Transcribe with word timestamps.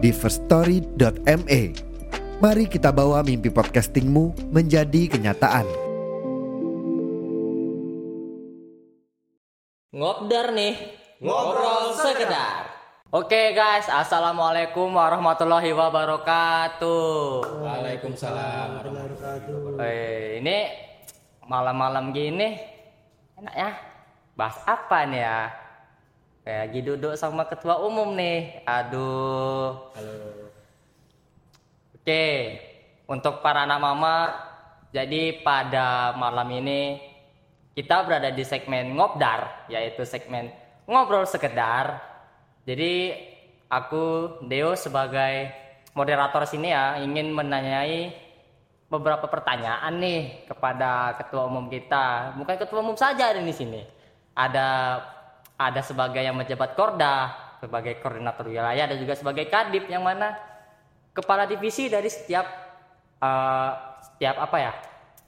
di 0.00 0.10
firststory.me. 0.16 1.60
Mari 2.40 2.64
kita 2.72 2.88
bawa 2.88 3.20
mimpi 3.20 3.52
podcastingmu 3.52 4.48
menjadi 4.48 5.12
kenyataan. 5.12 5.68
Ngobdar 9.92 10.56
nih, 10.56 10.74
ngobrol 11.20 11.92
sekedar. 12.00 12.72
Oke 13.12 13.52
guys, 13.52 13.90
assalamualaikum 13.92 14.88
warahmatullahi 14.88 15.74
wabarakatuh. 15.76 17.44
Waalaikumsalam 17.60 18.80
warahmatullahi 18.80 19.82
Eh, 19.84 20.40
ini 20.40 20.58
malam-malam 21.44 22.16
gini 22.16 22.56
enak 23.36 23.54
ya. 23.58 23.70
Bahas 24.32 24.56
apa 24.64 25.04
nih 25.04 25.20
ya? 25.20 25.69
Kayak 26.50 26.66
lagi 26.66 26.80
duduk 26.82 27.14
sama 27.14 27.46
ketua 27.46 27.78
umum 27.78 28.10
nih. 28.18 28.66
Aduh. 28.66 29.86
Halo. 29.94 30.50
Oke, 31.94 32.26
untuk 33.06 33.38
para 33.38 33.62
anak 33.62 33.78
mama, 33.78 34.34
jadi 34.90 35.46
pada 35.46 36.10
malam 36.18 36.50
ini 36.50 36.98
kita 37.78 38.02
berada 38.02 38.34
di 38.34 38.42
segmen 38.42 38.98
ngobdar, 38.98 39.70
yaitu 39.70 40.02
segmen 40.02 40.50
ngobrol 40.90 41.22
sekedar. 41.22 42.02
Jadi 42.66 43.14
aku 43.70 44.34
Deo 44.42 44.74
sebagai 44.74 45.54
moderator 45.94 46.50
sini 46.50 46.74
ya 46.74 46.98
ingin 46.98 47.30
menanyai 47.30 48.10
beberapa 48.90 49.30
pertanyaan 49.30 50.02
nih 50.02 50.50
kepada 50.50 51.14
ketua 51.14 51.46
umum 51.46 51.70
kita. 51.70 52.34
Bukan 52.34 52.58
ketua 52.58 52.82
umum 52.82 52.98
saja 52.98 53.30
ada 53.30 53.38
di 53.38 53.54
sini. 53.54 53.86
Ada 54.34 54.98
ada 55.60 55.84
sebagai 55.84 56.24
yang 56.24 56.40
menjabat 56.40 56.72
Korda, 56.72 57.36
sebagai 57.60 58.00
koordinator 58.00 58.48
wilayah 58.48 58.88
dan 58.88 58.96
juga 58.96 59.12
sebagai 59.12 59.44
kadip 59.52 59.84
yang 59.92 60.00
mana 60.00 60.32
kepala 61.12 61.44
divisi 61.44 61.92
dari 61.92 62.08
setiap 62.08 62.48
eh, 63.20 63.72
setiap 64.00 64.36
apa 64.40 64.56
ya 64.56 64.72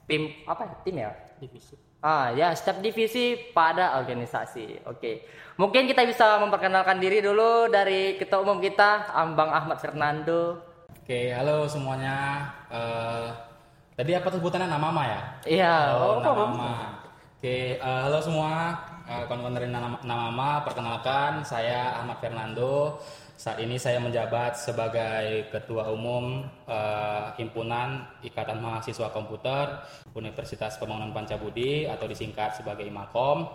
tim 0.09 0.33
apa 0.49 0.61
ya 0.65 0.75
tim 0.81 0.95
ya 0.97 1.11
divisi 1.37 1.75
ah 2.01 2.33
ya 2.33 2.51
setiap 2.57 2.81
divisi 2.81 3.37
pada 3.53 4.01
organisasi 4.01 4.89
oke 4.89 5.11
mungkin 5.61 5.85
kita 5.85 6.03
bisa 6.09 6.41
memperkenalkan 6.41 6.97
diri 6.97 7.21
dulu 7.21 7.69
dari 7.69 8.17
ketua 8.17 8.41
umum 8.41 8.57
kita 8.57 9.13
Ambang 9.13 9.53
Ahmad 9.53 9.77
Fernando 9.77 10.73
Oke, 11.03 11.35
halo 11.35 11.67
semuanya. 11.67 12.47
Eh, 12.71 13.27
tadi 13.91 14.15
apa 14.15 14.31
sebutannya 14.31 14.71
nama 14.71 14.87
mama 14.87 15.03
ya? 15.03 15.21
iya 15.43 15.75
Oh, 15.99 16.15
oh, 16.15 16.23
nama 16.23 16.47
mama. 16.47 16.73
Oke, 17.35 17.75
eh, 17.75 17.99
halo 18.07 18.23
semua. 18.23 18.79
Uh, 19.03 19.27
kawan 19.27 19.51
dari 19.51 19.67
nama, 19.67 19.99
nama 20.07 20.63
perkenalkan 20.63 21.43
saya 21.43 21.99
Ahmad 21.99 22.23
Fernando. 22.23 23.03
Saat 23.35 23.59
ini 23.59 23.75
saya 23.75 23.99
menjabat 23.99 24.55
sebagai 24.55 25.51
Ketua 25.51 25.91
Umum 25.91 26.47
eh, 26.69 27.25
Himpunan 27.35 28.07
Ikatan 28.23 28.63
Mahasiswa 28.63 29.11
Komputer 29.11 29.83
Universitas 30.15 30.79
Pembangunan 30.79 31.11
Pancabudi 31.11 31.83
atau 31.89 32.07
disingkat 32.07 32.55
sebagai 32.55 32.87
IMAKOM. 32.87 33.51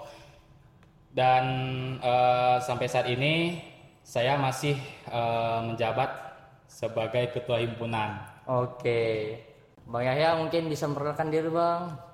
Dan 1.14 1.44
eh, 1.96 2.56
sampai 2.60 2.84
saat 2.90 3.08
ini 3.08 3.64
saya 4.04 4.36
masih 4.36 4.76
eh, 5.08 5.60
menjabat 5.64 6.10
sebagai 6.68 7.32
ketua 7.32 7.64
himpunan. 7.64 8.20
oke 8.44 9.00
Bang 9.88 10.04
Yahya 10.04 10.36
mungkin 10.36 10.68
bisa 10.68 10.84
memperkenalkan 10.84 11.32
diri 11.32 11.48
Bang 11.48 12.07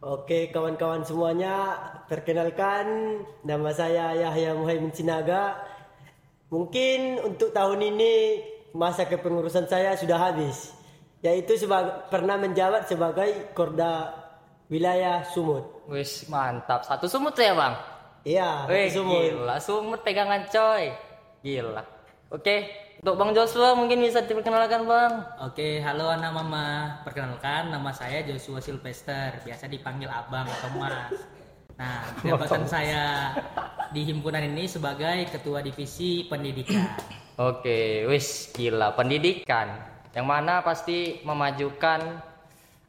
Oke 0.00 0.48
kawan-kawan 0.48 1.04
semuanya, 1.04 1.76
perkenalkan 2.08 3.20
nama 3.44 3.68
saya 3.68 4.16
Yahya 4.16 4.56
Muhaimin 4.56 4.88
Sinaga. 4.96 5.60
Mungkin 6.48 7.20
untuk 7.20 7.52
tahun 7.52 7.84
ini 7.84 8.40
masa 8.72 9.04
kepengurusan 9.04 9.68
saya 9.68 9.92
sudah 10.00 10.16
habis, 10.16 10.72
yaitu 11.20 11.52
sebagai, 11.60 12.08
pernah 12.08 12.40
menjabat 12.40 12.88
sebagai 12.88 13.52
Korda 13.52 14.16
Wilayah 14.72 15.20
Sumut. 15.36 15.84
wis 15.84 16.24
mantap 16.32 16.80
satu 16.86 17.04
sumut 17.04 17.36
ya 17.36 17.52
Bang 17.52 17.76
Iya, 18.24 18.64
Wih, 18.72 18.88
Sumut. 18.88 19.20
gila, 19.20 19.56
sumut 19.60 20.00
pegangan 20.00 20.48
coy. 20.48 20.96
Gila. 21.44 21.84
Oke, 22.32 22.72
untuk 23.00 23.16
Bang 23.16 23.32
Joshua 23.32 23.72
mungkin 23.72 24.04
bisa 24.04 24.20
diperkenalkan 24.20 24.84
Bang. 24.84 25.24
Oke, 25.40 25.80
halo 25.80 26.12
anak 26.12 26.36
mama. 26.36 27.00
Perkenalkan, 27.00 27.72
nama 27.72 27.96
saya 27.96 28.20
Joshua 28.28 28.60
Sylvester. 28.60 29.40
Biasa 29.40 29.72
dipanggil 29.72 30.04
abang 30.04 30.44
atau 30.44 30.68
mas. 30.76 31.16
Nah, 31.80 32.04
jabatan 32.20 32.68
saya 32.68 33.32
di 33.88 34.04
himpunan 34.04 34.44
ini 34.44 34.68
sebagai 34.68 35.32
ketua 35.32 35.64
divisi 35.64 36.28
pendidikan. 36.28 36.92
Oke, 37.40 38.04
wis 38.04 38.52
gila 38.52 38.92
pendidikan. 38.92 39.80
Yang 40.12 40.26
mana 40.28 40.60
pasti 40.60 41.24
memajukan 41.24 42.20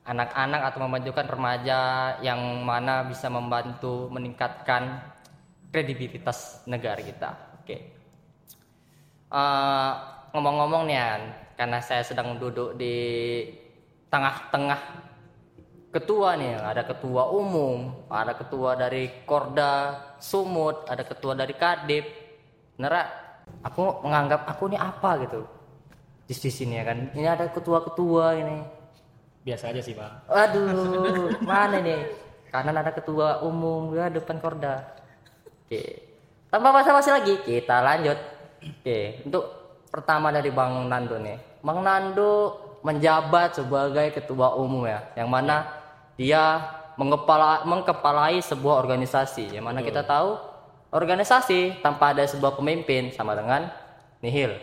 anak-anak 0.03 0.75
atau 0.75 0.91
memajukan 0.91 1.23
remaja 1.23 1.79
yang 2.19 2.67
mana 2.67 3.07
bisa 3.07 3.31
membantu 3.31 4.11
meningkatkan 4.11 5.07
kredibilitas 5.71 6.67
negara 6.67 6.99
kita. 6.99 7.31
Oke. 7.63 8.00
Eh, 9.31 9.91
ngomong-ngomong 10.35 10.91
nih 10.91 10.99
An, 10.99 11.21
karena 11.55 11.79
saya 11.79 12.03
sedang 12.03 12.35
duduk 12.35 12.75
di 12.75 12.95
tengah-tengah 14.11 14.81
ketua 15.91 16.35
nih, 16.35 16.59
ada 16.59 16.83
ketua 16.83 17.31
umum, 17.31 18.07
ada 18.11 18.35
ketua 18.35 18.75
dari 18.75 19.23
Korda 19.23 19.95
Sumut, 20.19 20.83
ada 20.91 21.07
ketua 21.07 21.31
dari 21.35 21.55
Kadip. 21.55 22.05
Ya? 22.75 23.03
aku 23.61 23.99
menganggap 24.03 24.47
aku 24.47 24.71
ini 24.71 24.79
apa 24.79 25.19
gitu 25.27 25.43
di 26.31 26.33
di 26.39 26.51
sini 26.51 26.79
ya 26.79 26.83
kan. 26.87 26.97
Ini 27.11 27.27
ada 27.27 27.45
ketua-ketua 27.51 28.25
ini. 28.39 28.57
Biasa 29.43 29.73
aja 29.73 29.81
sih, 29.83 29.91
Bang. 29.97 30.15
Aduh, 30.31 31.33
mana 31.43 31.83
nih? 31.83 32.07
Kanan 32.53 32.77
ada 32.77 32.95
ketua 32.95 33.43
umum, 33.43 33.91
ya 33.91 34.07
depan 34.07 34.39
Korda. 34.39 34.85
Oke. 35.65 36.07
Tanpa 36.47 36.71
basa-basi 36.71 37.09
lagi, 37.11 37.35
kita 37.43 37.83
lanjut. 37.83 38.15
Oke, 38.61 39.25
untuk 39.25 39.43
pertama 39.89 40.29
dari 40.29 40.49
Bang 40.49 40.85
Nando 40.85 41.17
nih. 41.17 41.37
Bang 41.61 41.81
Nando 41.81 42.57
menjabat 42.81 43.57
sebagai 43.57 44.13
ketua 44.13 44.53
umum 44.53 44.85
ya, 44.85 45.01
yang 45.13 45.29
mana 45.29 45.65
dia 46.17 46.61
mengepala 46.97 47.65
mengkepalai 47.65 48.41
sebuah 48.41 48.77
organisasi, 48.79 49.53
yang 49.53 49.65
mana 49.65 49.81
kita 49.81 50.01
tahu 50.01 50.37
organisasi 50.89 51.81
tanpa 51.81 52.13
ada 52.13 52.25
sebuah 52.25 52.53
pemimpin 52.53 53.09
sama 53.09 53.33
dengan 53.33 53.69
nihil. 54.19 54.53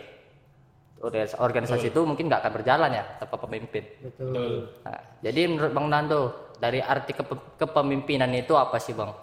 Organ- 0.99 1.31
Organisasi 1.31 1.95
itu 1.95 2.01
mungkin 2.03 2.27
nggak 2.27 2.43
akan 2.43 2.53
berjalan 2.53 2.91
ya 2.91 3.03
tanpa 3.17 3.39
pemimpin. 3.39 3.83
Betul. 4.03 4.67
Nah, 4.83 4.99
jadi 5.23 5.41
menurut 5.47 5.71
Bang 5.71 5.87
Nando 5.87 6.51
dari 6.59 6.83
arti 6.83 7.15
kepe- 7.15 7.55
kepemimpinan 7.55 8.27
itu 8.35 8.51
apa 8.59 8.75
sih 8.77 8.91
Bang? 8.91 9.15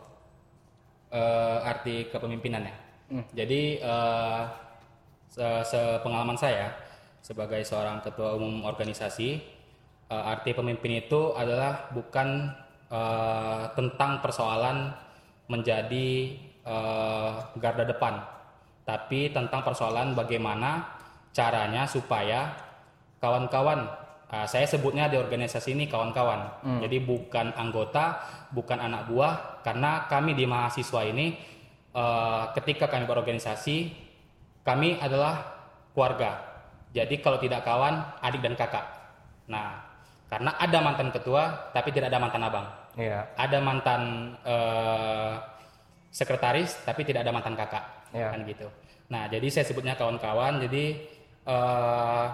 Eh, 1.12 1.58
arti 1.62 2.08
kepemimpinan 2.08 2.64
ya. 2.64 2.76
Jadi 3.37 3.62
eh, 3.78 4.43
se- 4.48 4.66
sepengalaman 5.37 6.37
saya 6.41 6.73
sebagai 7.27 7.67
seorang 7.67 8.06
ketua 8.06 8.38
umum 8.38 8.62
organisasi, 8.62 9.43
eh, 10.06 10.23
arti 10.31 10.55
pemimpin 10.55 11.03
itu 11.03 11.35
adalah 11.35 11.91
bukan 11.91 12.55
eh, 12.87 13.65
tentang 13.75 14.23
persoalan 14.23 14.94
menjadi 15.50 16.38
eh, 16.62 17.35
garda 17.59 17.83
depan, 17.83 18.23
tapi 18.87 19.35
tentang 19.35 19.67
persoalan 19.67 20.15
bagaimana 20.15 20.87
caranya 21.35 21.82
supaya 21.91 22.55
kawan-kawan, 23.19 23.91
ah, 24.31 24.47
saya 24.47 24.71
sebutnya 24.71 25.11
di 25.11 25.19
organisasi 25.19 25.75
ini 25.75 25.91
kawan-kawan, 25.91 26.62
jadi 26.81 27.03
bukan 27.03 27.50
anggota, 27.59 28.23
bukan 28.55 28.79
anak 28.79 29.11
buah, 29.11 29.67
karena 29.67 30.06
kami 30.06 30.39
di 30.39 30.47
mahasiswa 30.47 31.03
ini 31.03 31.35
eh, 31.91 32.44
ketika 32.55 32.87
kami 32.87 33.05
berorganisasi, 33.11 34.06
kami 34.67 34.99
adalah 34.99 35.63
keluarga. 35.95 36.43
Jadi 36.91 37.23
kalau 37.23 37.39
tidak 37.39 37.63
kawan, 37.63 38.19
adik 38.19 38.43
dan 38.43 38.59
kakak. 38.59 38.85
Nah, 39.47 39.79
karena 40.27 40.59
ada 40.59 40.79
mantan 40.83 41.15
ketua, 41.15 41.71
tapi 41.71 41.95
tidak 41.95 42.11
ada 42.11 42.19
mantan 42.19 42.43
abang. 42.43 42.67
Iya. 42.99 43.31
Ada 43.39 43.59
mantan 43.63 44.03
eh, 44.43 45.33
sekretaris, 46.11 46.83
tapi 46.83 47.07
tidak 47.07 47.23
ada 47.23 47.31
mantan 47.31 47.55
kakak. 47.55 48.11
Iya. 48.11 48.35
Kan 48.35 48.43
gitu. 48.43 48.67
Nah, 49.07 49.31
jadi 49.31 49.47
saya 49.47 49.65
sebutnya 49.71 49.95
kawan-kawan. 49.95 50.59
Jadi 50.67 50.85
eh, 51.47 52.27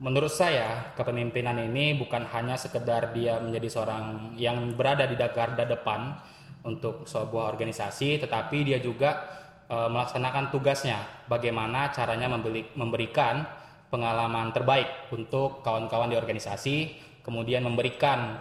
menurut 0.00 0.32
saya 0.32 0.96
kepemimpinan 0.96 1.60
ini 1.60 1.92
bukan 2.00 2.24
hanya 2.32 2.56
sekedar 2.56 3.12
dia 3.12 3.36
menjadi 3.36 3.68
seorang 3.68 4.32
yang 4.40 4.72
berada 4.72 5.04
di 5.04 5.18
garda 5.20 5.68
depan 5.68 6.16
untuk 6.64 7.04
sebuah 7.04 7.52
organisasi, 7.52 8.20
tetapi 8.24 8.64
dia 8.64 8.78
juga 8.80 9.40
melaksanakan 9.70 10.50
tugasnya. 10.50 10.98
Bagaimana 11.30 11.94
caranya 11.94 12.26
membeli- 12.26 12.66
memberikan 12.74 13.46
pengalaman 13.90 14.54
terbaik 14.54 15.10
untuk 15.10 15.62
kawan-kawan 15.62 16.10
di 16.10 16.16
organisasi, 16.18 16.76
kemudian 17.22 17.66
memberikan 17.66 18.38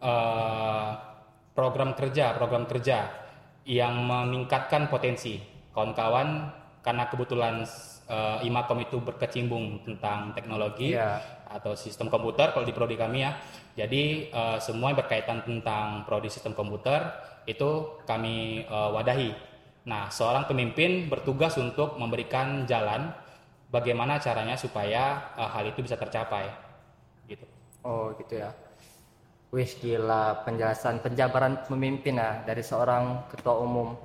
eh, 0.00 0.90
program 1.52 1.92
kerja, 1.92 2.32
program 2.36 2.64
kerja 2.64 3.08
yang 3.68 4.00
meningkatkan 4.08 4.88
potensi 4.88 5.36
kawan-kawan 5.76 6.48
karena 6.80 7.04
kebetulan 7.12 7.64
eh, 8.08 8.38
Imakom 8.48 8.80
itu 8.80 9.00
berkecimpung 9.00 9.84
tentang 9.84 10.32
teknologi 10.32 10.96
Iya. 10.96 11.20
atau 11.50 11.76
sistem 11.76 12.08
komputer 12.08 12.56
kalau 12.56 12.64
di 12.64 12.72
prodi 12.72 12.96
kami 12.96 13.24
ya. 13.24 13.36
Jadi 13.76 14.32
eh, 14.32 14.58
semua 14.60 14.92
yang 14.92 15.00
berkaitan 15.00 15.44
tentang 15.44 16.08
prodi 16.08 16.28
sistem 16.32 16.56
komputer 16.56 17.04
itu 17.48 18.00
kami 18.04 18.68
wadahi. 18.68 19.49
Nah, 19.88 20.12
seorang 20.12 20.44
pemimpin 20.44 21.08
bertugas 21.08 21.56
untuk 21.56 21.96
memberikan 21.96 22.68
jalan 22.68 23.12
bagaimana 23.72 24.20
caranya 24.20 24.58
supaya 24.58 25.32
eh, 25.38 25.48
hal 25.48 25.64
itu 25.70 25.80
bisa 25.80 25.96
tercapai. 25.96 26.50
Gitu. 27.24 27.46
Oh 27.86 28.12
gitu 28.18 28.44
ya. 28.44 28.50
Wih 29.50 29.66
gila 29.66 30.46
penjelasan 30.46 31.02
penjabaran 31.02 31.66
pemimpin 31.66 32.20
ya 32.20 32.44
dari 32.46 32.62
seorang 32.62 33.26
ketua 33.32 33.58
umum. 33.58 33.98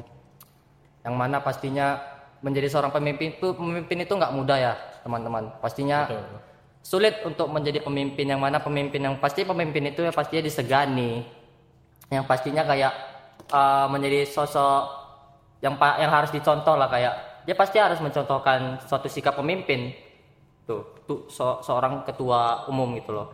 Yang 1.05 1.15
mana 1.15 1.37
pastinya 1.37 2.01
menjadi 2.41 2.65
seorang 2.71 2.89
pemimpin 2.89 3.37
itu 3.37 3.53
pemimpin 3.53 3.97
itu 4.01 4.13
nggak 4.15 4.33
mudah 4.33 4.57
ya 4.57 4.73
teman-teman. 5.05 5.53
Pastinya 5.61 6.09
Betul. 6.09 6.39
sulit 6.81 7.15
untuk 7.21 7.53
menjadi 7.53 7.85
pemimpin 7.85 8.25
yang 8.25 8.41
mana 8.41 8.57
pemimpin 8.57 9.05
yang 9.05 9.21
pasti 9.21 9.45
pemimpin 9.45 9.93
itu 9.93 10.01
ya 10.01 10.09
pastinya 10.09 10.41
disegani. 10.41 11.25
Yang 12.09 12.25
pastinya 12.25 12.65
kayak 12.65 12.93
uh, 13.53 13.85
menjadi 13.89 14.25
sosok 14.25 15.04
yang 15.65 15.73
yang 15.97 16.11
harus 16.13 16.29
dicontoh 16.29 16.77
lah 16.77 16.85
kayak 16.85 17.13
dia 17.49 17.57
pasti 17.57 17.81
harus 17.81 17.97
mencontohkan 17.97 18.77
suatu 18.85 19.09
sikap 19.09 19.33
pemimpin. 19.33 19.93
Tuh, 20.65 20.81
tuh 21.09 21.29
se- 21.29 21.61
seorang 21.65 22.05
ketua 22.05 22.69
umum 22.69 22.93
gitu 22.97 23.13
loh. 23.13 23.29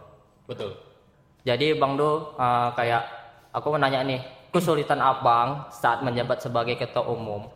Betul. 0.48 0.76
Jadi 1.44 1.76
Bang 1.76 2.00
Do 2.00 2.36
uh, 2.36 2.72
kayak 2.76 3.04
aku 3.52 3.76
mau 3.76 3.80
nanya 3.80 4.04
nih 4.04 4.20
kesulitan 4.52 5.00
abang 5.00 5.68
saat 5.72 6.04
menjabat 6.04 6.44
sebagai 6.44 6.76
ketua 6.76 7.08
umum 7.08 7.48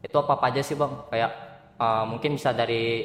itu 0.00 0.16
apa 0.16 0.32
apa 0.36 0.44
aja 0.48 0.60
sih 0.64 0.76
bang? 0.76 0.92
Kayak 1.12 1.30
uh, 1.76 2.04
mungkin 2.08 2.36
bisa 2.36 2.56
dari 2.56 3.04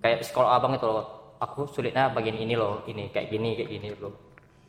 kayak 0.00 0.24
psikolog 0.24 0.50
abang 0.52 0.72
itu 0.76 0.86
loh. 0.88 1.36
Aku 1.36 1.68
sulitnya 1.68 2.08
bagian 2.08 2.40
ini 2.40 2.56
loh, 2.56 2.80
ini 2.88 3.12
kayak 3.12 3.28
gini 3.28 3.52
kayak 3.52 3.68
gini 3.68 3.88
loh. 4.00 4.16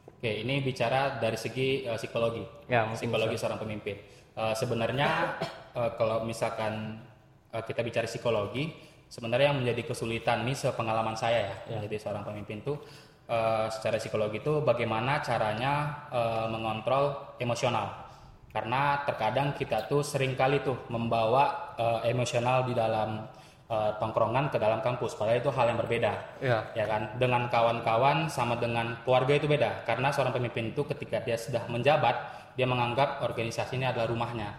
Oke, 0.03 0.43
ini 0.43 0.59
bicara 0.59 1.15
dari 1.21 1.39
segi 1.39 1.87
eh, 1.87 1.95
psikologi. 1.95 2.43
Ya, 2.67 2.83
psikologi 2.91 3.39
seorang 3.39 3.61
pemimpin. 3.61 3.95
Eh, 4.37 4.53
sebenarnya 4.53 5.33
eh, 5.73 5.91
kalau 5.97 6.21
misalkan 6.21 7.01
eh, 7.49 7.63
kita 7.65 7.81
bicara 7.81 8.05
psikologi, 8.05 8.69
sebenarnya 9.09 9.49
yang 9.49 9.65
menjadi 9.65 9.81
kesulitan 9.89 10.45
ini 10.45 10.53
sepengalaman 10.53 11.17
saya 11.17 11.49
ya, 11.65 11.81
menjadi 11.81 12.05
seorang 12.05 12.21
pemimpin 12.21 12.61
tuh 12.61 12.77
eh, 13.25 13.65
secara 13.73 13.97
psikologi 13.97 14.37
itu 14.37 14.61
bagaimana 14.61 15.25
caranya 15.25 16.05
eh, 16.13 16.45
mengontrol 16.53 17.33
emosional. 17.41 18.05
Karena 18.53 19.01
terkadang 19.09 19.57
kita 19.57 19.89
tuh 19.89 20.05
sering 20.05 20.37
kali 20.37 20.61
tuh 20.61 20.85
membawa 20.93 21.73
eh, 21.73 22.13
emosional 22.13 22.61
di 22.69 22.77
dalam 22.77 23.25
eh, 23.65 23.91
tongkrongan 23.97 24.53
ke 24.53 24.61
dalam 24.61 24.85
kampus, 24.85 25.17
padahal 25.17 25.41
itu 25.41 25.49
hal 25.49 25.65
yang 25.73 25.81
berbeda 25.81 26.13
Iya. 26.45 26.59
ya 26.77 26.85
kan 26.85 27.01
dengan 27.17 27.49
kawan-kawan 27.49 28.29
sama 28.29 28.53
dengan 28.61 29.01
keluarga 29.01 29.33
itu 29.33 29.49
beda 29.49 29.81
karena 29.81 30.13
seorang 30.13 30.29
pemimpin 30.29 30.69
itu 30.77 30.85
ketika 30.85 31.25
dia 31.25 31.35
sudah 31.41 31.65
menjabat 31.67 32.45
dia 32.57 32.65
menganggap 32.65 33.21
organisasi 33.21 33.77
ini 33.77 33.85
adalah 33.85 34.09
rumahnya. 34.09 34.49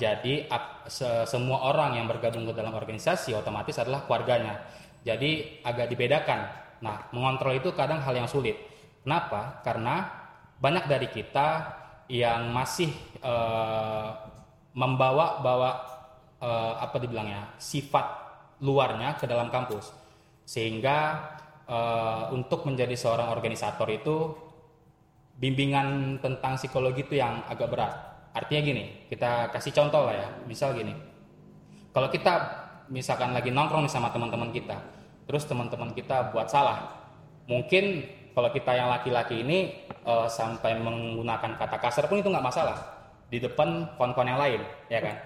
Jadi 0.00 0.48
ap- 0.48 0.88
se- 0.88 1.28
semua 1.28 1.68
orang 1.68 2.00
yang 2.00 2.08
bergabung 2.08 2.48
ke 2.48 2.56
dalam 2.56 2.72
organisasi 2.72 3.36
otomatis 3.36 3.76
adalah 3.76 4.08
keluarganya. 4.08 4.64
Jadi 5.04 5.60
agak 5.60 5.92
dibedakan. 5.92 6.40
Nah 6.80 7.12
mengontrol 7.12 7.52
itu 7.52 7.76
kadang 7.76 8.00
hal 8.00 8.16
yang 8.16 8.24
sulit. 8.26 8.56
Kenapa? 9.04 9.60
Karena 9.60 10.08
banyak 10.56 10.88
dari 10.88 11.12
kita 11.12 11.48
yang 12.08 12.48
masih 12.50 12.88
eh, 13.20 14.08
membawa 14.72 15.44
bawa 15.44 15.70
eh, 16.40 16.74
apa 16.80 16.96
dibilangnya 16.96 17.52
sifat 17.60 18.06
luarnya 18.64 19.20
ke 19.20 19.28
dalam 19.28 19.52
kampus. 19.52 19.92
Sehingga 20.48 21.20
eh, 21.68 22.22
untuk 22.32 22.64
menjadi 22.64 22.96
seorang 22.96 23.28
organisator 23.28 23.86
itu 23.92 24.32
bimbingan 25.36 26.18
tentang 26.20 26.56
psikologi 26.56 27.04
itu 27.04 27.20
yang 27.20 27.44
agak 27.48 27.68
berat. 27.70 27.92
Artinya 28.32 28.60
gini 28.64 28.84
kita 29.12 29.52
kasih 29.52 29.72
contoh 29.76 30.08
lah 30.08 30.14
ya. 30.16 30.28
Misal 30.48 30.72
gini 30.76 31.12
kalau 31.92 32.08
kita 32.08 32.32
misalkan 32.88 33.36
lagi 33.36 33.52
nongkrong 33.52 33.84
nih 33.86 33.92
sama 33.92 34.08
teman-teman 34.10 34.50
kita 34.50 34.76
terus 35.28 35.46
teman-teman 35.46 35.94
kita 35.94 36.34
buat 36.34 36.50
salah 36.50 36.98
mungkin 37.46 38.04
kalau 38.32 38.48
kita 38.48 38.72
yang 38.72 38.88
laki-laki 38.88 39.44
ini 39.44 39.84
eh, 39.92 40.28
sampai 40.28 40.80
menggunakan 40.80 41.60
kata 41.60 41.76
kasar 41.78 42.08
pun 42.08 42.24
itu 42.24 42.32
nggak 42.32 42.44
masalah. 42.44 42.80
Di 43.28 43.40
depan 43.40 43.96
kawan-kawan 43.96 44.28
yang 44.28 44.40
lain 44.40 44.60
ya 44.88 45.00
kan? 45.04 45.16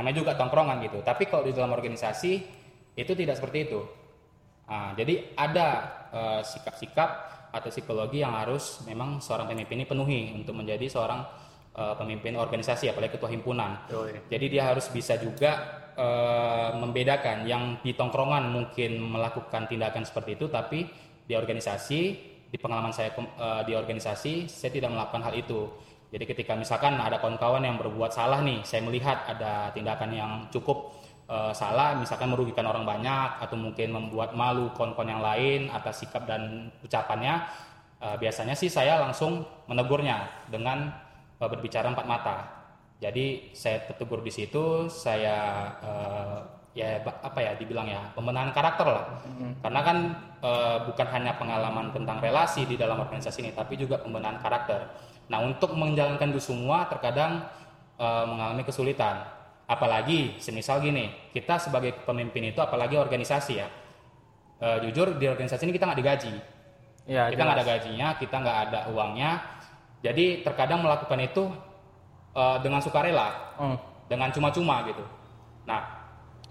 Namanya 0.00 0.16
juga 0.16 0.32
tongkrongan 0.32 0.80
gitu. 0.80 1.04
Tapi 1.04 1.28
kalau 1.28 1.44
di 1.44 1.52
dalam 1.52 1.76
organisasi 1.76 2.32
itu 2.96 3.12
tidak 3.12 3.36
seperti 3.36 3.68
itu. 3.68 3.84
Nah, 4.64 4.96
jadi 4.96 5.36
ada 5.36 5.68
eh, 6.08 6.40
sikap-sikap 6.40 7.08
atau 7.54 7.70
psikologi 7.70 8.26
yang 8.26 8.34
harus 8.34 8.82
memang 8.82 9.22
seorang 9.22 9.46
pemimpin 9.46 9.78
ini 9.78 9.86
penuhi 9.86 10.20
untuk 10.34 10.58
menjadi 10.58 10.90
seorang 10.90 11.22
eh, 11.78 11.94
pemimpin 11.94 12.34
organisasi 12.34 12.90
apalagi 12.90 13.14
ketua 13.14 13.30
himpunan. 13.30 13.86
Jadi 14.26 14.46
dia 14.50 14.74
harus 14.74 14.90
bisa 14.90 15.14
juga 15.22 15.82
eh, 15.94 16.70
membedakan 16.74 17.46
yang 17.46 17.78
di 17.78 17.94
tongkrongan 17.94 18.50
mungkin 18.50 18.98
melakukan 18.98 19.70
tindakan 19.70 20.02
seperti 20.02 20.34
itu 20.34 20.50
tapi 20.50 20.90
di 21.24 21.32
organisasi 21.38 22.00
di 22.50 22.58
pengalaman 22.58 22.90
saya 22.90 23.14
eh, 23.14 23.62
di 23.62 23.72
organisasi 23.78 24.50
saya 24.50 24.74
tidak 24.74 24.90
melakukan 24.90 25.22
hal 25.22 25.34
itu. 25.38 25.70
Jadi 26.10 26.30
ketika 26.30 26.54
misalkan 26.54 26.94
ada 26.98 27.18
kawan-kawan 27.18 27.66
yang 27.66 27.74
berbuat 27.74 28.14
salah 28.14 28.38
nih, 28.38 28.62
saya 28.62 28.86
melihat 28.86 29.26
ada 29.26 29.74
tindakan 29.74 30.10
yang 30.14 30.30
cukup 30.46 30.94
eh, 31.28 31.52
salah, 31.56 31.96
misalkan 31.96 32.32
merugikan 32.32 32.66
orang 32.68 32.84
banyak 32.84 33.40
atau 33.40 33.56
mungkin 33.56 33.88
membuat 33.92 34.36
malu 34.36 34.72
kawan-kawan 34.76 35.08
yang 35.08 35.22
lain 35.24 35.60
atas 35.72 36.04
sikap 36.04 36.28
dan 36.28 36.72
ucapannya, 36.84 37.44
eh, 38.00 38.16
biasanya 38.20 38.54
sih 38.56 38.68
saya 38.68 39.00
langsung 39.00 39.44
menegurnya 39.66 40.28
dengan 40.52 40.92
eh, 41.40 41.48
berbicara 41.48 41.90
empat 41.90 42.06
mata. 42.06 42.36
Jadi 43.02 43.52
saya 43.52 43.84
tegur 43.84 44.24
di 44.24 44.32
situ, 44.32 44.88
saya 44.88 45.68
eh, 45.82 46.38
ya 46.74 46.98
apa 47.04 47.38
ya 47.38 47.54
dibilang 47.54 47.86
ya 47.86 48.02
pembenahan 48.18 48.50
karakter 48.50 48.86
lah. 48.86 49.04
Karena 49.62 49.80
kan 49.82 49.96
eh, 50.42 50.78
bukan 50.88 51.06
hanya 51.12 51.32
pengalaman 51.38 51.94
tentang 51.94 52.18
relasi 52.22 52.66
di 52.66 52.74
dalam 52.74 52.98
organisasi 53.02 53.44
ini, 53.44 53.50
tapi 53.54 53.76
juga 53.78 54.00
pembenahan 54.02 54.38
karakter. 54.42 54.80
Nah 55.28 55.40
untuk 55.40 55.72
menjalankan 55.74 56.32
itu 56.32 56.42
semua 56.42 56.86
terkadang 56.88 57.44
eh, 57.98 58.24
mengalami 58.26 58.62
kesulitan. 58.66 59.33
Apalagi 59.64 60.36
semisal 60.36 60.84
gini, 60.84 61.08
kita 61.32 61.56
sebagai 61.56 61.96
pemimpin 62.04 62.52
itu 62.52 62.60
apalagi 62.60 63.00
organisasi 63.00 63.52
ya. 63.56 63.68
Eh, 64.60 64.78
jujur 64.88 65.16
di 65.16 65.26
organisasi 65.26 65.66
ini 65.66 65.74
kita 65.74 65.88
nggak 65.90 66.00
digaji 66.00 66.32
Iya, 67.04 67.28
kita 67.28 67.42
nggak 67.44 67.58
ada 67.60 67.66
gajinya, 67.68 68.08
kita 68.16 68.36
nggak 68.40 68.58
ada 68.68 68.80
uangnya. 68.88 69.30
Jadi 70.00 70.40
terkadang 70.40 70.80
melakukan 70.84 71.20
itu 71.20 71.44
eh, 72.34 72.58
dengan 72.64 72.80
sukarela, 72.82 73.56
Hmm. 73.60 73.76
dengan 74.10 74.28
cuma-cuma 74.34 74.82
gitu. 74.88 75.04
Nah, 75.68 75.80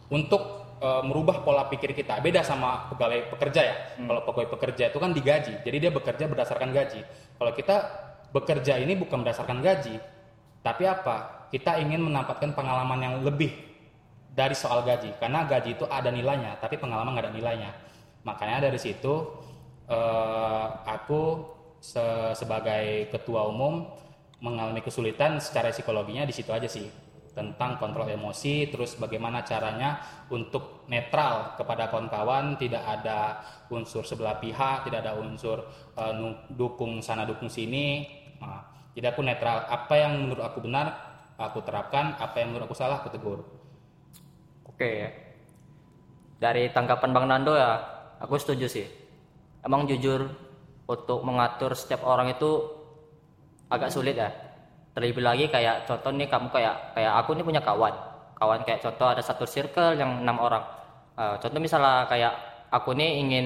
untuk 0.10 0.62
eh, 0.84 1.02
merubah 1.06 1.42
pola 1.42 1.68
pikir 1.70 1.96
kita 1.96 2.20
beda 2.22 2.44
sama 2.44 2.88
pegawai 2.92 3.34
pekerja 3.34 3.62
ya. 3.62 3.76
Kalau 4.04 4.22
pegawai 4.26 4.50
pekerja 4.58 4.84
itu 4.92 4.98
kan 5.00 5.12
digaji, 5.14 5.54
jadi 5.64 5.78
dia 5.80 5.92
bekerja 5.94 6.26
berdasarkan 6.28 6.70
gaji. 6.76 7.02
Kalau 7.40 7.52
kita 7.56 7.76
bekerja 8.34 8.78
ini 8.82 8.94
bukan 8.98 9.22
berdasarkan 9.24 9.62
gaji, 9.62 9.96
tapi 10.62 10.84
apa? 10.90 11.43
Kita 11.54 11.78
ingin 11.78 12.02
mendapatkan 12.10 12.50
pengalaman 12.58 12.98
yang 12.98 13.16
lebih 13.22 13.54
dari 14.34 14.58
soal 14.58 14.82
gaji. 14.82 15.14
Karena 15.22 15.46
gaji 15.46 15.78
itu 15.78 15.86
ada 15.86 16.10
nilainya 16.10 16.58
tapi 16.58 16.82
pengalaman 16.82 17.14
nggak 17.14 17.26
ada 17.30 17.34
nilainya. 17.34 17.72
Makanya 18.26 18.66
dari 18.70 18.80
situ 18.82 19.14
eh, 19.88 20.66
aku 20.90 21.22
se- 21.78 22.34
sebagai 22.34 23.12
ketua 23.14 23.46
umum 23.48 23.86
mengalami 24.44 24.84
kesulitan 24.84 25.40
secara 25.40 25.72
psikologinya 25.72 26.26
di 26.26 26.34
situ 26.36 26.50
aja 26.52 26.66
sih. 26.68 26.90
Tentang 27.34 27.82
kontrol 27.82 28.06
emosi 28.06 28.70
terus 28.70 28.94
bagaimana 28.94 29.42
caranya 29.42 29.98
untuk 30.30 30.86
netral 30.86 31.58
kepada 31.58 31.90
kawan-kawan 31.90 32.62
tidak 32.62 32.86
ada 32.86 33.42
unsur 33.74 34.06
sebelah 34.06 34.38
pihak 34.38 34.86
tidak 34.86 35.02
ada 35.06 35.18
unsur 35.18 35.62
eh, 35.98 36.14
dukung 36.50 37.06
sana 37.06 37.30
dukung 37.30 37.50
sini. 37.50 38.10
Nah, 38.42 38.66
jadi 38.98 39.14
aku 39.14 39.22
netral. 39.22 39.70
Apa 39.70 39.94
yang 40.02 40.26
menurut 40.26 40.42
aku 40.46 40.66
benar 40.66 41.13
aku 41.38 41.62
terapkan 41.66 42.18
apa 42.18 42.36
yang 42.40 42.54
menurut 42.54 42.70
aku 42.70 42.78
salah 42.78 43.02
aku 43.02 43.10
tegur 43.14 43.42
Oke. 44.74 45.06
Dari 46.42 46.74
tanggapan 46.74 47.14
Bang 47.14 47.30
Nando 47.30 47.54
ya, 47.54 47.78
aku 48.18 48.42
setuju 48.42 48.66
sih. 48.66 48.90
Emang 49.62 49.86
jujur 49.86 50.34
untuk 50.90 51.22
mengatur 51.22 51.78
setiap 51.78 52.02
orang 52.04 52.34
itu 52.34 52.74
agak 53.70 53.94
sulit 53.94 54.18
ya. 54.18 54.34
Terlebih 54.98 55.22
lagi 55.22 55.46
kayak 55.54 55.86
contoh 55.86 56.10
nih 56.10 56.26
kamu 56.26 56.50
kayak 56.50 56.98
kayak 56.98 57.14
aku 57.22 57.38
nih 57.38 57.46
punya 57.46 57.62
kawan. 57.62 57.94
Kawan 58.34 58.66
kayak 58.66 58.82
contoh 58.82 59.08
ada 59.14 59.22
satu 59.22 59.46
circle 59.46 59.94
yang 59.94 60.26
enam 60.26 60.42
orang. 60.42 60.66
Eh, 61.22 61.36
contoh 61.38 61.62
misalnya 61.62 62.10
kayak 62.10 62.34
aku 62.74 62.98
nih 62.98 63.22
ingin 63.22 63.46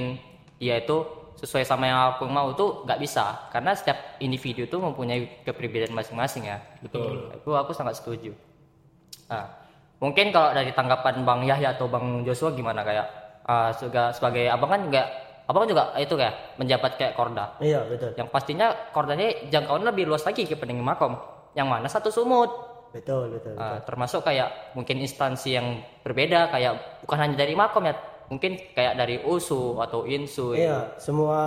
dia 0.63 0.79
itu 0.79 1.03
sesuai 1.37 1.63
sama 1.63 1.85
yang 1.85 1.99
aku 2.17 2.25
mau 2.25 2.49
tuh 2.57 2.81
nggak 2.83 2.99
bisa 2.99 3.49
karena 3.53 3.77
setiap 3.77 4.17
individu 4.17 4.65
tuh 4.65 4.81
mempunyai 4.81 5.45
kepribadian 5.45 5.93
masing-masing 5.93 6.49
ya. 6.49 6.57
Betul. 6.81 7.29
Itu 7.29 7.53
aku 7.53 7.71
sangat 7.77 8.01
setuju. 8.01 8.33
Nah, 9.29 9.45
mungkin 10.01 10.33
kalau 10.33 10.57
dari 10.57 10.73
tanggapan 10.73 11.21
Bang 11.21 11.45
Yahya 11.45 11.77
atau 11.77 11.85
Bang 11.85 12.25
Joshua 12.25 12.49
gimana 12.57 12.81
kayak 12.81 13.05
ah, 13.45 13.69
juga 13.77 14.09
sebagai 14.11 14.49
abang 14.49 14.69
kan 14.73 14.81
juga 14.89 15.03
abang 15.47 15.63
juga 15.63 15.95
itu 15.95 16.13
kayak 16.17 16.59
menjabat 16.59 16.91
kayak 16.97 17.13
korda. 17.13 17.55
Iya 17.61 17.85
betul. 17.85 18.11
Yang 18.17 18.27
pastinya 18.33 18.67
kordanya 18.91 19.27
jangkauannya 19.47 19.87
lebih 19.93 20.09
luas 20.09 20.25
lagi 20.25 20.43
ke 20.43 20.57
pening 20.57 20.81
makom. 20.81 21.15
Yang 21.53 21.67
mana 21.69 21.87
satu 21.87 22.09
sumut. 22.09 22.49
Betul 22.91 23.29
betul. 23.29 23.55
Ah, 23.55 23.79
termasuk 23.83 24.23
kayak 24.25 24.73
mungkin 24.75 24.99
instansi 24.99 25.53
yang 25.53 25.83
berbeda 26.01 26.49
kayak 26.49 27.03
bukan 27.03 27.17
hanya 27.19 27.35
dari 27.37 27.53
makom 27.53 27.83
ya, 27.85 27.95
mungkin 28.27 28.59
kayak 28.71 28.93
dari 28.95 29.15
USU 29.23 29.79
atau 29.79 30.03
INSU. 30.03 30.53
itu. 30.53 30.63
Iya, 30.63 30.95
semua 30.99 31.41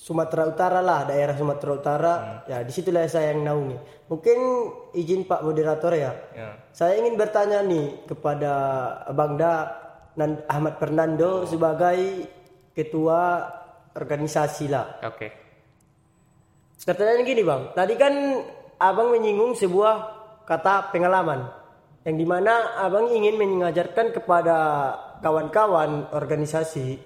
Sumatera 0.00 0.48
Utara 0.48 0.80
lah, 0.80 1.04
daerah 1.04 1.36
Sumatera 1.36 1.70
Utara. 1.76 2.12
Ya, 2.48 2.64
di 2.64 2.72
situlah 2.72 3.04
saya 3.04 3.36
yang 3.36 3.44
naungi. 3.44 3.76
Mungkin 4.08 4.38
izin 4.96 5.28
Pak 5.28 5.44
Moderator 5.44 5.92
ya. 5.92 6.12
Ya. 6.32 6.56
Saya 6.72 6.96
ingin 6.96 7.20
bertanya 7.20 7.60
nih 7.60 8.08
kepada 8.08 8.52
Abang 9.04 9.36
Da 9.36 9.76
Nan- 10.16 10.42
Ahmad 10.48 10.80
Fernando 10.80 11.44
sebagai 11.44 12.26
ketua 12.72 13.44
organisasi 13.92 14.72
lah. 14.72 15.04
Oke. 15.04 15.28
Pertanyaan 16.80 17.28
gini 17.28 17.44
bang, 17.44 17.62
tadi 17.76 17.92
kan 17.92 18.40
abang 18.80 19.12
menyinggung 19.12 19.52
sebuah 19.52 19.94
kata 20.48 20.88
pengalaman, 20.88 21.44
yang 22.04 22.16
di 22.16 22.24
mana 22.24 22.80
abang 22.80 23.12
ingin 23.12 23.36
mengajarkan 23.36 24.16
kepada 24.16 24.56
kawan-kawan 25.20 26.08
organisasi 26.16 26.96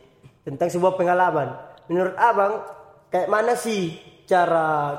tentang 0.47 0.71
sebuah 0.71 0.95
pengalaman. 0.95 1.51
Menurut 1.91 2.15
abang, 2.15 2.63
kayak 3.11 3.27
mana 3.27 3.59
sih 3.59 3.99
cara 4.25 4.95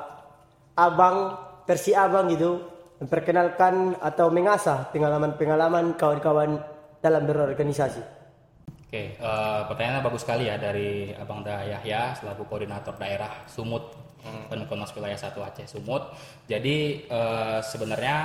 abang 0.75 1.39
versi 1.63 1.95
abang 1.95 2.27
gitu 2.27 2.59
memperkenalkan 2.99 3.95
atau 3.99 4.27
mengasah 4.31 4.91
pengalaman-pengalaman 4.91 5.95
kawan-kawan 5.95 6.59
dalam 6.99 7.23
berorganisasi? 7.23 8.03
Oke, 8.85 9.17
eh, 9.17 9.61
pertanyaannya 9.67 10.03
bagus 10.05 10.21
sekali 10.23 10.47
ya 10.47 10.55
dari 10.55 11.11
Abang 11.11 11.43
Da 11.43 11.65
Yahya 11.65 12.15
selaku 12.15 12.47
koordinator 12.47 12.95
daerah 12.95 13.43
Sumut 13.49 14.05
Penukonos 14.25 14.89
Wilayah 14.95 15.19
1 15.19 15.35
Aceh 15.41 15.67
Sumut. 15.67 16.15
Jadi 16.47 17.03
eh, 17.03 17.59
sebenarnya 17.65 18.15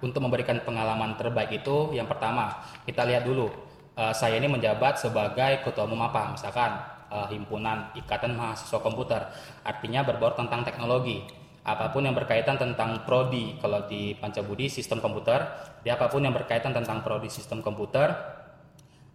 untuk 0.00 0.20
memberikan 0.24 0.60
pengalaman 0.64 1.16
terbaik 1.20 1.62
itu 1.62 1.92
yang 1.92 2.08
pertama 2.08 2.64
kita 2.88 3.04
lihat 3.04 3.24
dulu 3.24 3.48
eh, 3.96 4.14
saya 4.16 4.36
ini 4.40 4.48
menjabat 4.48 5.00
sebagai 5.00 5.64
ketua 5.64 5.84
umum 5.86 6.04
apa? 6.08 6.34
Misalkan 6.34 6.70
eh, 7.12 7.26
himpunan 7.36 7.92
Ikatan 7.96 8.34
Mahasiswa 8.34 8.80
Komputer. 8.80 9.22
Artinya 9.64 10.04
berbaur 10.04 10.36
tentang 10.36 10.64
teknologi. 10.64 11.22
Apa 11.60 11.92
pun 11.92 12.08
yang 12.08 12.16
berkaitan 12.16 12.56
tentang 12.56 13.04
prodi 13.04 13.60
kalau 13.60 13.84
di 13.84 14.16
Pancabudi 14.16 14.72
sistem 14.72 14.96
komputer. 14.96 15.44
Di 15.84 15.92
apa 15.92 16.08
pun 16.08 16.24
yang 16.24 16.32
berkaitan 16.32 16.72
tentang 16.72 17.04
prodi 17.04 17.28
sistem 17.28 17.60
komputer 17.60 18.40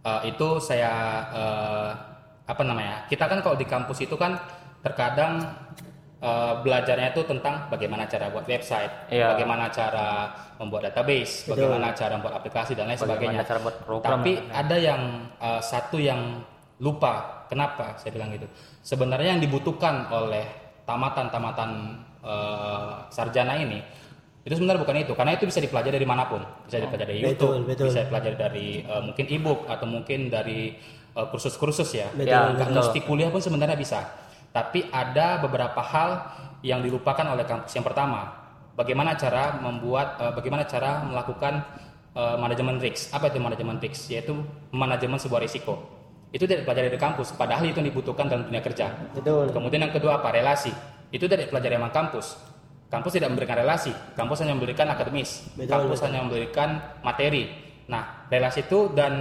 Eh, 0.06 0.30
itu 0.30 0.48
saya 0.62 0.92
eh, 1.34 1.90
apa 2.46 2.62
namanya 2.62 3.10
kita 3.10 3.26
kan 3.26 3.42
kalau 3.42 3.58
di 3.58 3.66
kampus 3.66 4.06
itu 4.06 4.14
kan 4.14 4.38
terkadang 4.78 5.42
eh, 6.16 6.52
belajarnya 6.60 7.12
itu 7.12 7.22
tentang 7.24 7.68
bagaimana 7.68 8.04
cara 8.04 8.28
buat 8.28 8.44
website 8.44 9.08
Iya. 9.08 9.36
bagaimana 9.36 9.68
cara 9.68 10.32
membuat 10.56 10.88
database 10.88 11.44
bagaimana 11.46 11.92
cara 11.92 12.16
membuat 12.16 12.40
aplikasi 12.40 12.72
dan 12.72 12.88
lain 12.88 12.96
sebagainya 12.96 13.44
cara 13.44 13.60
buat 13.60 13.76
program 13.82 14.10
tapi 14.16 14.32
ya. 14.36 14.42
ada 14.56 14.76
yang 14.76 15.00
eh, 15.36 15.60
satu 15.60 16.00
yang 16.00 16.40
lupa 16.76 17.44
kenapa 17.48 17.96
saya 17.96 18.12
bilang 18.12 18.32
gitu 18.32 18.44
sebenarnya 18.80 19.36
yang 19.36 19.42
dibutuhkan 19.42 20.08
oleh 20.08 20.44
tamatan-tamatan 20.84 21.70
eh, 22.24 22.92
sarjana 23.08 23.54
ini 23.56 23.80
itu 24.46 24.54
sebenarnya 24.54 24.78
bukan 24.78 24.96
itu 25.02 25.12
karena 25.12 25.34
itu 25.34 25.44
bisa 25.44 25.58
dipelajari 25.58 25.98
dari 25.98 26.06
mana 26.06 26.24
pun 26.24 26.38
bisa 26.64 26.78
dipelajari 26.78 27.18
dari 27.18 27.22
Betul, 27.34 27.34
YouTube 27.34 27.66
betul. 27.66 27.86
bisa 27.90 28.00
dipelajari 28.06 28.36
dari 28.38 28.66
eh, 28.80 29.02
mungkin 29.02 29.24
ebook 29.26 29.60
atau 29.66 29.86
mungkin 29.86 30.20
dari 30.28 30.60
kursus-kursus 31.16 31.88
ya 31.92 32.08
Betul, 32.12 32.28
Ya, 32.28 32.52
nggak 32.52 32.68
betul. 32.68 32.76
mesti 32.76 32.98
kuliah 33.02 33.28
pun 33.28 33.40
sebenarnya 33.40 33.72
bisa 33.72 34.04
tapi 34.56 34.88
ada 34.88 35.36
beberapa 35.44 35.84
hal 35.84 36.32
yang 36.64 36.80
dilupakan 36.80 37.28
oleh 37.28 37.44
kampus 37.44 37.76
yang 37.76 37.84
pertama 37.84 38.32
bagaimana 38.72 39.12
cara 39.20 39.60
membuat 39.60 40.16
eh, 40.16 40.32
bagaimana 40.32 40.64
cara 40.64 41.04
melakukan 41.04 41.60
eh, 42.16 42.36
manajemen 42.40 42.80
risk 42.80 43.12
apa 43.12 43.28
itu 43.28 43.36
manajemen 43.36 43.76
risk 43.76 44.08
yaitu 44.08 44.32
manajemen 44.72 45.20
sebuah 45.20 45.44
risiko 45.44 45.96
itu 46.36 46.44
tidak 46.44 46.64
dipelajari 46.64 46.88
di 46.92 47.00
kampus 47.00 47.36
padahal 47.36 47.64
itu 47.64 47.80
yang 47.80 47.88
dibutuhkan 47.92 48.26
dalam 48.28 48.48
dunia 48.48 48.60
kerja 48.60 48.92
Betul. 49.16 49.48
Kemudian 49.56 49.88
yang 49.88 49.94
kedua 49.94 50.20
apa? 50.20 50.28
Relasi. 50.34 50.68
Itu 51.08 51.24
tidak 51.30 51.48
dipelajari 51.48 51.80
sama 51.80 51.90
kampus. 51.94 52.36
Kampus 52.92 53.12
tidak 53.16 53.32
memberikan 53.32 53.56
relasi. 53.56 53.94
Kampus 54.12 54.44
hanya 54.44 54.52
memberikan 54.52 54.86
akademis. 54.92 55.48
Betul, 55.56 55.70
kampus 55.70 56.04
hanya 56.04 56.20
memberikan 56.26 56.82
materi. 57.00 57.48
Nah, 57.86 58.26
relasi 58.28 58.66
itu 58.66 58.92
dan 58.92 59.14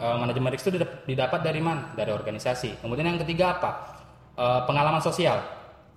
eh, 0.00 0.16
manajemen 0.16 0.48
risk 0.54 0.70
itu 0.70 0.80
didap- 0.80 1.04
didapat 1.04 1.40
dari 1.44 1.60
mana? 1.60 1.92
Dari 1.92 2.08
organisasi. 2.08 2.80
Kemudian 2.80 3.10
yang 3.10 3.20
ketiga 3.20 3.58
apa? 3.58 3.91
Eh, 4.32 4.60
pengalaman 4.64 5.04
sosial. 5.04 5.44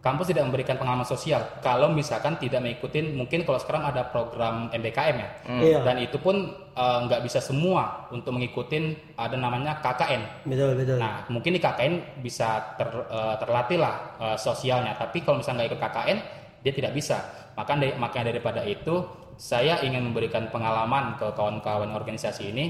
Kampus 0.04 0.30
tidak 0.30 0.46
memberikan 0.46 0.78
pengalaman 0.78 1.08
sosial. 1.08 1.42
Kalau 1.66 1.90
misalkan 1.90 2.38
tidak 2.38 2.62
mengikuti, 2.62 3.02
mungkin 3.02 3.42
kalau 3.42 3.58
sekarang 3.58 3.90
ada 3.90 4.06
program 4.06 4.70
MBKM 4.70 5.16
ya. 5.18 5.30
Iya. 5.50 5.80
Dan 5.82 6.04
itu 6.04 6.20
pun 6.20 6.52
eh, 6.52 7.00
nggak 7.08 7.24
bisa 7.24 7.40
semua 7.40 8.12
untuk 8.12 8.36
mengikuti 8.36 8.94
ada 9.16 9.40
namanya 9.40 9.80
KKN. 9.80 10.46
Betul 10.46 10.76
betul. 10.76 11.00
Nah, 11.00 11.24
mungkin 11.32 11.56
di 11.56 11.62
KKN 11.64 12.20
bisa 12.20 12.76
ter, 12.76 12.92
eh, 12.92 13.36
terlatih 13.40 13.80
lah 13.80 13.96
eh, 14.20 14.38
sosialnya, 14.38 15.00
tapi 15.00 15.24
kalau 15.24 15.40
misalnya 15.40 15.64
nggak 15.64 15.72
ikut 15.72 15.82
KKN, 15.82 16.18
dia 16.60 16.74
tidak 16.76 16.92
bisa. 16.92 17.18
Maka 17.56 17.72
dari, 17.80 17.96
makanya 17.96 18.36
daripada 18.36 18.62
itu, 18.68 19.00
saya 19.40 19.80
ingin 19.80 20.12
memberikan 20.12 20.52
pengalaman 20.52 21.16
ke 21.16 21.32
kawan-kawan 21.32 21.96
organisasi 21.96 22.52
ini. 22.52 22.66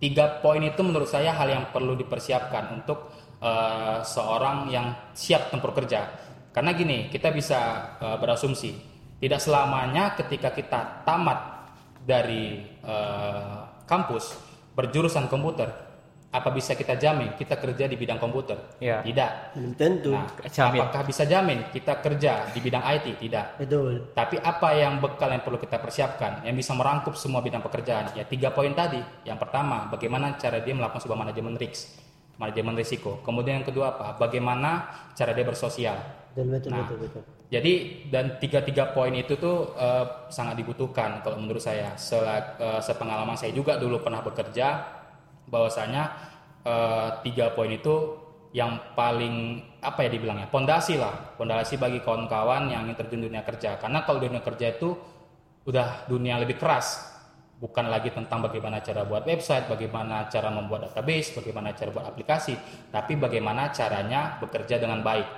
Tiga 0.00 0.40
poin 0.40 0.64
itu 0.64 0.80
menurut 0.80 1.04
saya 1.04 1.36
hal 1.36 1.52
yang 1.52 1.64
perlu 1.68 1.92
dipersiapkan 1.92 2.80
untuk 2.80 3.12
eh, 3.40 3.98
seorang 4.04 4.68
yang 4.70 4.92
siap 5.16 5.50
tempur 5.50 5.72
kerja. 5.72 6.06
Karena 6.52 6.76
gini, 6.76 7.08
kita 7.08 7.32
bisa 7.32 7.60
eh, 7.98 8.16
berasumsi, 8.20 8.70
tidak 9.20 9.40
selamanya 9.40 10.14
ketika 10.14 10.52
kita 10.52 10.80
tamat 11.02 11.68
dari 12.04 12.62
eh, 12.84 13.58
kampus 13.84 14.36
berjurusan 14.76 15.26
komputer, 15.26 15.90
apa 16.30 16.54
bisa 16.54 16.78
kita 16.78 16.94
jamin 16.94 17.34
kita 17.34 17.58
kerja 17.58 17.90
di 17.90 17.98
bidang 17.98 18.22
komputer? 18.22 18.78
Iya. 18.78 19.02
Tidak. 19.02 19.30
Belum 19.58 19.72
tentu. 19.74 20.14
Nah, 20.14 20.30
Jamin. 20.46 20.78
apakah 20.86 21.02
bisa 21.02 21.26
jamin 21.26 21.66
kita 21.74 21.98
kerja 21.98 22.46
di 22.54 22.58
bidang 22.62 22.86
IT? 22.86 23.18
Tidak. 23.18 23.46
Betul. 23.58 24.14
Tapi 24.14 24.38
apa 24.38 24.68
yang 24.78 25.02
bekal 25.02 25.34
yang 25.34 25.42
perlu 25.42 25.58
kita 25.58 25.82
persiapkan 25.82 26.46
yang 26.46 26.54
bisa 26.54 26.70
merangkup 26.78 27.18
semua 27.18 27.42
bidang 27.42 27.58
pekerjaan? 27.66 28.14
Ya 28.14 28.22
tiga 28.22 28.54
poin 28.54 28.70
tadi. 28.78 29.02
Yang 29.26 29.38
pertama, 29.42 29.90
bagaimana 29.90 30.38
cara 30.38 30.62
dia 30.62 30.70
melakukan 30.70 31.02
sebuah 31.02 31.18
manajemen 31.18 31.58
risk, 31.58 31.98
manajemen 32.40 32.72
risiko. 32.72 33.20
Kemudian 33.20 33.60
yang 33.60 33.68
kedua 33.68 33.92
apa? 33.92 34.16
Bagaimana 34.16 34.88
cara 35.12 35.36
dia 35.36 35.44
bersosial. 35.44 36.00
Betul 36.32 36.56
betul 36.56 36.70
Nah. 36.72 36.88
betul 36.88 36.98
betul. 37.04 37.22
Jadi 37.50 37.72
dan 38.08 38.38
tiga-tiga 38.38 38.94
poin 38.96 39.10
itu 39.12 39.34
tuh 39.36 39.74
eh, 39.76 40.06
sangat 40.32 40.56
dibutuhkan 40.56 41.20
kalau 41.20 41.36
menurut 41.36 41.60
saya. 41.60 41.92
Sela- 42.00 42.56
eh, 42.56 42.80
sepengalaman 42.80 43.36
saya 43.36 43.52
juga 43.52 43.76
dulu 43.76 44.00
pernah 44.00 44.24
bekerja, 44.24 44.68
bahwasanya 45.50 46.02
eh, 46.64 47.08
tiga 47.26 47.52
poin 47.52 47.68
itu 47.74 48.16
yang 48.50 48.94
paling 48.98 49.62
apa 49.78 50.04
ya 50.06 50.10
dibilangnya 50.10 50.50
pondasi 50.50 50.98
lah, 50.98 51.34
pondasi 51.38 51.78
bagi 51.78 52.02
kawan-kawan 52.02 52.66
yang 52.66 52.82
ingin 52.86 52.96
terjun 52.98 53.20
dunia 53.30 53.42
kerja. 53.46 53.78
Karena 53.78 54.02
kalau 54.02 54.18
dunia 54.18 54.42
kerja 54.42 54.74
itu 54.74 54.94
udah 55.66 56.06
dunia 56.10 56.34
lebih 56.40 56.58
keras, 56.58 57.04
bukan 57.60 57.92
lagi 57.92 58.08
tentang 58.08 58.40
bagaimana 58.40 58.80
cara 58.80 59.04
buat 59.04 59.28
website, 59.28 59.68
bagaimana 59.68 60.32
cara 60.32 60.48
membuat 60.48 60.88
database, 60.88 61.36
bagaimana 61.36 61.76
cara 61.76 61.92
buat 61.92 62.08
aplikasi, 62.08 62.56
tapi 62.88 63.20
bagaimana 63.20 63.68
caranya 63.68 64.40
bekerja 64.40 64.80
dengan 64.80 65.04
baik. 65.04 65.28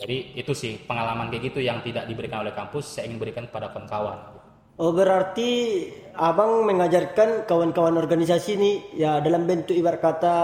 Jadi 0.00 0.40
itu 0.40 0.56
sih 0.56 0.80
pengalaman 0.88 1.28
kayak 1.28 1.52
gitu 1.52 1.60
yang 1.60 1.84
tidak 1.84 2.08
diberikan 2.08 2.40
oleh 2.40 2.56
kampus, 2.56 2.96
saya 2.96 3.12
ingin 3.12 3.20
berikan 3.20 3.44
kepada 3.44 3.68
kawan-kawan. 3.68 4.40
Oh 4.78 4.94
berarti 4.94 5.84
abang 6.14 6.64
mengajarkan 6.64 7.44
kawan-kawan 7.44 7.98
organisasi 7.98 8.50
ini 8.56 8.72
ya 8.94 9.18
dalam 9.18 9.44
bentuk 9.44 9.74
ibarat 9.74 10.00
kata 10.00 10.36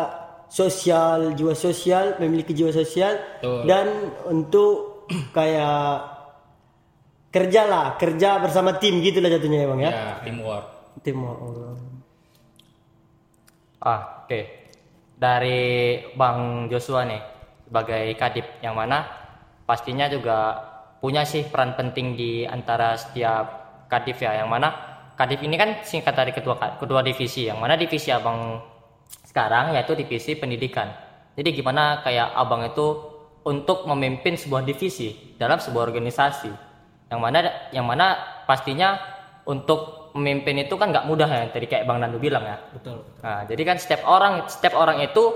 sosial, 0.50 1.33
jiwa 1.38 1.55
sosial, 1.55 2.19
memiliki 2.19 2.50
jiwa 2.50 2.75
sosial 2.75 3.14
Betul. 3.41 3.62
dan 3.71 3.87
untuk 4.26 5.07
kayak 5.31 6.12
kerja 7.31 7.62
lah, 7.67 7.87
kerja 7.95 8.43
bersama 8.43 8.75
tim 8.83 8.99
gitu 9.00 9.23
lah 9.23 9.31
jatuhnya 9.31 9.59
ya 9.64 9.67
bang 9.71 9.81
ya. 9.81 9.91
Ya, 9.91 10.09
teamwork. 10.26 10.74
Tim. 11.05 11.21
Ah, 13.85 14.25
oke. 14.25 14.41
dari 15.15 16.01
Bang 16.19 16.67
Joshua 16.67 17.07
nih 17.07 17.23
sebagai 17.69 18.19
kadip 18.19 18.47
yang 18.67 18.75
mana 18.75 19.07
pastinya 19.63 20.11
juga 20.11 20.59
punya 20.99 21.23
sih 21.23 21.47
peran 21.47 21.79
penting 21.79 22.19
di 22.19 22.43
antara 22.43 22.99
setiap 22.99 23.47
kadip 23.87 24.19
ya 24.19 24.43
yang 24.43 24.51
mana 24.51 24.75
kadip 25.15 25.39
ini 25.39 25.55
kan 25.55 25.87
singkat 25.87 26.19
dari 26.19 26.35
ketua 26.35 26.59
ketua 26.83 27.01
divisi 27.07 27.47
yang 27.47 27.63
mana 27.63 27.79
divisi 27.79 28.11
abang 28.11 28.59
sekarang 29.23 29.79
yaitu 29.79 29.95
divisi 29.95 30.35
pendidikan 30.35 30.91
jadi 31.39 31.55
gimana 31.55 32.03
kayak 32.03 32.35
abang 32.35 32.67
itu 32.67 32.87
untuk 33.47 33.87
memimpin 33.87 34.35
sebuah 34.35 34.67
divisi 34.67 35.39
dalam 35.39 35.63
sebuah 35.63 35.95
organisasi 35.95 36.51
yang 37.15 37.21
mana 37.23 37.71
yang 37.71 37.87
mana 37.87 38.19
pastinya 38.51 38.99
untuk 39.47 40.04
memimpin 40.14 40.62
itu 40.62 40.75
kan 40.78 40.94
nggak 40.94 41.11
mudah 41.11 41.26
ya 41.26 41.44
tadi 41.50 41.66
kayak 41.66 41.90
bang 41.90 41.99
Nandu 41.99 42.23
bilang 42.23 42.47
ya 42.47 42.56
betul 42.71 43.02
Nah, 43.25 43.49
jadi 43.49 43.62
kan 43.64 43.76
setiap 43.80 44.04
orang 44.04 44.47
setiap 44.47 44.76
orang 44.76 45.00
itu 45.00 45.33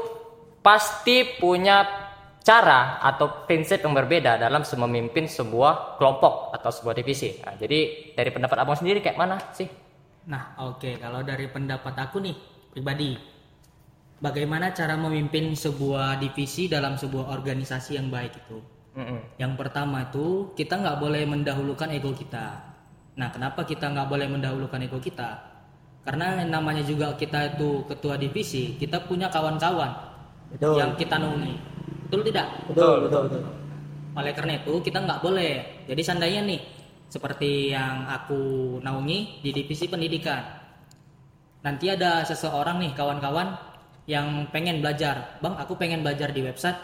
pasti 0.61 1.25
punya 1.41 1.89
cara 2.45 3.01
atau 3.01 3.49
prinsip 3.49 3.81
yang 3.81 3.97
berbeda 3.97 4.37
dalam 4.37 4.65
memimpin 4.65 5.25
sebuah 5.25 5.97
kelompok 5.97 6.53
atau 6.53 6.71
sebuah 6.73 6.97
divisi. 6.97 7.41
Nah, 7.41 7.57
jadi 7.57 8.13
dari 8.13 8.31
pendapat 8.33 8.57
abang 8.61 8.77
sendiri 8.77 9.01
kayak 9.01 9.17
mana 9.17 9.37
sih? 9.53 9.69
Nah, 10.29 10.57
oke, 10.61 11.01
kalau 11.01 11.25
dari 11.25 11.49
pendapat 11.49 11.97
aku 11.97 12.21
nih 12.21 12.37
pribadi, 12.73 13.17
bagaimana 14.21 14.77
cara 14.77 14.97
memimpin 15.01 15.57
sebuah 15.57 16.21
divisi 16.21 16.69
dalam 16.69 17.01
sebuah 17.01 17.33
organisasi 17.33 17.97
yang 17.97 18.13
baik 18.13 18.37
itu? 18.45 18.61
Mm-mm. 19.01 19.41
Yang 19.41 19.53
pertama 19.57 20.09
itu 20.09 20.53
kita 20.53 20.77
nggak 20.77 21.01
boleh 21.01 21.25
mendahulukan 21.25 21.89
ego 21.93 22.13
kita. 22.13 22.68
Nah, 23.19 23.29
kenapa 23.35 23.67
kita 23.67 23.91
nggak 23.91 24.07
boleh 24.07 24.31
mendahulukan 24.31 24.79
ego 24.79 25.03
kita? 25.03 25.43
Karena 26.07 26.39
namanya 26.47 26.87
juga 26.87 27.13
kita 27.19 27.59
itu 27.59 27.83
ketua 27.91 28.15
divisi, 28.15 28.79
kita 28.79 29.05
punya 29.05 29.27
kawan-kawan 29.29 29.91
Betul. 30.55 30.79
yang 30.79 30.95
kita 30.95 31.19
naungi. 31.19 31.59
Betul 32.09 32.23
tidak? 32.31 32.47
Betul, 32.71 33.05
betul, 33.05 33.21
betul. 33.29 33.43
Oleh 34.17 34.33
karena 34.33 34.53
itu 34.63 34.73
kita 34.81 35.05
nggak 35.05 35.21
boleh. 35.21 35.85
Jadi 35.85 36.01
seandainya 36.01 36.41
nih 36.47 36.61
seperti 37.11 37.75
yang 37.75 38.07
aku 38.07 38.41
naungi 38.81 39.43
di 39.45 39.51
divisi 39.53 39.91
pendidikan. 39.91 40.41
Nanti 41.67 41.91
ada 41.91 42.23
seseorang 42.23 42.79
nih 42.81 42.95
kawan-kawan 42.95 43.59
yang 44.09 44.49
pengen 44.55 44.81
belajar. 44.81 45.37
Bang, 45.45 45.59
aku 45.59 45.77
pengen 45.77 46.01
belajar 46.01 46.33
di 46.33 46.41
website. 46.41 46.79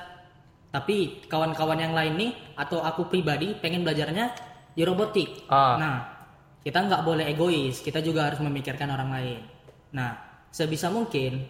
Tapi 0.75 1.25
kawan-kawan 1.31 1.79
yang 1.79 1.95
lain 1.95 2.19
nih 2.19 2.33
atau 2.59 2.83
aku 2.83 3.07
pribadi 3.07 3.55
pengen 3.57 3.87
belajarnya 3.87 4.35
di 4.75 4.83
robotik. 4.83 5.47
Ah. 5.49 5.79
Nah, 5.79 5.95
kita 6.65 6.81
nggak 6.81 7.05
boleh 7.05 7.29
egois. 7.29 7.85
Kita 7.85 8.01
juga 8.01 8.33
harus 8.33 8.41
memikirkan 8.41 8.89
orang 8.89 9.11
lain. 9.13 9.41
Nah, 9.93 10.17
sebisa 10.49 10.89
mungkin 10.89 11.45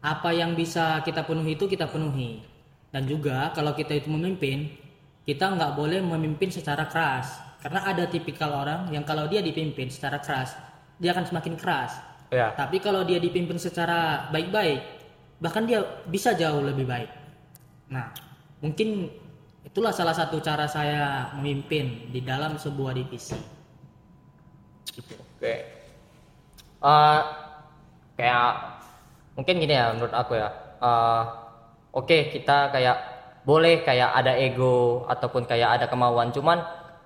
apa 0.00 0.30
yang 0.32 0.54
bisa 0.54 1.02
kita 1.02 1.26
penuhi 1.26 1.58
itu 1.58 1.66
kita 1.66 1.90
penuhi. 1.90 2.40
Dan 2.94 3.04
juga 3.10 3.50
kalau 3.50 3.74
kita 3.74 3.98
itu 3.98 4.08
memimpin, 4.08 4.70
kita 5.26 5.50
nggak 5.50 5.74
boleh 5.74 5.98
memimpin 6.00 6.54
secara 6.54 6.86
keras. 6.86 7.42
Karena 7.60 7.84
ada 7.84 8.08
tipikal 8.08 8.56
orang 8.56 8.88
yang 8.94 9.04
kalau 9.04 9.28
dia 9.28 9.44
dipimpin 9.44 9.90
secara 9.92 10.22
keras, 10.22 10.56
dia 10.96 11.12
akan 11.12 11.28
semakin 11.28 11.54
keras. 11.58 12.00
Ya. 12.30 12.54
Tapi 12.54 12.78
kalau 12.78 13.02
dia 13.02 13.18
dipimpin 13.18 13.58
secara 13.58 14.30
baik-baik, 14.30 14.80
bahkan 15.42 15.66
dia 15.66 15.82
bisa 16.06 16.32
jauh 16.32 16.62
lebih 16.62 16.86
baik. 16.86 17.10
Nah, 17.90 18.14
mungkin 18.62 19.10
itulah 19.66 19.90
salah 19.90 20.14
satu 20.14 20.38
cara 20.40 20.64
saya 20.70 21.34
memimpin 21.36 22.08
di 22.14 22.22
dalam 22.22 22.56
sebuah 22.56 22.96
divisi. 22.96 23.59
Oke. 24.98 25.54
Eh, 26.80 27.20
kayak 28.16 28.50
mungkin 29.36 29.54
gini 29.60 29.74
ya 29.76 29.92
menurut 29.94 30.14
aku 30.14 30.34
ya. 30.36 30.48
Eh, 30.80 31.22
Oke 31.90 32.30
kita 32.30 32.70
kayak 32.70 32.96
boleh 33.42 33.82
kayak 33.82 34.14
ada 34.14 34.38
ego 34.38 35.02
ataupun 35.10 35.42
kayak 35.42 35.80
ada 35.80 35.86
kemauan, 35.90 36.30
cuman 36.30 36.58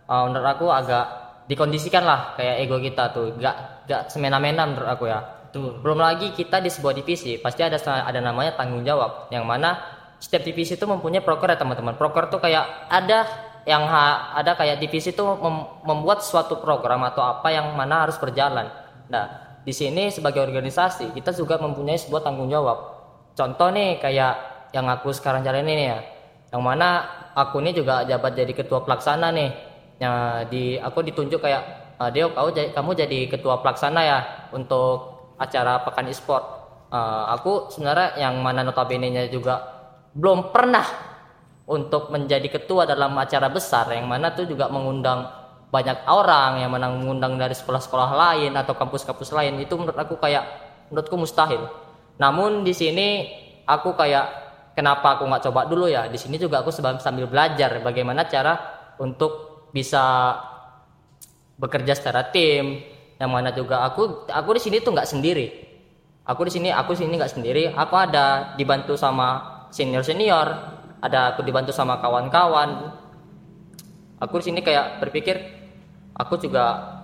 eh, 0.09 0.23
menurut 0.29 0.49
aku 0.49 0.67
agak 0.69 1.07
dikondisikan 1.49 2.05
lah 2.05 2.37
kayak 2.37 2.65
ego 2.65 2.77
kita 2.81 3.13
tuh, 3.13 3.37
gak 3.41 3.87
gak 3.89 4.09
semena-mena 4.13 4.65
menurut 4.69 4.89
aku 4.89 5.05
ya. 5.09 5.21
Betul. 5.49 5.79
Belum 5.81 6.01
lagi 6.03 6.35
kita 6.35 6.59
di 6.59 6.69
sebuah 6.73 6.99
divisi 6.99 7.39
pasti 7.39 7.63
ada 7.63 7.79
ada 7.79 8.21
namanya 8.21 8.59
tanggung 8.59 8.83
jawab 8.83 9.31
yang 9.31 9.47
mana 9.47 9.79
setiap 10.19 10.43
divisi 10.43 10.75
itu 10.75 10.85
mempunyai 10.89 11.23
proker 11.23 11.53
ya 11.53 11.59
teman-teman. 11.61 11.95
Proker 11.95 12.27
tuh 12.33 12.41
kayak 12.43 12.91
ada 12.91 13.29
yang 13.65 13.89
ada 13.89 14.53
kayak 14.57 14.81
divisi 14.81 15.13
itu 15.13 15.25
mem- 15.25 15.69
membuat 15.85 16.21
suatu 16.21 16.61
program 16.61 17.01
atau 17.09 17.25
apa 17.25 17.49
yang 17.49 17.73
mana 17.73 18.05
harus 18.05 18.21
berjalan. 18.21 18.69
Nah, 19.09 19.59
di 19.65 19.73
sini 19.73 20.13
sebagai 20.13 20.45
organisasi 20.45 21.17
kita 21.17 21.33
juga 21.33 21.57
mempunyai 21.57 21.97
sebuah 21.97 22.25
tanggung 22.25 22.53
jawab. 22.53 22.93
Contoh 23.33 23.73
nih 23.73 23.99
kayak 23.99 24.35
yang 24.77 24.87
aku 24.93 25.11
sekarang 25.17 25.41
jalanin 25.41 25.73
ini 25.73 25.85
ya. 25.89 25.99
Yang 26.53 26.63
mana 26.63 26.89
aku 27.33 27.59
ini 27.65 27.73
juga 27.73 28.05
jabat 28.05 28.37
jadi 28.37 28.53
ketua 28.53 28.85
pelaksana 28.85 29.33
nih. 29.33 29.51
Yang 29.99 30.15
di 30.53 30.65
aku 30.77 31.01
ditunjuk 31.01 31.41
kayak 31.41 31.97
"Ah, 31.97 32.11
Deo 32.13 32.31
kau 32.37 32.53
kamu 32.53 32.91
jadi 32.95 33.19
ketua 33.33 33.65
pelaksana 33.65 34.01
ya 34.05 34.19
untuk 34.53 35.15
acara 35.41 35.83
pekan 35.83 36.07
e-sport. 36.13 36.45
Eh, 36.93 37.25
aku 37.35 37.73
sebenarnya 37.73 38.21
yang 38.21 38.39
mana 38.45 38.63
notabene-nya 38.63 39.27
juga 39.33 39.59
belum 40.15 40.55
pernah 40.55 40.85
untuk 41.65 42.13
menjadi 42.13 42.45
ketua 42.53 42.85
dalam 42.85 43.17
acara 43.17 43.49
besar 43.49 43.89
yang 43.97 44.05
mana 44.05 44.37
tuh 44.37 44.45
juga 44.45 44.69
mengundang 44.69 45.25
banyak 45.73 46.07
orang 46.07 46.63
yang 46.63 46.71
mana 46.71 46.93
mengundang 46.93 47.35
dari 47.35 47.57
sekolah-sekolah 47.57 48.11
lain 48.15 48.53
atau 48.55 48.79
kampus-kampus 48.79 49.35
lain. 49.35 49.59
Itu 49.59 49.75
menurut 49.75 49.99
aku 49.99 50.21
kayak 50.23 50.45
menurutku 50.93 51.19
mustahil. 51.19 51.67
Namun 52.21 52.63
di 52.63 52.71
sini 52.71 53.27
aku 53.67 53.99
kayak 53.99 54.27
kenapa 54.79 55.19
aku 55.19 55.27
nggak 55.27 55.51
coba 55.51 55.67
dulu 55.67 55.91
ya? 55.91 56.07
Di 56.07 56.15
sini 56.21 56.39
juga 56.39 56.63
aku 56.63 56.71
sambil 56.71 57.27
belajar 57.27 57.83
bagaimana 57.83 58.29
cara 58.31 58.55
untuk 59.03 59.67
bisa 59.75 60.37
bekerja 61.59 61.99
secara 61.99 62.29
tim. 62.31 62.85
Yang 63.19 63.31
mana 63.31 63.51
juga 63.51 63.83
aku 63.83 64.31
aku 64.31 64.51
di 64.55 64.63
sini 64.63 64.79
tuh 64.79 64.95
nggak 64.95 65.11
sendiri. 65.11 65.47
Aku 66.23 66.47
di 66.47 66.53
sini 66.55 66.71
aku 66.71 66.95
di 66.95 67.03
sini 67.03 67.19
nggak 67.19 67.35
sendiri. 67.35 67.65
Aku 67.75 67.99
ada 67.99 68.55
dibantu 68.55 68.95
sama 68.95 69.43
senior 69.75 70.07
senior 70.07 70.74
ada 71.05 71.37
aku 71.37 71.45
dibantu 71.45 71.69
sama 71.69 72.01
kawan-kawan. 72.01 72.97
Aku 74.25 74.41
di 74.41 74.45
sini 74.49 74.65
kayak 74.65 75.05
berpikir 75.05 75.37
aku 76.17 76.41
juga 76.41 76.97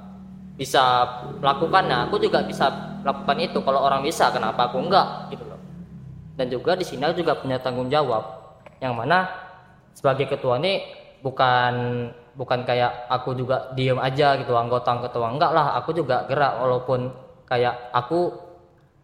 bisa 0.56 1.04
melakukan 1.36 1.84
nah 1.84 2.08
aku 2.08 2.16
juga 2.16 2.40
bisa 2.40 2.96
melakukan 3.04 3.36
itu. 3.44 3.58
Kalau 3.60 3.84
orang 3.84 4.00
bisa 4.00 4.32
kenapa 4.32 4.72
aku 4.72 4.80
enggak? 4.80 5.28
Gitu 5.28 5.44
loh. 5.44 5.60
Dan 6.40 6.48
juga 6.48 6.72
di 6.80 6.84
sini 6.88 7.04
aku 7.04 7.20
juga 7.20 7.36
punya 7.36 7.60
tanggung 7.60 7.92
jawab. 7.92 8.56
Yang 8.80 8.94
mana 8.96 9.28
sebagai 9.92 10.32
ketua 10.32 10.56
ini 10.56 10.80
bukan 11.20 12.08
bukan 12.40 12.64
kayak 12.64 13.12
aku 13.12 13.36
juga 13.36 13.68
diem 13.76 14.00
aja 14.00 14.40
gitu 14.40 14.56
anggota 14.56 14.96
ketua 15.04 15.28
enggak 15.28 15.52
lah. 15.52 15.76
Aku 15.84 15.92
juga 15.92 16.24
gerak 16.24 16.56
walaupun 16.56 17.12
kayak 17.44 17.92
aku 17.92 18.32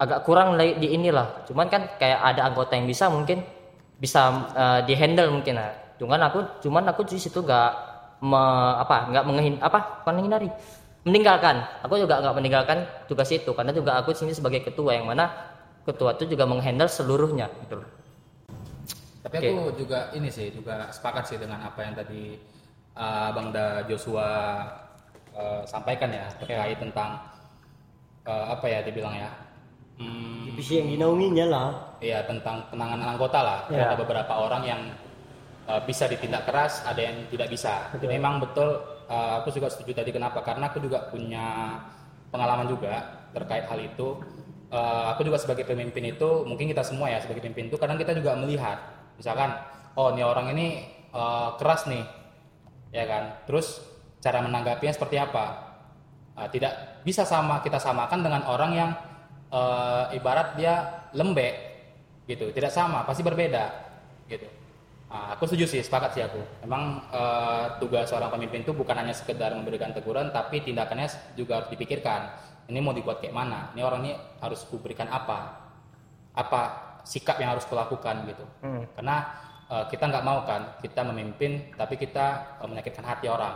agak 0.01 0.25
kurang 0.25 0.57
di 0.57 0.89
inilah. 0.89 1.45
Cuman 1.45 1.69
kan 1.69 1.85
kayak 2.01 2.21
ada 2.33 2.49
anggota 2.49 2.73
yang 2.81 2.89
bisa 2.89 3.13
mungkin 3.13 3.45
bisa 3.97 4.49
eh, 4.53 4.81
di 4.85 4.95
handle 4.97 5.33
mungkin 5.33 5.57
nah 5.57 5.73
cuman 5.97 6.21
aku 6.29 6.39
cuman 6.61 6.85
aku 6.93 7.09
di 7.09 7.17
situ 7.17 7.41
enggak 7.41 7.73
me, 8.21 8.43
apa 8.77 9.09
enggak 9.09 9.25
menghin 9.25 9.55
apa 9.65 10.05
bukan 10.05 10.15
menghindari 10.21 10.51
meninggalkan 11.09 11.65
aku 11.81 11.97
juga 11.97 12.21
enggak 12.21 12.37
meninggalkan 12.37 12.79
tugas 13.09 13.33
itu 13.33 13.49
karena 13.57 13.73
juga 13.73 13.97
aku 14.01 14.13
sini 14.13 14.37
sebagai 14.37 14.61
ketua 14.61 14.93
yang 14.97 15.09
mana 15.09 15.33
ketua 15.89 16.13
itu 16.19 16.37
juga 16.37 16.45
menghandle 16.45 16.91
seluruhnya 16.91 17.49
gitu 17.65 17.81
loh 17.81 17.89
Tapi 19.27 19.43
Oke. 19.43 19.49
aku 19.51 19.63
juga 19.83 20.15
ini 20.15 20.31
sih 20.31 20.55
juga 20.55 20.87
sepakat 20.95 21.25
sih 21.27 21.39
dengan 21.43 21.59
apa 21.67 21.83
yang 21.83 21.99
tadi 21.99 22.39
uh, 22.95 23.35
Bang 23.35 23.51
Da 23.51 23.83
Joshua 23.83 24.31
uh, 25.35 25.63
sampaikan 25.67 26.15
ya 26.15 26.31
terkait 26.39 26.79
tentang 26.79 27.21
uh, 28.23 28.55
apa 28.55 28.67
ya 28.67 28.87
dibilang 28.87 29.19
ya. 29.19 29.31
Hmm, 29.97 30.53
Divisi 30.53 30.81
yang 30.81 30.89
dinaunginya 30.93 31.47
lah. 31.49 31.69
Iya 32.05 32.29
tentang 32.29 32.69
penanganan 32.69 33.17
anggota 33.17 33.41
lah. 33.41 33.61
Ya. 33.73 33.93
Ada 33.93 33.97
beberapa 33.97 34.33
orang 34.37 34.63
yang 34.69 34.81
uh, 35.65 35.81
bisa 35.85 36.05
ditindak 36.05 36.45
keras, 36.45 36.85
ada 36.85 37.01
yang 37.01 37.25
tidak 37.33 37.49
bisa. 37.49 37.89
Jadi 37.97 38.07
memang 38.07 38.41
betul. 38.45 38.77
uh, 39.09 39.41
aku 39.41 39.55
juga 39.55 39.73
setuju 39.73 39.97
tadi 40.03 40.13
kenapa? 40.13 40.45
Karena 40.45 40.69
aku 40.69 40.83
juga 40.83 41.09
punya 41.09 41.79
pengalaman 42.29 42.69
juga 42.69 43.25
terkait 43.33 43.65
hal 43.65 43.81
itu. 43.81 44.21
Uh, 44.67 45.15
aku 45.15 45.23
juga 45.23 45.39
sebagai 45.39 45.63
pemimpin 45.63 46.11
itu, 46.11 46.43
mungkin 46.43 46.67
kita 46.67 46.83
semua 46.83 47.07
ya 47.07 47.23
sebagai 47.23 47.39
pemimpin 47.39 47.71
itu, 47.71 47.79
kadang 47.79 47.95
kita 48.03 48.19
juga 48.19 48.35
melihat, 48.35 48.83
misalkan, 49.15 49.55
oh 49.95 50.11
ini 50.11 50.27
orang 50.27 50.51
ini 50.59 50.91
uh, 51.15 51.55
keras 51.55 51.87
nih, 51.87 52.03
ya 52.91 53.07
kan? 53.07 53.47
Terus 53.47 53.79
cara 54.19 54.43
menanggapinya 54.43 54.91
seperti 54.91 55.23
apa? 55.23 55.71
Uh, 56.35 56.51
tidak 56.51 56.99
bisa 57.07 57.23
sama 57.23 57.63
kita 57.63 57.79
samakan 57.79 58.27
dengan 58.27 58.43
orang 58.51 58.75
yang 58.75 58.91
uh, 59.51 60.11
ibarat 60.15 60.59
dia 60.59 61.07
lembek 61.15 61.55
gitu. 62.27 62.51
Tidak 62.51 62.71
sama 62.71 63.07
pasti 63.07 63.23
berbeda 63.23 63.65
gitu. 64.27 64.47
Nah, 65.07 65.39
aku 65.39 65.47
setuju 65.47 65.65
sih 65.71 65.81
sepakat 65.81 66.11
sih 66.19 66.23
aku. 66.27 66.43
Memang 66.67 67.09
eh, 67.15 67.65
tugas 67.79 68.11
seorang 68.11 68.29
pemimpin 68.29 68.67
itu 68.67 68.75
bukan 68.75 68.99
hanya 68.99 69.15
sekedar 69.15 69.55
memberikan 69.55 69.95
teguran 69.95 70.35
tapi 70.35 70.61
tindakannya 70.61 71.07
juga 71.39 71.63
harus 71.63 71.71
dipikirkan. 71.71 72.35
Ini 72.67 72.79
mau 72.83 72.91
dibuat 72.91 73.23
kayak 73.23 73.33
mana? 73.33 73.71
Ini 73.73 73.87
orang 73.87 74.01
ini 74.03 74.13
harus 74.43 74.67
kuberikan 74.67 75.07
apa? 75.07 75.63
Apa 76.35 76.61
sikap 77.07 77.39
yang 77.39 77.55
harus 77.55 77.63
kulakukan 77.71 78.27
gitu. 78.27 78.45
Karena 78.99 79.17
eh, 79.71 79.85
kita 79.89 80.05
nggak 80.11 80.25
mau 80.27 80.43
kan 80.43 80.75
kita 80.83 81.07
memimpin 81.07 81.71
tapi 81.79 81.95
kita 81.95 82.59
eh, 82.61 82.69
menyakitkan 82.69 83.07
hati 83.07 83.31
orang. 83.31 83.55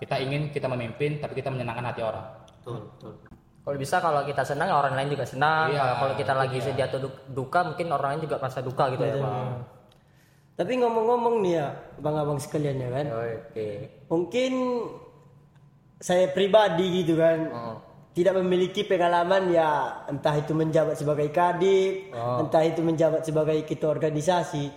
Kita 0.00 0.18
ingin 0.18 0.50
kita 0.50 0.66
memimpin 0.66 1.20
tapi 1.20 1.38
kita 1.38 1.52
menyenangkan 1.52 1.94
hati 1.94 2.02
orang. 2.02 2.26
betul 2.62 2.78
betul 2.94 3.31
Kalau 3.62 3.78
bisa 3.78 4.02
kalau 4.02 4.26
kita 4.26 4.42
senang 4.42 4.66
ya 4.66 4.74
orang 4.74 4.94
lain 4.98 5.14
juga 5.14 5.22
senang. 5.22 5.70
Iya, 5.70 6.02
kalau 6.02 6.14
kita 6.18 6.32
lagi 6.34 6.58
dia. 6.58 6.66
sedih 6.66 6.84
atau 6.90 6.98
du- 6.98 7.22
duka 7.30 7.62
mungkin 7.62 7.86
orang 7.94 8.08
lain 8.18 8.22
juga 8.26 8.42
merasa 8.42 8.58
duka 8.58 8.90
gitu 8.90 9.06
ya, 9.06 9.22
Bang. 9.22 9.62
Tapi 10.52 10.72
ngomong-ngomong 10.82 11.34
nih 11.46 11.54
ya, 11.56 11.66
abang-abang 11.96 12.38
sekalian 12.42 12.76
ya 12.82 12.90
kan. 12.90 13.06
Oke. 13.14 13.68
Mungkin 14.10 14.52
saya 16.02 16.26
pribadi 16.34 17.06
gitu 17.06 17.14
kan. 17.14 17.38
Tidak 18.12 18.34
memiliki 18.36 18.84
pengalaman 18.84 19.48
ya 19.48 20.04
entah 20.04 20.36
itu 20.36 20.52
menjabat 20.52 21.00
sebagai 21.00 21.32
kadip, 21.32 22.12
entah 22.12 22.60
itu 22.60 22.84
menjabat 22.84 23.24
sebagai 23.24 23.56
ketua 23.64 23.94
organisasi. 23.96 24.68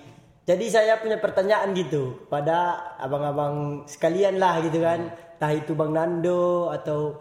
Jadi 0.46 0.66
saya 0.70 1.02
punya 1.02 1.18
pertanyaan 1.18 1.74
gitu 1.74 2.30
pada 2.30 2.78
abang-abang 2.96 3.84
sekalian 3.90 4.38
lah 4.38 4.62
gitu 4.62 4.78
kan. 4.80 5.10
Entah 5.36 5.52
itu 5.52 5.76
Bang 5.76 5.92
Nando 5.92 6.70
atau 6.72 7.20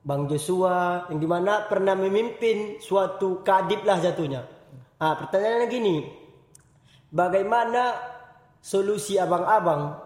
Bang 0.00 0.24
Joshua 0.26 1.06
yang 1.12 1.20
di 1.20 1.28
mana 1.28 1.68
pernah 1.68 1.92
memimpin 1.92 2.80
suatu 2.80 3.44
kadip 3.44 3.84
lah 3.84 4.00
jatuhnya. 4.00 4.48
Ah 4.96 5.16
pertanyaannya 5.16 5.68
gini, 5.68 5.96
bagaimana 7.12 7.96
solusi 8.64 9.20
abang-abang 9.20 9.96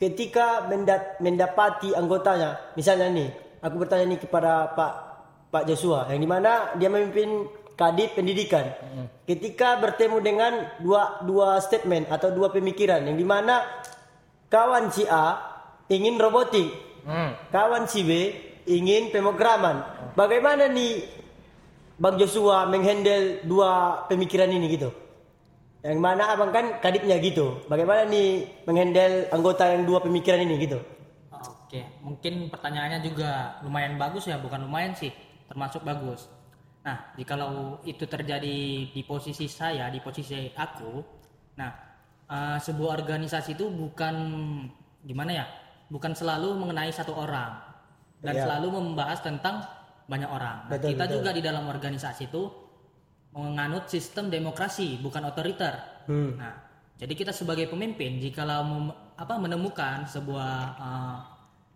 ketika 0.00 0.64
mendat- 0.68 1.20
mendapati 1.20 1.92
anggotanya? 1.92 2.72
Misalnya 2.80 3.12
nih, 3.12 3.28
aku 3.60 3.76
bertanya 3.76 4.16
nih 4.16 4.20
kepada 4.24 4.72
Pak 4.72 4.92
Pak 5.52 5.64
Joshua 5.68 6.08
yang 6.08 6.20
di 6.20 6.28
mana 6.28 6.72
dia 6.80 6.88
memimpin 6.88 7.44
kadip 7.76 8.16
pendidikan. 8.16 8.72
Ketika 9.28 9.76
bertemu 9.80 10.16
dengan 10.24 10.52
dua 10.80 11.20
dua 11.28 11.60
statement 11.60 12.08
atau 12.08 12.32
dua 12.32 12.48
pemikiran 12.48 13.04
yang 13.04 13.16
di 13.20 13.24
mana 13.24 13.60
kawan 14.48 14.88
si 14.88 15.04
A 15.08 15.40
ingin 15.92 16.16
robotik, 16.16 16.72
Hmm. 17.04 17.36
kawan 17.52 17.84
si 17.84 18.00
B 18.06 18.10
ingin 18.66 19.10
pemrograman. 19.10 19.82
Bagaimana 20.14 20.68
nih 20.68 21.08
Bang 21.98 22.18
Joshua 22.18 22.66
menghandle 22.66 23.42
dua 23.46 24.04
pemikiran 24.06 24.50
ini 24.50 24.66
gitu? 24.74 24.90
Yang 25.82 25.98
mana 25.98 26.30
abang 26.30 26.54
kan 26.54 26.78
kadipnya 26.78 27.18
gitu. 27.18 27.62
Bagaimana 27.66 28.06
nih 28.06 28.46
menghandle 28.66 29.26
anggota 29.34 29.66
yang 29.66 29.82
dua 29.82 29.98
pemikiran 29.98 30.42
ini 30.46 30.54
gitu? 30.62 30.78
Oke, 31.34 31.82
mungkin 32.04 32.52
pertanyaannya 32.52 33.00
juga 33.02 33.58
lumayan 33.64 33.96
bagus 33.96 34.28
ya, 34.28 34.38
bukan 34.38 34.68
lumayan 34.68 34.92
sih, 34.92 35.10
termasuk 35.48 35.82
bagus. 35.82 36.28
Nah, 36.84 37.14
jikalau 37.16 37.80
itu 37.86 38.04
terjadi 38.04 38.90
di 38.92 39.02
posisi 39.06 39.48
saya, 39.48 39.88
di 39.88 40.02
posisi 40.02 40.52
aku, 40.52 41.00
nah 41.56 41.72
eh, 42.28 42.58
sebuah 42.60 43.00
organisasi 43.00 43.56
itu 43.56 43.72
bukan 43.72 44.14
gimana 45.00 45.30
ya, 45.32 45.46
bukan 45.88 46.12
selalu 46.12 46.60
mengenai 46.60 46.92
satu 46.92 47.16
orang 47.16 47.71
dan 48.22 48.32
Iya. 48.32 48.42
selalu 48.46 48.68
membahas 48.72 49.18
tentang 49.20 49.66
banyak 50.06 50.30
orang. 50.30 50.66
Nah, 50.66 50.78
Betul, 50.78 50.94
kita 50.94 51.04
betul. 51.04 51.14
juga 51.18 51.30
di 51.34 51.42
dalam 51.42 51.64
organisasi 51.66 52.30
itu 52.30 52.42
menganut 53.32 53.88
sistem 53.88 54.28
demokrasi, 54.28 55.00
bukan 55.00 55.24
otoriter. 55.24 55.72
Hmm. 56.06 56.36
Nah, 56.36 56.54
jadi 56.96 57.12
kita 57.12 57.32
sebagai 57.32 57.66
pemimpin, 57.66 58.20
jikalau 58.20 58.62
mem- 58.62 58.94
apa 59.16 59.34
menemukan 59.38 60.04
sebuah 60.04 60.52
uh, 60.76 61.16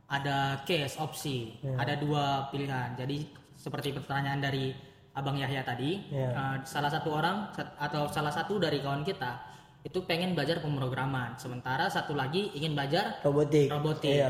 ada 0.06 0.62
case 0.62 0.98
opsi, 0.98 1.56
ada 1.74 1.96
dua 1.96 2.46
pilihan. 2.48 2.94
Jadi 2.94 3.26
seperti 3.56 3.90
pertanyaan 3.90 4.38
dari 4.38 4.70
Abang 5.16 5.34
Yahya 5.34 5.64
tadi, 5.64 6.12
Ya. 6.12 6.28
uh, 6.30 6.56
salah 6.62 6.92
satu 6.92 7.08
orang 7.10 7.48
atau 7.80 8.04
salah 8.06 8.30
satu 8.30 8.60
dari 8.60 8.78
kawan 8.78 9.00
kita 9.00 9.40
itu 9.80 10.02
pengen 10.04 10.34
belajar 10.34 10.60
pemrograman, 10.60 11.38
sementara 11.38 11.86
satu 11.88 12.12
lagi 12.12 12.52
ingin 12.52 12.74
belajar 12.74 13.22
Robotik. 13.22 13.70
robotik. 13.70 14.12
Iya. 14.12 14.28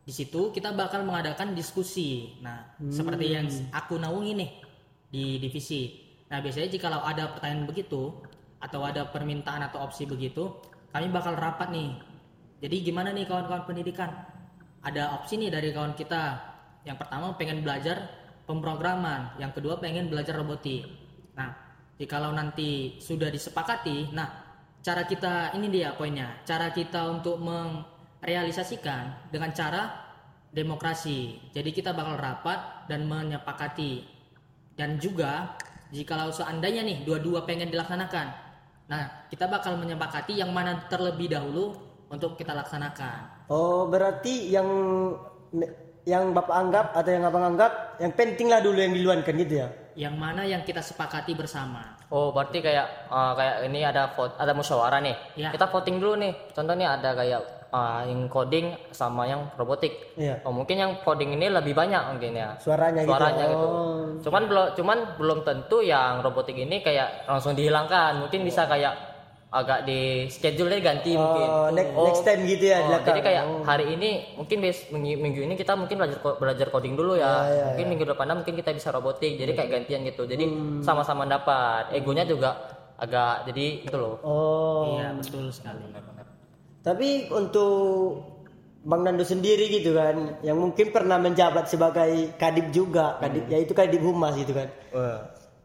Di 0.00 0.12
situ 0.12 0.50
kita 0.50 0.72
bakal 0.72 1.04
mengadakan 1.04 1.52
diskusi. 1.52 2.40
Nah, 2.40 2.76
seperti 2.88 3.26
yang 3.36 3.46
aku 3.70 4.00
naungi 4.00 4.32
nih 4.34 4.50
di 5.10 5.24
divisi. 5.38 6.08
Nah, 6.30 6.38
biasanya 6.38 6.70
jikalau 6.70 7.02
ada 7.02 7.34
pertanyaan 7.36 7.66
begitu 7.66 8.14
atau 8.60 8.80
ada 8.86 9.08
permintaan 9.08 9.66
atau 9.66 9.82
opsi 9.82 10.06
begitu, 10.06 10.56
kami 10.94 11.10
bakal 11.10 11.34
rapat 11.36 11.68
nih. 11.74 11.90
Jadi 12.60 12.76
gimana 12.84 13.10
nih 13.10 13.24
kawan-kawan 13.24 13.64
pendidikan? 13.64 14.10
Ada 14.80 15.20
opsi 15.20 15.40
nih 15.40 15.52
dari 15.52 15.72
kawan 15.72 15.96
kita. 15.96 16.38
Yang 16.84 16.96
pertama 17.04 17.36
pengen 17.36 17.60
belajar 17.60 18.08
pemrograman, 18.48 19.36
yang 19.36 19.52
kedua 19.52 19.76
pengen 19.78 20.08
belajar 20.08 20.40
robotik. 20.40 20.88
Nah, 21.36 21.52
jikalau 22.00 22.32
nanti 22.32 22.96
sudah 22.98 23.28
disepakati, 23.28 24.10
nah 24.16 24.26
cara 24.80 25.04
kita 25.04 25.52
ini 25.54 25.68
dia 25.68 25.92
poinnya, 25.92 26.40
cara 26.48 26.72
kita 26.72 27.04
untuk 27.12 27.36
merealisasikan 28.20 29.32
dengan 29.32 29.50
cara 29.56 30.10
demokrasi. 30.52 31.50
Jadi 31.56 31.70
kita 31.72 31.96
bakal 31.96 32.20
rapat 32.20 32.86
dan 32.86 33.08
menyepakati. 33.08 34.04
Dan 34.76 34.96
juga 34.96 35.56
jikalau 35.92 36.32
seandainya 36.32 36.86
nih 36.86 37.04
dua-dua 37.04 37.44
pengen 37.44 37.68
dilaksanakan, 37.68 38.26
nah 38.88 39.26
kita 39.28 39.44
bakal 39.50 39.76
menyepakati 39.76 40.38
yang 40.38 40.54
mana 40.54 40.88
terlebih 40.88 41.28
dahulu 41.28 41.76
untuk 42.08 42.38
kita 42.40 42.56
laksanakan. 42.56 43.50
Oh 43.52 43.84
berarti 43.90 44.48
yang 44.48 44.68
yang 46.08 46.32
bapak 46.32 46.56
anggap 46.56 46.86
atau 46.96 47.10
yang 47.12 47.28
abang 47.28 47.44
anggap 47.44 48.00
yang 48.00 48.14
penting 48.16 48.48
lah 48.48 48.64
dulu 48.64 48.78
yang 48.80 48.94
diluankan 48.96 49.34
gitu 49.36 49.54
ya? 49.60 49.68
Yang 49.98 50.14
mana 50.16 50.42
yang 50.48 50.62
kita 50.64 50.80
sepakati 50.80 51.36
bersama. 51.36 51.98
Oh, 52.10 52.34
berarti 52.34 52.58
kayak 52.58 53.10
uh, 53.12 53.36
kayak 53.38 53.56
ini 53.70 53.86
ada 53.86 54.10
vote, 54.16 54.34
ada 54.34 54.50
musyawarah 54.50 54.98
nih. 54.98 55.16
Iya. 55.38 55.50
Kita 55.54 55.70
voting 55.70 56.02
dulu 56.02 56.14
nih. 56.18 56.32
Contohnya 56.56 56.98
ada 56.98 57.14
kayak 57.14 57.59
uh, 57.70 58.02
yang 58.06 58.26
coding 58.26 58.74
sama 58.90 59.26
yang 59.26 59.46
robotik. 59.54 60.14
Iya. 60.18 60.42
Oh, 60.44 60.52
mungkin 60.52 60.76
yang 60.78 60.92
coding 61.02 61.34
ini 61.34 61.50
lebih 61.50 61.72
banyak 61.74 62.02
mungkin 62.14 62.32
ya. 62.36 62.54
Suaranya, 62.58 63.06
Suaranya 63.06 63.44
gitu. 63.46 63.54
gitu. 63.54 63.66
Oh. 63.66 64.00
Cuman 64.20 64.42
belum 64.50 64.66
cuman 64.76 64.98
belum 65.16 65.38
tentu 65.46 65.78
yang 65.82 66.20
robotik 66.20 66.58
ini 66.58 66.82
kayak 66.82 67.26
langsung 67.30 67.54
dihilangkan. 67.54 68.20
Mungkin 68.26 68.42
bisa 68.44 68.66
kayak 68.66 68.94
agak 69.50 69.82
di 69.82 70.30
schedule 70.30 70.78
ganti 70.78 71.18
mungkin. 71.18 71.48
Oh, 71.50 71.68
next, 71.74 71.90
next 71.90 72.22
time 72.22 72.46
gitu 72.46 72.70
ya 72.70 72.86
Oh, 72.86 73.02
jadi 73.02 73.18
kayak 73.18 73.42
Oh. 73.50 73.66
hari 73.66 73.98
ini 73.98 74.38
mungkin 74.38 74.62
bes, 74.62 74.86
minggu, 74.94 75.18
minggu 75.18 75.40
ini 75.42 75.58
kita 75.58 75.74
mungkin 75.74 75.98
belajar 75.98 76.22
belajar 76.38 76.66
coding 76.70 76.94
dulu 76.94 77.18
ya. 77.18 77.26
Ya, 77.26 77.34
ya, 77.50 77.64
mungkin 77.74 77.86
minggu 77.90 78.04
depannya 78.14 78.34
mungkin 78.38 78.54
kita 78.54 78.70
bisa 78.70 78.94
robotik. 78.94 79.34
Jadi 79.34 79.50
kayak 79.58 79.70
gantian 79.74 80.06
gitu. 80.06 80.22
Jadi 80.22 80.44
sama-sama 80.86 81.26
dapat. 81.26 81.90
Egonya 81.90 82.22
juga 82.22 82.78
agak 82.94 83.50
jadi 83.50 83.66
itu 83.90 83.96
loh. 83.98 84.22
Oh. 84.22 85.00
Iya, 85.02 85.18
betul 85.18 85.50
sekali. 85.50 85.82
Tapi 86.80 87.28
untuk 87.28 88.24
Bang 88.80 89.04
Nando 89.04 89.20
sendiri 89.20 89.68
gitu 89.68 89.92
kan, 89.92 90.40
yang 90.40 90.56
mungkin 90.56 90.88
pernah 90.88 91.20
menjabat 91.20 91.68
sebagai 91.68 92.32
kadip 92.40 92.72
juga, 92.72 93.20
kadip 93.20 93.44
yaitu 93.52 93.76
kadip 93.76 94.00
humas 94.00 94.32
gitu 94.40 94.56
kan. 94.56 94.72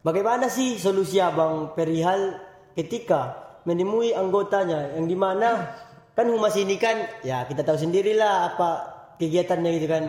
Bagaimana 0.03 0.51
sih 0.51 0.75
solusi 0.75 1.23
abang 1.23 1.71
perihal 1.71 2.35
ketika 2.75 3.39
menemui 3.63 4.11
anggotanya 4.11 4.93
yang 4.99 5.07
di 5.07 5.17
mana 5.17 5.73
kan 6.11 6.27
humas 6.27 6.53
ini 6.59 6.75
kan 6.77 7.23
ya 7.25 7.47
kita 7.47 7.65
tahu 7.65 7.79
sendirilah 7.79 8.53
apa 8.53 8.69
kegiatannya 9.15 9.69
gitu 9.79 9.87
kan. 9.87 10.03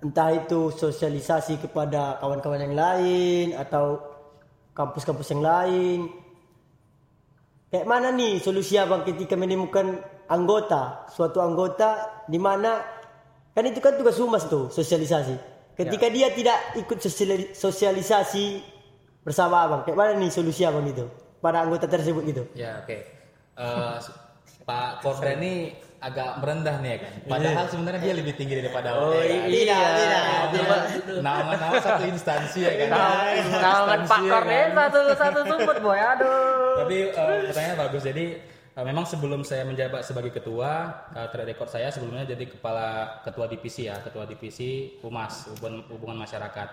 Entah 0.00 0.32
itu 0.34 0.74
sosialisasi 0.74 1.62
kepada 1.62 2.18
kawan-kawan 2.18 2.66
yang 2.66 2.74
lain 2.74 3.46
atau 3.54 4.00
kampus-kampus 4.74 5.30
yang 5.30 5.44
lain. 5.44 6.10
Kayak 7.70 7.86
mana 7.86 8.10
nih 8.10 8.42
solusi 8.42 8.74
abang 8.74 9.06
ketika 9.06 9.38
menemukan 9.38 10.02
anggota, 10.30 11.10
suatu 11.10 11.42
anggota 11.42 12.22
di 12.30 12.38
mana 12.38 12.78
kan 13.50 13.66
itu 13.66 13.82
kan 13.82 13.98
tugas 13.98 14.16
humas 14.16 14.46
tuh 14.46 14.70
sosialisasi. 14.70 15.34
Ketika 15.74 16.06
dia 16.06 16.30
tidak 16.30 16.58
ikut 16.78 16.98
sosiali- 17.02 17.50
sosialisasi 17.50 18.62
bersama 19.26 19.66
abang, 19.66 19.80
kayak 19.82 19.96
mana 19.98 20.12
nih 20.14 20.30
solusi 20.30 20.62
abang 20.62 20.86
itu 20.86 21.08
pada 21.42 21.66
anggota 21.66 21.90
tersebut 21.90 22.22
gitu? 22.30 22.42
Ya 22.54 22.78
oke. 22.84 22.96
Eh, 23.60 23.96
Pak 24.64 25.02
Kopda 25.02 25.34
ini 25.40 25.74
agak 26.00 26.40
merendah 26.40 26.80
nih 26.80 26.90
ya 26.94 26.98
kan. 27.04 27.12
Padahal 27.28 27.64
sebenarnya 27.68 28.00
dia 28.00 28.14
lebih 28.16 28.32
tinggi 28.38 28.54
daripada 28.56 28.96
oh, 28.96 29.12
Tidak, 29.12 29.50
tidak, 29.50 30.22
tidak. 30.54 30.80
Nama-nama 31.20 31.76
satu 31.76 32.02
instansi 32.08 32.60
ya 32.64 32.72
kan. 32.86 32.88
Naungan 33.60 34.00
Pak 34.08 34.20
ya 34.24 34.30
Korne 34.30 34.56
kan. 34.56 34.70
satu 34.78 35.00
satu 35.16 35.40
sumber 35.44 35.76
boy. 35.84 35.98
Aduh. 36.00 36.86
Tapi 36.86 36.96
eh, 37.12 37.40
pertanyaan 37.52 37.76
bagus. 37.88 38.02
Jadi 38.04 38.24
eh, 38.76 38.84
memang 38.84 39.08
sebelum 39.08 39.42
saya 39.42 39.66
menjabat 39.66 40.06
sebagai 40.06 40.30
ketua, 40.30 41.02
uh, 41.14 41.26
track 41.32 41.46
record 41.56 41.70
saya 41.70 41.88
sebelumnya 41.90 42.28
jadi 42.28 42.44
kepala 42.46 43.20
ketua 43.26 43.50
divisi 43.50 43.90
ya, 43.90 43.98
ketua 44.02 44.28
divisi 44.28 45.00
humas 45.02 45.50
hubungan, 45.54 45.82
hubungan 45.90 46.18
masyarakat. 46.22 46.68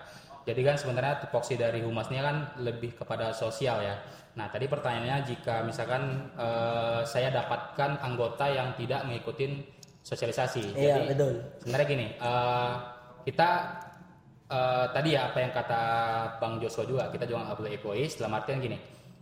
Jadi 0.48 0.60
kan 0.64 0.80
sebenarnya 0.80 1.20
tupoksi 1.28 1.60
dari 1.60 1.84
humasnya 1.84 2.24
kan 2.24 2.36
lebih 2.64 2.96
kepada 2.96 3.36
sosial 3.36 3.84
ya. 3.84 4.00
Nah 4.32 4.48
tadi 4.48 4.64
pertanyaannya 4.64 5.28
jika 5.28 5.60
misalkan 5.60 6.32
eh, 6.38 7.04
saya 7.04 7.28
dapatkan 7.28 8.00
anggota 8.00 8.48
yang 8.48 8.72
tidak 8.80 9.04
mengikuti 9.04 9.66
sosialisasi. 10.00 10.72
Iya, 10.72 11.04
Jadi 11.04 11.06
betul. 11.12 11.32
sebenarnya 11.60 11.86
gini, 11.90 12.06
eh, 12.16 12.72
kita 13.28 13.48
eh, 14.48 14.86
tadi 14.96 15.08
ya 15.12 15.28
apa 15.28 15.38
yang 15.42 15.52
kata 15.52 15.82
Bang 16.40 16.56
Joshua 16.64 16.88
juga, 16.88 17.04
kita 17.12 17.28
juga 17.28 17.44
nggak 17.44 17.58
boleh 17.60 17.72
egois. 17.76 18.16
Dalam 18.16 18.40
artian 18.40 18.62
gini, 18.64 18.78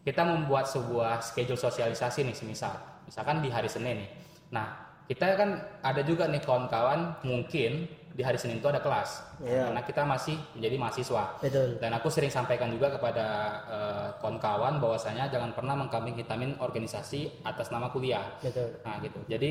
kita 0.06 0.22
membuat 0.22 0.70
sebuah 0.70 1.18
schedule 1.18 1.58
sosialisasi 1.58 2.22
nih 2.22 2.36
semisal 2.38 2.78
misalkan 3.02 3.42
di 3.42 3.50
hari 3.50 3.66
Senin 3.66 4.06
nih 4.06 4.10
nah 4.54 4.66
kita 5.10 5.34
kan 5.34 5.50
ada 5.82 6.02
juga 6.06 6.30
nih 6.30 6.38
kawan-kawan 6.42 7.18
mungkin 7.26 7.90
di 8.16 8.22
hari 8.24 8.38
Senin 8.40 8.62
itu 8.62 8.68
ada 8.70 8.80
kelas 8.80 9.26
Iya. 9.44 9.68
karena 9.68 9.82
kita 9.84 10.02
masih 10.08 10.40
menjadi 10.56 10.76
mahasiswa 10.80 11.24
Betul. 11.36 11.76
dan 11.76 11.90
aku 11.92 12.08
sering 12.08 12.32
sampaikan 12.32 12.72
juga 12.72 12.88
kepada 12.96 13.26
eh, 13.68 14.08
kawan-kawan 14.24 14.80
bahwasanya 14.80 15.28
jangan 15.28 15.52
pernah 15.52 15.76
mengkambing 15.76 16.16
hitamin 16.16 16.56
organisasi 16.56 17.44
atas 17.44 17.68
nama 17.68 17.92
kuliah 17.92 18.24
Betul. 18.40 18.72
Nah 18.80 18.96
gitu. 19.04 19.20
Jadi 19.28 19.50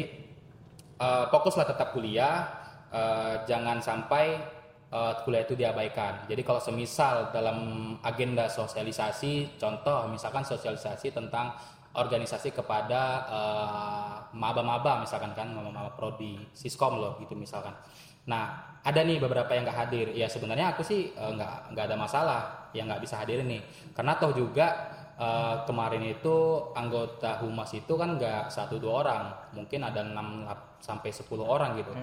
eh, 0.97 1.25
fokuslah 1.29 1.69
tetap 1.69 1.93
kuliah, 1.93 2.49
eh, 2.89 3.45
jangan 3.45 3.77
sampai 3.85 4.41
eh, 4.95 5.13
kuliah 5.27 5.43
itu 5.43 5.59
diabaikan. 5.59 6.23
Jadi 6.31 6.41
kalau 6.47 6.63
semisal 6.63 7.35
dalam 7.35 7.57
agenda 7.99 8.47
sosialisasi, 8.47 9.59
contoh 9.59 10.07
misalkan 10.07 10.47
sosialisasi 10.47 11.11
tentang 11.11 11.51
organisasi 11.95 12.55
kepada 12.55 13.01
eh, 13.27 14.13
maba-maba 14.31 15.03
misalkan 15.03 15.35
kan, 15.35 15.51
maba-maba 15.51 15.91
prodi 15.99 16.39
siskom 16.55 16.95
loh 17.03 17.19
gitu 17.19 17.35
misalkan. 17.35 17.75
Nah 18.31 18.43
ada 18.81 19.01
nih 19.03 19.19
beberapa 19.19 19.51
yang 19.51 19.67
nggak 19.67 19.79
hadir. 19.83 20.07
Ya 20.15 20.31
sebenarnya 20.31 20.71
aku 20.71 20.81
sih 20.87 21.11
eh, 21.11 21.31
nggak 21.35 21.75
nggak 21.75 21.85
ada 21.91 21.97
masalah 21.99 22.41
yang 22.71 22.87
nggak 22.87 23.03
bisa 23.03 23.19
hadir 23.19 23.43
nih, 23.43 23.59
karena 23.91 24.15
toh 24.15 24.31
juga 24.31 24.95
Eh, 25.15 25.55
kemarin 25.63 26.03
itu 26.11 26.59
anggota 26.75 27.39
humas 27.39 27.71
itu 27.71 27.95
kan 27.95 28.19
nggak 28.19 28.51
satu 28.51 28.75
dua 28.83 28.93
orang, 29.07 29.23
mungkin 29.55 29.79
ada 29.87 30.03
6 30.03 30.43
lap- 30.43 30.75
sampai 30.83 31.07
10 31.07 31.47
orang 31.47 31.79
gitu. 31.79 31.95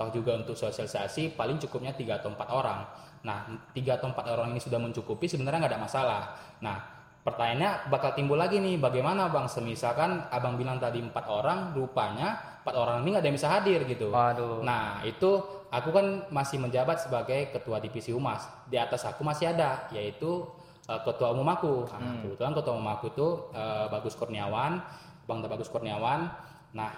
Toh 0.00 0.08
juga 0.08 0.32
untuk 0.32 0.56
sosialisasi 0.56 1.36
paling 1.36 1.60
cukupnya 1.60 1.92
tiga 1.92 2.16
atau 2.16 2.32
empat 2.32 2.48
orang. 2.48 2.88
Nah 3.20 3.44
tiga 3.76 4.00
atau 4.00 4.08
empat 4.08 4.32
orang 4.32 4.56
ini 4.56 4.60
sudah 4.64 4.80
mencukupi 4.80 5.28
sebenarnya 5.28 5.60
nggak 5.60 5.72
ada 5.76 5.82
masalah. 5.84 6.22
Nah 6.64 6.80
pertanyaannya 7.20 7.92
bakal 7.92 8.16
timbul 8.16 8.40
lagi 8.40 8.64
nih, 8.64 8.80
bagaimana 8.80 9.28
bang? 9.28 9.44
Semisalkan 9.44 10.32
abang 10.32 10.56
bilang 10.56 10.80
tadi 10.80 11.04
empat 11.04 11.28
orang, 11.28 11.76
rupanya 11.76 12.40
empat 12.64 12.74
orang 12.80 13.04
ini 13.04 13.12
nggak 13.12 13.20
ada 13.20 13.28
yang 13.28 13.36
bisa 13.36 13.48
hadir 13.52 13.80
gitu. 13.84 14.08
Waduh. 14.08 14.64
Nah 14.64 15.04
itu 15.04 15.60
aku 15.68 15.92
kan 15.92 16.24
masih 16.32 16.56
menjabat 16.56 17.04
sebagai 17.04 17.52
ketua 17.52 17.76
divisi 17.76 18.08
humas. 18.08 18.48
Di 18.72 18.80
atas 18.80 19.04
aku 19.04 19.20
masih 19.20 19.52
ada, 19.52 19.84
yaitu 19.92 20.48
uh, 20.88 21.00
ketua 21.04 21.36
umum 21.36 21.46
aku. 21.46 21.86
Nah, 21.92 22.24
kebetulan 22.24 22.52
ketua 22.56 22.72
umum 22.72 22.88
aku 22.88 23.12
itu 23.12 23.52
uh, 23.52 23.86
Bagus 23.92 24.16
Kurniawan, 24.18 24.82
Bang 25.28 25.44
Bagus 25.44 25.68
Kurniawan. 25.68 26.26
Nah, 26.72 26.90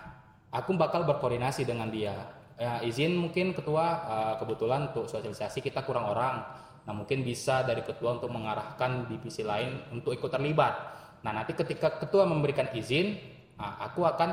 aku 0.54 0.72
bakal 0.78 1.04
berkoordinasi 1.04 1.66
dengan 1.66 1.90
dia. 1.92 2.41
Ya, 2.60 2.78
izin 2.84 3.16
mungkin 3.16 3.56
ketua 3.56 3.84
uh, 4.06 4.34
kebetulan 4.38 4.92
untuk 4.92 5.08
sosialisasi 5.10 5.64
kita 5.64 5.82
kurang 5.82 6.06
orang. 6.08 6.44
Nah, 6.82 6.92
mungkin 6.94 7.22
bisa 7.26 7.62
dari 7.62 7.82
ketua 7.82 8.18
untuk 8.18 8.30
mengarahkan 8.30 9.06
divisi 9.06 9.42
lain 9.42 9.82
untuk 9.90 10.14
ikut 10.14 10.30
terlibat. 10.30 10.74
Nah, 11.22 11.32
nanti 11.32 11.54
ketika 11.54 11.98
ketua 12.02 12.26
memberikan 12.26 12.70
izin, 12.74 13.18
nah, 13.58 13.78
aku 13.82 14.02
akan 14.06 14.30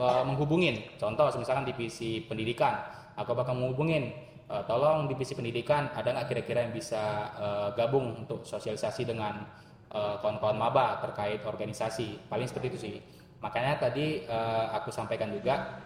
uh, 0.00 0.22
menghubungin. 0.26 0.98
Contoh, 0.98 1.30
misalkan 1.34 1.66
divisi 1.66 2.22
pendidikan, 2.24 2.78
aku 3.14 3.34
bakal 3.34 3.54
menghubungin. 3.54 4.10
uh, 4.48 4.62
tolong 4.68 5.08
divisi 5.08 5.32
pendidikan 5.32 5.88
ada 5.92 6.12
nggak 6.12 6.26
kira-kira 6.28 6.68
yang 6.68 6.74
bisa 6.74 7.32
uh, 7.36 7.68
gabung 7.72 8.24
untuk 8.24 8.44
sosialisasi 8.44 9.08
dengan 9.08 9.44
uh, 9.92 10.20
kawan-kawan 10.20 10.56
maba 10.58 11.00
terkait 11.00 11.40
organisasi. 11.44 12.28
Paling 12.28 12.48
seperti 12.48 12.66
itu 12.72 12.78
sih. 12.78 12.96
Makanya 13.40 13.76
tadi 13.76 14.24
uh, 14.24 14.72
aku 14.72 14.88
sampaikan 14.88 15.28
juga 15.32 15.84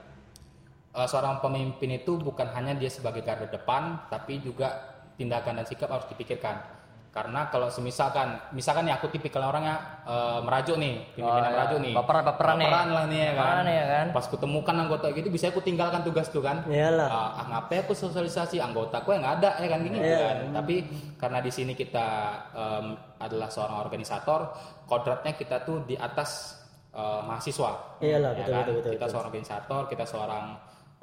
uh, 0.92 1.05
seorang 1.05 1.38
pemimpin 1.38 1.90
itu 1.94 2.16
bukan 2.16 2.48
hanya 2.53 2.72
dia 2.72 2.88
sebagai 2.88 3.20
garda 3.20 3.46
depan, 3.46 4.07
tapi 4.09 4.38
juga 4.38 4.96
tindakan 5.14 5.61
dan 5.61 5.66
sikap 5.66 5.88
harus 5.88 6.07
dipikirkan. 6.07 6.79
Karena 7.09 7.48
kalau 7.48 7.66
semisalkan, 7.66 8.37
misalkan 8.53 8.85
nih 8.85 8.94
aku 8.94 9.09
tipikal 9.09 9.40
orangnya 9.42 10.05
uh, 10.07 10.38
merajuk 10.38 10.77
nih, 10.77 11.03
pimpinan 11.16 11.40
Oh, 11.40 11.51
ya. 11.51 11.55
merajuk 11.57 11.79
nih, 11.81 11.92
Baperan- 11.96 12.22
baperan 12.22 12.57
nih. 12.61 12.68
lah 12.70 13.05
nih 13.09 13.18
ya 13.18 13.33
kan. 13.33 13.40
Baperan 13.42 13.66
ya 13.66 13.85
kan. 13.88 14.07
Pas 14.12 14.27
kutemukan 14.29 14.74
anggota 14.77 15.07
gitu, 15.11 15.27
bisa 15.27 15.48
aku 15.48 15.64
tinggalkan 15.64 16.05
tugas 16.05 16.29
tuh 16.29 16.44
kan. 16.44 16.62
Iyalah. 16.68 17.09
Ah, 17.09 17.31
ah, 17.35 17.44
ngapain 17.48 17.83
aku 17.83 17.96
sosialisasi 17.96 18.61
anggota 18.61 19.01
aku 19.03 19.16
yang 19.16 19.24
nggak 19.24 19.37
ada 19.40 19.51
ya 19.59 19.68
kan 19.72 19.81
gini 19.83 19.98
Iya. 19.98 20.18
kan. 20.20 20.37
Tapi 20.62 20.74
karena 21.16 21.38
di 21.40 21.51
sini 21.51 21.72
kita 21.72 22.07
em, 22.55 22.87
adalah 23.18 23.48
seorang 23.48 23.77
organisator, 23.83 24.40
kodratnya 24.87 25.33
kita 25.35 25.64
tuh 25.64 25.83
di 25.83 25.96
atas 25.96 26.61
eh, 26.88 27.20
mahasiswa. 27.24 27.98
Iyalah, 27.98 28.31
Ya 28.33 28.37
betul, 28.38 28.53
kan? 28.53 28.61
betul, 28.62 28.74
betul, 28.79 28.90
Kita 28.92 28.98
betul. 29.01 29.11
seorang 29.11 29.29
organisator, 29.29 29.81
kita 29.88 30.05
seorang 30.07 30.44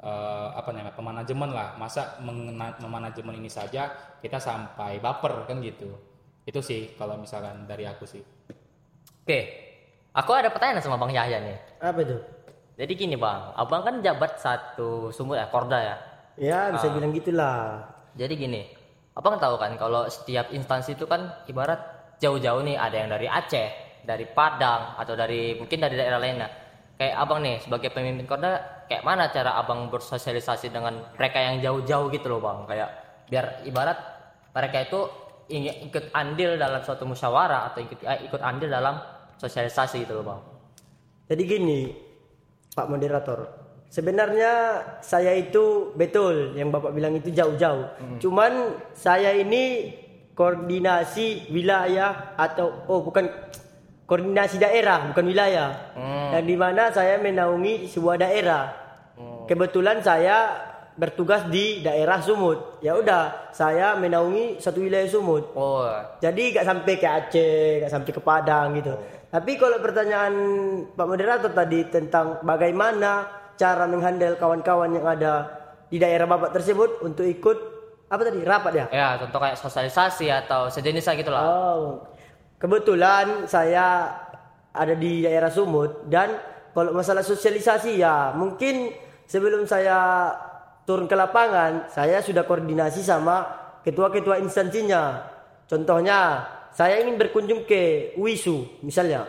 eh, 0.06 0.48
apa 0.54 0.70
namanya 0.70 0.94
pemanajemen 0.94 1.50
lah. 1.50 1.74
Masa 1.74 2.22
mengena- 2.22 2.78
memanajemen 2.78 3.34
ini 3.34 3.50
saja 3.50 3.90
kita 4.22 4.38
sampai 4.38 5.02
baper 5.02 5.50
kan 5.50 5.58
gitu. 5.58 5.90
Itu 6.46 6.62
sih 6.62 6.94
kalau 6.94 7.18
misalkan 7.18 7.66
dari 7.66 7.90
aku 7.90 8.06
sih. 8.06 8.22
Oke, 9.26 9.40
aku 10.14 10.30
ada 10.30 10.54
pertanyaan 10.54 10.78
sama 10.78 10.94
Bang 10.94 11.10
Yahya 11.10 11.42
nih. 11.42 11.58
Apa 11.82 11.98
itu? 12.06 12.16
Jadi 12.76 12.92
gini 12.94 13.16
Bang, 13.16 13.56
Abang 13.56 13.82
kan 13.82 13.98
jabat 13.98 14.36
satu 14.38 15.08
sumber 15.10 15.40
ya, 15.40 15.48
Korda 15.48 15.78
ya. 15.80 15.96
Ya 16.36 16.58
Ah. 16.68 16.76
bisa 16.76 16.92
bilang 16.92 17.10
gitulah. 17.10 17.82
Jadi 18.14 18.36
gini, 18.36 18.62
Abang 19.16 19.40
tahu 19.40 19.56
kan 19.56 19.72
kalau 19.80 20.04
setiap 20.06 20.52
instansi 20.52 20.92
itu 20.92 21.08
kan 21.08 21.32
ibarat 21.48 21.80
jauh-jauh 22.20 22.60
nih 22.60 22.76
ada 22.76 22.96
yang 23.00 23.08
dari 23.08 23.24
Aceh, 23.26 23.68
dari 24.04 24.28
Padang 24.28 24.92
atau 25.00 25.16
dari 25.16 25.56
mungkin 25.56 25.80
dari 25.80 25.96
daerah 25.96 26.20
lainnya. 26.20 26.52
Kayak 27.00 27.16
Abang 27.16 27.40
nih 27.40 27.64
sebagai 27.64 27.88
pemimpin 27.90 28.28
Korda, 28.28 28.60
kayak 28.86 29.02
mana 29.06 29.30
cara 29.30 29.58
Abang 29.58 29.90
bersosialisasi 29.90 30.70
dengan 30.70 31.14
mereka 31.14 31.38
yang 31.42 31.62
jauh-jauh 31.62 32.10
gitu 32.10 32.26
loh 32.30 32.40
Bang? 32.42 32.66
Kayak 32.66 32.90
biar 33.26 33.66
ibarat 33.66 33.98
mereka 34.54 34.76
itu 34.86 35.00
ingin 35.46 35.90
ikut 35.90 36.10
andil 36.10 36.58
dalam 36.58 36.82
suatu 36.82 37.06
musyawarah 37.06 37.70
atau 37.70 37.82
ikut 37.82 38.02
eh, 38.02 38.26
ikut 38.26 38.40
andil 38.42 38.70
dalam 38.70 38.98
sosialisasi 39.38 40.06
gitu 40.06 40.22
loh 40.22 40.24
Bang. 40.24 40.40
Jadi 41.26 41.42
gini, 41.42 41.80
Pak 42.74 42.86
Moderator. 42.86 43.40
Sebenarnya 43.86 44.82
saya 45.02 45.34
itu 45.34 45.94
betul 45.94 46.58
yang 46.58 46.74
Bapak 46.74 46.90
bilang 46.90 47.14
itu 47.14 47.30
jauh-jauh. 47.30 48.18
Cuman 48.18 48.74
saya 48.94 49.30
ini 49.30 49.94
koordinasi 50.36 51.48
wilayah 51.48 52.36
atau 52.36 52.84
oh 52.92 53.00
bukan 53.00 53.30
koordinasi 54.06 54.56
daerah, 54.62 55.10
bukan 55.10 55.26
wilayah. 55.26 55.68
Yang 56.32 56.44
di 56.46 56.56
mana 56.56 56.88
saya 56.94 57.18
menaungi 57.18 57.90
sebuah 57.90 58.16
daerah. 58.22 58.72
Kebetulan 59.46 60.02
saya 60.02 60.54
bertugas 60.96 61.44
di 61.52 61.84
daerah 61.84 62.18
Sumut. 62.24 62.80
Ya 62.80 62.96
udah, 62.96 63.52
saya 63.52 63.94
menaungi 64.00 64.58
satu 64.58 64.80
wilayah 64.80 65.06
Sumut. 65.06 65.52
Oh, 65.52 65.86
Jadi 66.18 66.56
gak 66.56 66.66
sampai 66.66 66.94
ke 66.96 67.06
Aceh, 67.06 67.84
gak 67.84 67.92
sampai 67.92 68.10
ke 68.10 68.22
Padang 68.22 68.74
gitu. 68.74 68.96
Tapi 69.28 69.60
kalau 69.60 69.76
pertanyaan 69.82 70.34
Pak 70.96 71.06
Moderator 71.06 71.52
tadi 71.52 71.84
tentang 71.92 72.40
bagaimana 72.40 73.28
cara 73.60 73.84
menghandle 73.84 74.40
kawan-kawan 74.40 74.96
yang 74.96 75.04
ada 75.04 75.50
di 75.92 76.00
daerah 76.00 76.24
Bapak 76.24 76.56
tersebut 76.56 77.04
untuk 77.04 77.26
ikut 77.28 77.76
apa 78.06 78.22
tadi 78.22 78.38
rapat 78.46 78.72
ya? 78.72 78.86
ya 78.94 79.08
contoh 79.18 79.42
kayak 79.42 79.58
sosialisasi 79.58 80.30
atau 80.30 80.70
sejenisnya 80.70 81.18
gitu 81.18 81.34
lah. 81.34 81.42
Oh, 81.42 82.06
kebetulan 82.56 83.44
saya 83.48 84.12
ada 84.72 84.94
di 84.96 85.24
daerah 85.24 85.48
Sumut 85.48 86.08
dan 86.08 86.36
kalau 86.76 86.92
masalah 86.92 87.24
sosialisasi 87.24 87.96
ya 87.96 88.36
mungkin 88.36 88.92
sebelum 89.24 89.64
saya 89.64 90.28
turun 90.84 91.08
ke 91.08 91.16
lapangan 91.16 91.88
saya 91.88 92.20
sudah 92.20 92.44
koordinasi 92.44 93.00
sama 93.00 93.44
ketua-ketua 93.86 94.42
instansinya. 94.42 95.22
Contohnya 95.66 96.46
saya 96.74 97.00
ingin 97.00 97.16
berkunjung 97.16 97.64
ke 97.64 98.12
WISU 98.18 98.82
misalnya. 98.82 99.24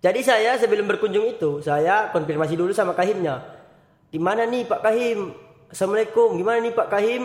Jadi 0.00 0.20
saya 0.24 0.56
sebelum 0.60 0.88
berkunjung 0.88 1.36
itu 1.36 1.60
saya 1.60 2.10
konfirmasi 2.12 2.56
dulu 2.56 2.72
sama 2.72 2.92
kahimnya. 2.92 3.42
Gimana 4.12 4.46
nih 4.46 4.64
Pak 4.64 4.80
Kahim? 4.84 5.34
Assalamualaikum. 5.66 6.36
Gimana 6.38 6.58
nih 6.62 6.72
Pak 6.72 6.88
Kahim? 6.88 7.22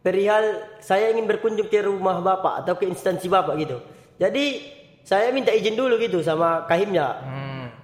Perihal 0.00 0.64
saya 0.80 1.12
ingin 1.12 1.28
berkunjung 1.28 1.68
ke 1.68 1.84
rumah 1.84 2.20
Bapak 2.20 2.64
atau 2.64 2.74
ke 2.76 2.88
instansi 2.88 3.28
Bapak 3.28 3.56
gitu. 3.60 3.78
Jadi 4.20 4.44
saya 5.00 5.32
minta 5.32 5.48
izin 5.48 5.72
dulu 5.72 5.96
gitu 5.96 6.20
sama 6.20 6.68
kahimnya. 6.68 7.24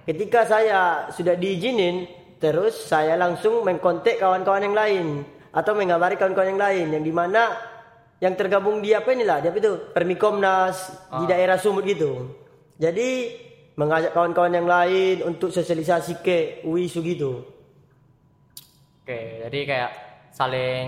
Ketika 0.05 0.45
saya 0.45 1.09
sudah 1.09 1.33
diizinin, 1.33 2.05
terus 2.37 2.85
saya 2.85 3.17
langsung 3.17 3.65
mengkontak 3.65 4.21
kawan-kawan 4.21 4.69
yang 4.69 4.77
lain 4.77 5.05
atau 5.49 5.73
mengabari 5.73 6.15
kawan-kawan 6.15 6.53
yang 6.53 6.61
lain 6.61 6.85
yang 6.93 7.03
di 7.03 7.09
mana 7.09 7.57
yang 8.21 8.37
tergabung 8.37 8.81
di 8.81 8.93
apa 8.93 9.13
inilah 9.13 9.41
dia 9.41 9.49
itu 9.53 9.93
Permikomnas 9.93 10.93
di 11.21 11.25
daerah 11.25 11.57
Sumut 11.57 11.83
gitu. 11.89 12.37
Jadi 12.77 13.33
mengajak 13.73 14.13
kawan-kawan 14.13 14.53
yang 14.53 14.69
lain 14.69 15.25
untuk 15.25 15.49
sosialisasi 15.49 16.21
ke 16.21 16.61
UISU 16.65 17.01
gitu. 17.01 17.45
Oke, 19.01 19.41
jadi 19.45 19.59
kayak 19.65 19.91
saling 20.33 20.87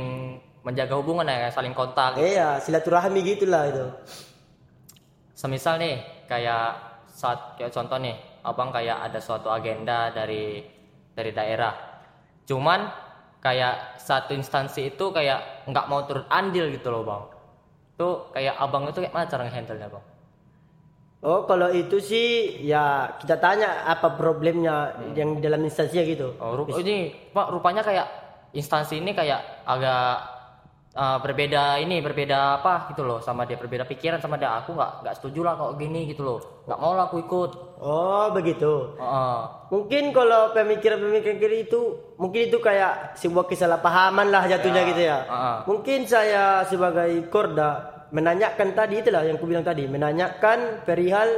menjaga 0.62 0.93
hubungan 0.97 1.25
ya, 1.25 1.49
saling 1.49 1.73
kontak. 1.73 2.17
Iya, 2.17 2.62
silaturahmi 2.62 3.25
gitulah 3.25 3.63
itu. 3.69 3.85
Semisal 5.39 5.80
nih, 5.80 5.95
kayak 6.28 6.67
saat 7.08 7.56
kayak 7.56 7.71
contoh 7.71 7.95
nih, 7.95 8.12
abang 8.43 8.75
kayak 8.75 9.08
ada 9.08 9.23
suatu 9.23 9.47
agenda 9.47 10.12
dari 10.12 10.60
dari 11.15 11.32
daerah. 11.32 11.71
Cuman 12.43 12.91
kayak 13.39 13.95
satu 14.04 14.36
instansi 14.36 14.91
itu 14.91 15.06
kayak 15.15 15.63
nggak 15.71 15.88
mau 15.88 16.04
turut 16.04 16.28
andil 16.28 16.67
gitu 16.75 16.91
loh 16.91 17.08
bang. 17.08 17.23
Itu 17.95 18.08
kayak 18.36 18.60
abang 18.60 18.91
itu 18.91 18.99
kayak 18.99 19.15
mana 19.15 19.32
cara 19.32 19.47
ngehandle 19.47 19.80
nya 19.80 19.88
bang? 19.88 20.06
Oh 21.19 21.43
kalau 21.47 21.71
itu 21.71 21.99
sih 22.04 22.28
ya 22.63 23.15
kita 23.19 23.39
tanya 23.39 23.88
apa 23.88 24.19
problemnya 24.19 24.95
yang 25.15 25.39
di 25.39 25.41
dalam 25.43 25.63
instansinya 25.63 26.04
gitu. 26.04 26.36
Oh, 26.36 26.56
ru- 26.56 26.67
ini 26.84 27.12
Pak 27.32 27.47
rupanya 27.56 27.80
kayak 27.80 28.08
instansi 28.52 28.99
ini 28.99 29.15
kayak 29.15 29.63
agak 29.63 30.38
uh, 30.99 31.17
berbeda 31.23 31.79
ini 31.79 32.03
berbeda 32.03 32.59
apa 32.59 32.91
gitu 32.91 33.07
loh 33.07 33.23
sama 33.23 33.47
dia 33.47 33.55
berbeda 33.55 33.88
pikiran 33.88 34.19
sama 34.19 34.35
dia 34.35 34.51
aku 34.59 34.75
nggak 34.75 34.91
nggak 35.07 35.15
setuju 35.15 35.39
lah 35.47 35.53
kok 35.55 35.79
gini 35.79 36.12
gitu 36.12 36.27
loh 36.27 36.39
nggak 36.67 36.79
mau 36.83 36.93
lah 36.99 37.07
aku 37.07 37.23
ikut 37.23 37.51
Oh 37.79 38.27
begitu. 38.35 38.99
Heeh. 38.99 39.39
Mungkin 39.71 40.12
kalau 40.12 40.51
pemikiran-pemikiran 40.51 41.39
kiri 41.39 41.63
itu 41.63 41.95
mungkin 42.19 42.51
itu 42.51 42.59
kayak 42.59 43.15
sebuah 43.15 43.47
kesalahpahaman 43.47 44.27
lah 44.27 44.43
jatuhnya 44.51 44.83
gitu 44.91 45.01
ya. 45.07 45.23
ah. 45.31 45.57
Mungkin 45.63 46.03
saya 46.03 46.67
sebagai 46.67 47.31
korda 47.31 48.03
menanyakan 48.12 48.75
tadi 48.75 48.99
itulah 48.99 49.23
yang 49.23 49.39
ku 49.39 49.47
bilang 49.47 49.63
tadi, 49.63 49.88
menanyakan 49.88 50.83
perihal 50.83 51.29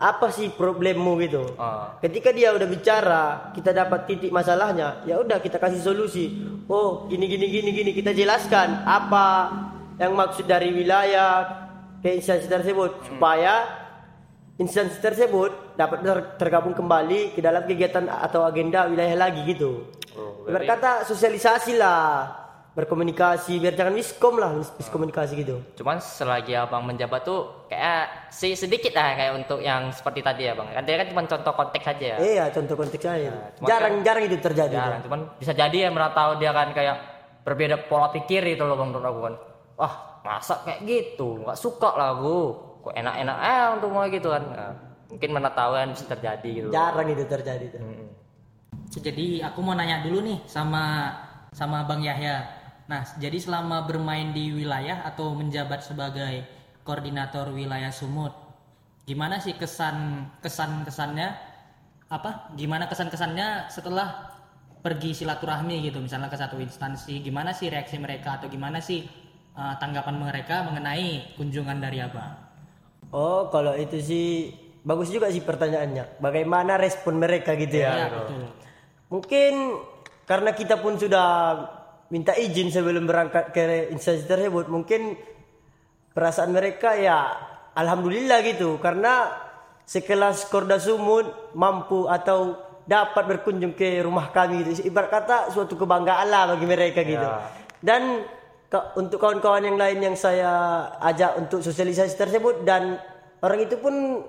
apa 0.00 0.32
sih 0.32 0.48
problemmu 0.48 1.20
gitu. 1.20 1.44
Ah. 1.60 2.00
Ketika 2.00 2.32
dia 2.32 2.56
udah 2.56 2.64
bicara, 2.64 3.52
kita 3.52 3.76
dapat 3.76 4.08
titik 4.08 4.32
masalahnya, 4.32 5.04
ya 5.04 5.20
udah 5.20 5.36
kita 5.44 5.60
kasih 5.60 5.84
solusi. 5.84 6.40
Oh, 6.72 7.04
gini 7.04 7.28
gini 7.28 7.52
gini 7.52 7.68
gini 7.68 7.90
kita 7.92 8.16
jelaskan 8.16 8.80
apa 8.88 9.52
yang 10.00 10.16
maksud 10.16 10.48
dari 10.48 10.72
wilayah 10.72 11.44
ke 12.00 12.16
instansi 12.16 12.48
tersebut 12.48 13.12
supaya 13.12 13.68
instansi 14.56 14.96
tersebut 15.04 15.76
dapat 15.76 16.00
ter- 16.00 16.28
tergabung 16.40 16.72
kembali 16.72 17.36
ke 17.36 17.44
dalam 17.44 17.68
kegiatan 17.68 18.08
atau 18.08 18.48
agenda 18.48 18.88
wilayah 18.88 19.28
lagi 19.28 19.44
gitu. 19.44 19.84
Oh, 20.16 20.48
Berkata 20.48 21.04
sosialisasi 21.04 21.76
lah, 21.76 22.39
berkomunikasi 22.70 23.58
biar 23.58 23.74
jangan 23.74 23.90
miskom 23.90 24.38
lah, 24.38 24.54
mis- 24.54 24.70
miskomunikasi 24.72 25.32
gitu. 25.36 25.58
cuman 25.74 25.98
selagi 25.98 26.54
abang 26.54 26.86
menjabat 26.86 27.20
tuh 27.20 27.66
kayak 27.66 28.30
si 28.30 28.54
sedikit 28.54 28.94
lah 28.94 29.12
kayak 29.12 29.32
untuk 29.36 29.58
yang 29.58 29.90
seperti 29.90 30.20
tadi 30.20 30.46
ya 30.46 30.54
bang 30.54 30.70
kan 30.70 30.82
dia 30.82 30.96
kan 30.96 31.06
cuma 31.06 31.22
contoh 31.24 31.52
konteks 31.52 31.86
aja 31.88 32.04
ya 32.06 32.16
Iya, 32.16 32.44
contoh 32.50 32.74
konteksnya 32.74 33.12
itu. 33.20 33.38
cuma 33.56 33.66
Jarang-jarang 33.66 34.22
itu 34.24 34.36
terjadi. 34.38 34.70
jarang 34.72 35.02
cuman 35.02 35.20
bisa 35.34 35.52
jadi 35.52 35.76
ya 35.76 35.90
mereka 35.90 36.14
tahu 36.14 36.30
dia 36.36 36.50
kan 36.50 36.70
kayak 36.70 36.96
berbeda 37.40 37.76
pola 37.84 38.08
pikir 38.08 38.42
itu 38.46 38.62
loh 38.62 38.76
bang 38.76 38.88
menurut 38.88 39.06
aku 39.08 39.20
kan 39.20 39.34
wah 39.74 39.94
masa 40.20 40.54
kayak 40.62 40.80
gitu 40.82 41.42
nggak 41.42 41.56
suka 41.56 41.90
lah 41.90 42.12
aku 42.12 42.36
kok 42.80 42.94
enak-enak 42.94 43.36
eh 43.40 43.64
untuk 43.74 43.88
mau 43.88 44.06
gitu 44.06 44.28
kan 44.28 44.42
Nah, 44.46 44.72
mungkin 45.10 45.30
mana 45.32 45.50
tahu 45.50 45.74
kan 45.74 45.90
bisa 45.90 46.06
terjadi 46.06 46.48
gitu 46.48 46.66
loh. 46.68 46.72
Jarang 46.72 47.08
itu 47.08 47.24
terjadi 47.24 47.66
tuh. 47.68 47.82
Jadi 48.92 49.38
aku 49.40 49.58
mau 49.58 49.72
nanya 49.72 50.00
dulu 50.00 50.18
nih 50.20 50.38
sama 50.44 51.10
sama 51.50 51.82
Bang 51.82 51.98
Yahya. 51.98 52.59
Nah, 52.90 53.06
jadi 53.22 53.38
selama 53.38 53.86
bermain 53.86 54.34
di 54.34 54.50
wilayah 54.50 55.06
atau 55.06 55.30
menjabat 55.38 55.86
sebagai 55.86 56.42
koordinator 56.82 57.54
wilayah 57.54 57.94
Sumut, 57.94 58.34
gimana 59.06 59.38
sih 59.38 59.54
kesan 59.54 60.26
kesan 60.42 60.82
kesannya 60.82 61.30
apa? 62.10 62.50
Gimana 62.58 62.90
kesan 62.90 63.06
kesannya 63.06 63.70
setelah 63.70 64.34
pergi 64.82 65.14
silaturahmi 65.22 65.86
gitu, 65.86 66.02
misalnya 66.02 66.26
ke 66.26 66.34
satu 66.34 66.58
instansi, 66.58 67.22
gimana 67.22 67.54
sih 67.54 67.70
reaksi 67.70 67.94
mereka 67.94 68.42
atau 68.42 68.50
gimana 68.50 68.82
sih 68.82 69.06
uh, 69.54 69.78
tanggapan 69.78 70.18
mereka 70.18 70.66
mengenai 70.66 71.38
kunjungan 71.38 71.78
dari 71.78 72.02
abang? 72.02 72.34
Oh, 73.14 73.46
kalau 73.54 73.78
itu 73.78 74.02
sih 74.02 74.50
bagus 74.82 75.14
juga 75.14 75.30
sih 75.30 75.46
pertanyaannya. 75.46 76.18
Bagaimana 76.18 76.74
respon 76.74 77.22
mereka 77.22 77.54
gitu 77.54 77.86
ya? 77.86 77.94
Ya, 77.94 78.08
betul. 78.10 78.50
Mungkin 79.14 79.78
karena 80.26 80.50
kita 80.58 80.82
pun 80.82 80.98
sudah 80.98 81.26
minta 82.10 82.34
izin 82.34 82.74
sebelum 82.74 83.06
berangkat 83.06 83.54
ke 83.54 83.90
instansi 83.94 84.26
tersebut, 84.26 84.66
mungkin 84.66 85.14
perasaan 86.10 86.50
mereka 86.50 86.98
ya 86.98 87.30
alhamdulillah 87.78 88.42
gitu 88.42 88.82
karena 88.82 89.30
sekelas 89.86 90.50
Korda 90.50 90.78
Sumut 90.78 91.54
mampu 91.54 92.10
atau 92.10 92.58
dapat 92.86 93.26
berkunjung 93.26 93.74
ke 93.78 94.02
rumah 94.02 94.34
kami 94.34 94.66
gitu. 94.66 94.90
Ibarat 94.90 95.10
kata 95.10 95.36
suatu 95.54 95.78
kebanggaan 95.78 96.26
lah 96.26 96.54
bagi 96.54 96.66
mereka 96.66 97.06
gitu. 97.06 97.26
Dan 97.78 98.26
ke- 98.66 98.86
untuk 98.98 99.22
kawan-kawan 99.22 99.62
yang 99.66 99.78
lain 99.78 99.98
yang 99.98 100.16
saya 100.18 100.50
ajak 101.02 101.38
untuk 101.38 101.62
sosialisasi 101.62 102.14
tersebut 102.18 102.66
dan 102.66 102.98
orang 103.42 103.66
itu 103.66 103.78
pun 103.78 104.26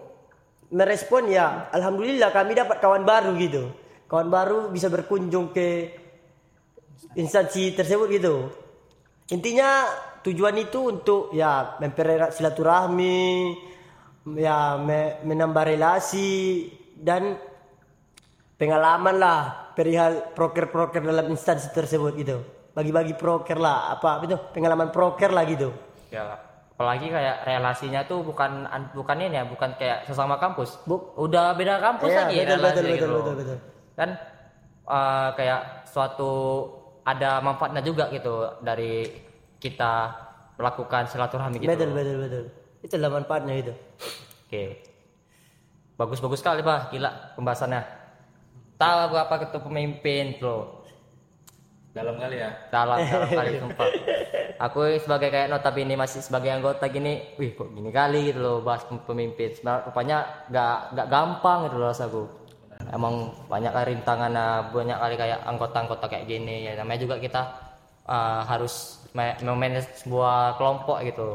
merespon 0.72 1.28
ya 1.28 1.67
alhamdulillah 1.74 2.30
kami 2.30 2.54
dapat 2.54 2.78
kawan 2.78 3.02
baru 3.06 3.34
gitu. 3.41 3.74
Kawan 4.06 4.30
baru 4.30 4.60
bisa 4.70 4.89
berkunjung 4.89 5.50
ke 5.56 5.98
instansi 7.16 7.74
tersebut 7.74 8.08
gitu. 8.12 8.36
Intinya 9.32 9.88
tujuan 10.22 10.56
itu 10.60 10.80
untuk 10.92 11.32
ya 11.32 11.76
mempererat 11.80 12.36
silaturahmi, 12.36 13.56
ya 14.38 14.76
me- 14.78 15.24
menambah 15.24 15.64
relasi 15.66 16.68
dan 17.00 17.40
pengalaman 18.56 19.16
lah 19.18 19.40
perihal 19.74 20.36
proker-proker 20.36 21.02
dalam 21.02 21.32
instansi 21.32 21.72
tersebut 21.72 22.14
gitu. 22.16 22.38
Bagi-bagi 22.72 23.16
proker 23.16 23.60
lah, 23.60 23.92
apa 23.92 24.24
itu 24.24 24.38
pengalaman 24.56 24.92
proker 24.92 25.32
lah 25.32 25.44
gitu. 25.44 25.72
ya 26.12 26.36
apalagi 26.76 27.08
kayak 27.08 27.46
relasinya 27.46 28.04
tuh 28.04 28.20
bukan 28.26 28.66
an- 28.68 28.90
bukan 28.92 29.14
ini 29.22 29.38
ya 29.38 29.46
bukan 29.46 29.78
kayak 29.78 30.02
sesama 30.10 30.42
kampus 30.42 30.82
Bu- 30.84 31.14
udah 31.16 31.54
beda 31.54 31.78
kampus 31.78 32.10
Iya, 32.10 32.20
lagi 32.26 32.36
betul, 32.42 32.52
relasi 32.58 32.74
betul, 32.74 32.90
gitu 32.90 33.06
betul, 33.06 33.16
betul, 33.22 33.34
betul. 33.38 33.58
kan 33.94 34.10
eh, 34.90 35.30
kayak 35.38 35.62
suatu 35.88 36.34
ada 37.02 37.42
manfaatnya 37.42 37.82
juga 37.82 38.10
gitu 38.14 38.62
dari 38.62 39.10
kita 39.58 40.14
melakukan 40.58 41.10
silaturahmi 41.10 41.58
gitu. 41.62 41.70
Betul, 41.70 41.90
betul, 41.94 42.18
betul. 42.22 42.46
Itulah 42.82 43.10
manfaatnya 43.10 43.54
itu. 43.58 43.74
oke. 44.48 44.64
Bagus-bagus 45.98 46.42
sekali 46.42 46.66
bah 46.66 46.90
gila 46.90 47.38
pembahasannya. 47.38 47.82
Tahu 48.78 48.98
aku 49.10 49.16
apa 49.18 49.36
ketua 49.46 49.62
pemimpin 49.62 50.38
bro. 50.42 50.82
Dalam 51.92 52.16
kali 52.18 52.40
ya. 52.40 52.50
dalam 52.74 52.98
dalam 53.12 53.30
kali 53.30 53.50
sumpah. 53.62 53.90
Aku 54.62 54.86
sebagai 55.02 55.30
kayak 55.34 55.50
notabene 55.50 55.98
masih 55.98 56.22
sebagai 56.22 56.54
anggota 56.54 56.86
gini 56.90 57.34
wih 57.38 57.54
kok 57.58 57.70
gini 57.74 57.90
kali 57.90 58.30
gitu 58.34 58.40
loh 58.42 58.58
bahas 58.66 58.86
pem- 58.86 59.06
pemimpin. 59.06 59.54
Sebenarnya 59.54 59.86
rupanya 59.90 60.18
nggak 60.50 60.78
nggak 60.98 61.08
gampang 61.10 61.60
gitu 61.70 61.76
loh 61.78 61.90
rasaku 61.90 62.40
emang 62.89 63.30
banyak 63.46 63.70
kali 63.70 63.86
rintangan 63.94 64.34
banyak 64.74 64.98
kali 64.98 65.15
kayak 65.20 65.39
anggota-anggota 65.46 66.06
kayak 66.10 66.26
gini 66.26 66.65
ya 66.65 66.74
namanya 66.82 67.00
juga 67.06 67.15
kita 67.22 67.41
uh, 68.10 68.41
harus 68.50 69.06
ma- 69.13 69.38
memanage 69.46 70.02
sebuah 70.02 70.58
kelompok 70.58 70.98
gitu 71.06 71.30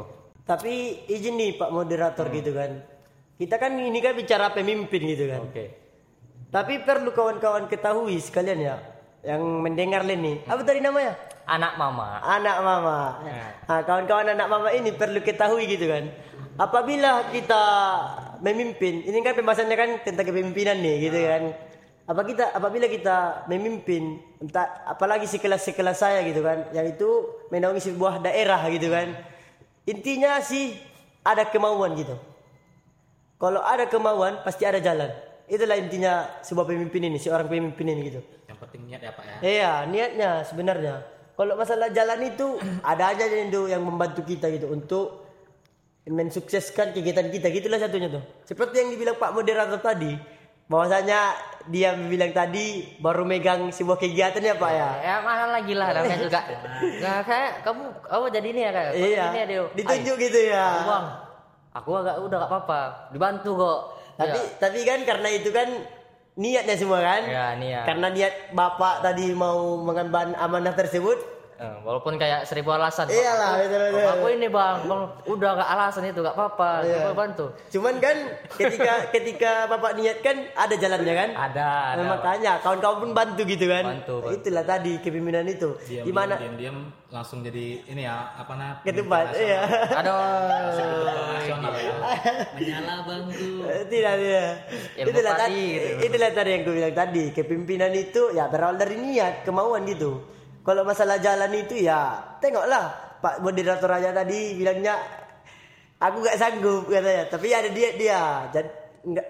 Tapi 0.46 1.02
izin 1.10 1.34
nih 1.34 1.58
Pak 1.58 1.74
moderator 1.74 2.30
gitu 2.30 2.54
kan. 2.54 2.78
Kita 3.34 3.58
kan 3.58 3.74
ini 3.74 3.98
kan 3.98 4.14
bicara 4.14 4.54
pemimpin 4.54 5.02
gitu 5.02 5.26
kan. 5.26 5.42
oke 5.42 5.64
Tapi 6.54 6.86
perlu 6.86 7.10
kawan-kawan 7.10 7.66
ketahui 7.66 8.16
sekalian 8.22 8.58
ya 8.62 8.76
yang 9.26 9.42
mendengar 9.42 10.06
ini. 10.06 10.46
Apa 10.46 10.62
tadi 10.62 10.78
namanya? 10.78 11.18
anak 11.46 11.78
mama 11.78 12.22
Anak 12.22 12.58
mama. 12.62 12.98
Nah, 13.66 13.80
kawan-kawan 13.86 14.34
anak 14.34 14.46
mama 14.50 14.68
ini 14.74 14.90
perlu 14.94 15.22
ketahui 15.22 15.66
gitu 15.66 15.90
kan. 15.90 16.10
Apabila 16.56 17.28
kita 17.32 17.62
memimpin, 18.40 19.04
ini 19.04 19.20
kan 19.20 19.36
pembahasannya 19.36 19.76
kan 19.76 19.90
tentang 20.00 20.24
kepemimpinan 20.24 20.80
nih 20.80 21.08
gitu 21.08 21.18
kan. 21.20 21.42
Apa 22.06 22.22
kita 22.22 22.54
apabila 22.54 22.86
kita 22.86 23.44
memimpin 23.50 24.22
entah 24.40 24.86
apalagi 24.86 25.26
sekelas-sekelas 25.26 25.98
saya 26.00 26.22
gitu 26.24 26.40
kan, 26.40 26.70
yang 26.72 26.86
itu 26.86 27.08
menaungi 27.52 27.92
sebuah 27.92 28.22
daerah 28.24 28.62
gitu 28.72 28.88
kan. 28.88 29.12
Intinya 29.84 30.40
sih 30.40 30.78
ada 31.26 31.44
kemauan 31.50 31.98
gitu. 31.98 32.14
Kalau 33.36 33.60
ada 33.60 33.84
kemauan 33.90 34.40
pasti 34.46 34.64
ada 34.64 34.80
jalan. 34.80 35.12
Itulah 35.46 35.76
intinya 35.76 36.42
sebuah 36.42 36.66
pemimpin 36.66 37.04
ini, 37.10 37.18
seorang 37.20 37.46
pemimpin 37.46 37.86
ini 37.90 38.00
gitu. 38.08 38.20
Yang 38.48 38.58
penting 38.66 38.80
niat 38.86 39.00
ya 39.02 39.12
Pak 39.12 39.24
ya. 39.26 39.36
Iya, 39.42 39.72
niatnya 39.90 40.30
sebenarnya. 40.46 40.94
Kalau 41.36 41.52
masalah 41.52 41.92
jalan 41.92 42.32
itu 42.32 42.56
ada 42.80 43.12
aja 43.12 43.28
yang 43.28 43.82
membantu 43.84 44.24
kita 44.24 44.48
gitu 44.54 44.72
untuk 44.72 45.25
mensukseskan 46.06 46.94
kegiatan 46.94 47.26
kita 47.28 47.50
gitulah 47.50 47.82
satunya 47.82 48.06
tuh. 48.06 48.22
Seperti 48.46 48.78
yang 48.78 48.88
dibilang 48.94 49.18
Pak 49.18 49.34
moderator 49.34 49.82
tadi, 49.82 50.14
bahwasanya 50.66 51.34
dia 51.70 51.94
bilang 51.94 52.30
tadi 52.34 52.98
baru 52.98 53.22
megang 53.22 53.70
sebuah 53.70 53.98
kegiatan 53.98 54.42
ya 54.42 54.54
Pak 54.58 54.70
ya. 54.70 54.90
ya 55.02 55.14
mana 55.22 55.58
lagi 55.58 55.74
lah 55.74 55.94
namanya 55.94 56.18
juga 56.18 56.40
nah, 57.02 57.22
kayak 57.22 57.62
kamu 57.62 57.82
kamu 58.06 58.24
jadi 58.34 58.48
ini 58.50 58.60
ya 58.62 58.70
kayak 58.74 58.90
Iya, 58.94 59.24
ini 59.30 59.38
ya 59.38 59.46
Dio. 59.46 59.64
ditunjuk 59.74 60.16
gitu 60.26 60.40
ya. 60.50 60.66
Bang 60.86 61.06
aku 61.70 61.90
agak 61.92 62.16
udah 62.18 62.36
gak 62.40 62.50
apa-apa 62.50 62.80
dibantu 63.14 63.50
kok 63.58 63.80
Tapi 64.16 64.38
Ya. 64.40 64.56
tapi 64.56 64.80
kan 64.88 65.04
karena 65.04 65.28
itu 65.28 65.52
kan 65.52 65.68
niatnya 66.40 66.76
semua 66.76 67.04
kan. 67.04 67.22
Ya, 67.28 67.52
niat. 67.56 67.84
Karena 67.84 68.08
niat 68.08 68.34
Bapak 68.56 69.04
tadi 69.04 69.28
mau 69.36 69.76
mengemban 69.80 70.32
amanah 70.36 70.72
tersebut, 70.72 71.20
Eh, 71.56 71.76
walaupun 71.88 72.20
kayak 72.20 72.44
seribu 72.44 72.68
alasan. 72.68 73.08
Iyalah, 73.08 73.64
betul, 73.64 73.80
betul. 73.96 74.12
Aku 74.12 74.26
ini 74.28 74.46
bang, 74.52 74.76
bang, 74.84 75.02
udah 75.24 75.50
gak 75.56 75.70
alasan 75.72 76.04
itu 76.04 76.20
gak 76.20 76.36
apa-apa. 76.36 76.84
Iya. 76.84 76.96
Coba 77.00 77.12
bantu. 77.16 77.46
Cuman 77.72 77.94
kan 77.96 78.16
ketika 78.60 78.92
ketika 79.08 79.52
bapak 79.64 79.96
niat 79.96 80.20
kan 80.20 80.36
ada 80.52 80.74
jalannya 80.76 81.14
kan? 81.16 81.30
Ada, 81.32 81.68
ada. 81.96 82.02
Nah, 82.04 82.06
makanya 82.12 82.52
kawan-kawan 82.60 82.96
pun 83.00 83.10
bantu 83.16 83.42
gitu 83.48 83.72
kan? 83.72 83.88
Bantu, 83.88 84.14
bantu. 84.20 84.36
Itulah 84.36 84.64
tadi 84.68 84.92
kepemimpinan 85.00 85.48
itu. 85.48 85.70
diam 85.88 86.04
Gimana? 86.04 86.34
diam 86.36 86.56
diam 86.60 86.76
langsung 87.08 87.40
jadi 87.40 87.86
ini 87.88 88.02
ya 88.04 88.36
apa 88.36 88.52
namanya 88.52 88.84
Ketupat, 88.84 89.26
iya. 89.38 89.60
Aduh. 89.96 90.12
nasional 91.32 91.72
ya 91.78 91.94
Menyala 92.52 92.94
bangku. 93.08 93.48
Tidak 93.88 94.14
tidak 94.20 94.50
Ilmu 95.00 95.08
itulah 95.08 95.34
tadi 95.40 95.64
gitu. 95.72 96.04
itulah 96.04 96.30
tadi 96.36 96.50
yang 96.52 96.62
gue 96.66 96.74
bilang 96.76 96.94
tadi 96.98 97.24
kepemimpinan 97.32 97.92
itu 97.96 98.22
ya 98.36 98.44
berawal 98.52 98.76
dari 98.76 99.00
niat 99.00 99.46
kemauan 99.46 99.88
gitu 99.88 100.35
kalau 100.66 100.82
masalah 100.82 101.22
jalan 101.22 101.54
itu 101.54 101.86
ya 101.86 102.18
tengoklah 102.42 103.18
pak 103.22 103.38
moderator 103.40 103.90
aja 103.94 104.10
tadi 104.10 104.58
bilangnya 104.58 104.98
aku 106.02 106.26
gak 106.26 106.36
sanggup 106.36 106.84
katanya 106.90 107.24
tapi 107.30 107.54
ada 107.54 107.70
dia 107.70 107.88
dia 107.96 108.20
jadi 108.52 108.70
nggak 109.06 109.26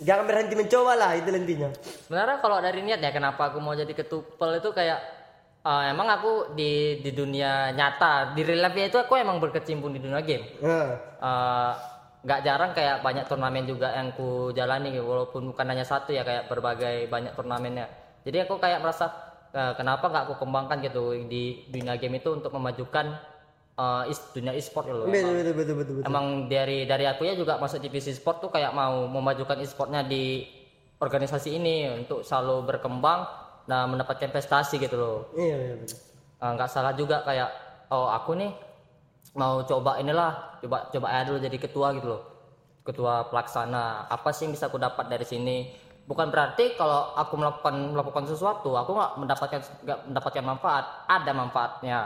jangan 0.00 0.24
berhenti 0.26 0.54
mencoba 0.58 0.92
lah 0.96 1.10
itu 1.16 1.28
intinya 1.30 1.70
Sebenarnya 1.80 2.36
kalau 2.42 2.58
dari 2.58 2.80
niat 2.82 3.00
ya 3.00 3.14
kenapa 3.14 3.52
aku 3.52 3.62
mau 3.62 3.72
jadi 3.72 3.92
ketupel 3.94 4.58
itu 4.58 4.74
kayak 4.74 5.00
eh, 5.62 5.82
emang 5.92 6.08
aku 6.08 6.56
di 6.56 6.98
di 7.04 7.10
dunia 7.14 7.70
nyata 7.72 8.32
di 8.34 8.42
real 8.42 8.64
life 8.64 8.76
itu 8.76 8.98
aku 8.98 9.14
emang 9.20 9.38
berkecimpung 9.38 9.92
di 9.92 10.00
dunia 10.00 10.20
game. 10.24 10.58
Nah, 10.64 10.90
Eh, 11.20 11.72
nggak 12.20 12.40
jarang 12.44 12.72
kayak 12.72 13.04
banyak 13.04 13.24
turnamen 13.28 13.64
juga 13.68 13.92
yang 13.92 14.12
ku 14.16 14.52
jalani 14.56 14.92
walaupun 14.96 15.52
bukan 15.52 15.66
hanya 15.68 15.84
satu 15.84 16.16
ya 16.16 16.24
kayak 16.24 16.48
berbagai 16.48 17.08
banyak 17.12 17.32
turnamennya. 17.36 17.88
Jadi 18.24 18.44
aku 18.44 18.56
kayak 18.56 18.80
merasa 18.80 19.29
eh, 19.52 19.72
kenapa 19.74 20.04
nggak 20.06 20.22
aku 20.24 20.34
kembangkan 20.38 20.78
gitu 20.80 21.02
di 21.24 21.42
dunia 21.66 21.94
game 21.94 22.16
itu 22.16 22.30
untuk 22.30 22.50
memajukan 22.50 23.16
eh, 23.72 24.04
is- 24.06 24.30
dunia 24.30 24.52
e-sport 24.52 24.84
gitu 24.84 24.96
loh. 24.96 25.06
betul 25.06 25.20
Emang- 25.20 25.36
betul 25.36 25.54
betul 25.54 25.74
betul 25.74 25.94
betul 25.96 26.06
Emang 26.06 26.26
dari 26.46 26.78
dari 26.84 27.04
aku 27.04 27.22
ya 27.22 27.34
juga 27.34 27.56
masuk 27.56 27.80
divisi 27.80 28.10
sport 28.10 28.40
tuh 28.40 28.50
kayak 28.50 28.70
mau 28.70 29.06
memajukan 29.06 29.58
e-sportnya 29.58 30.02
di 30.02 30.44
organisasi 30.96 31.50
ini 31.52 31.76
untuk 31.96 32.20
selalu 32.20 32.66
berkembang 32.66 33.24
dan 33.64 33.88
mendapatkan 33.88 34.28
prestasi 34.28 34.76
gitu 34.76 34.94
loh. 34.94 35.18
iya 35.34 35.56
iya 35.56 35.74
betul. 35.76 35.96
Eh, 36.36 36.50
nggak 36.50 36.68
salah 36.68 36.92
juga 36.92 37.20
kayak 37.20 37.48
oh 37.88 38.08
aku 38.08 38.32
nih 38.34 38.52
mau 39.32 39.62
coba 39.62 39.96
inilah 39.96 40.58
coba 40.58 40.88
coba 40.88 41.06
aja 41.08 41.22
dulu 41.26 41.38
jadi 41.38 41.56
ketua 41.56 41.94
gitu 41.94 42.08
loh 42.08 42.22
ketua 42.80 43.28
pelaksana 43.28 43.84
apa 44.08 44.28
sih 44.30 44.44
yang 44.44 44.52
bisa 44.52 44.66
aku 44.66 44.76
dapat 44.76 45.06
dari 45.06 45.22
sini 45.22 45.70
bukan 46.10 46.26
berarti 46.34 46.74
kalau 46.74 47.14
aku 47.14 47.38
melakukan 47.38 47.94
melakukan 47.94 48.26
sesuatu 48.26 48.74
aku 48.74 48.98
nggak 48.98 49.12
mendapatkan 49.22 49.60
nggak 49.86 49.98
mendapatkan 50.10 50.42
manfaat. 50.42 50.84
Ada 51.06 51.30
manfaatnya. 51.30 51.98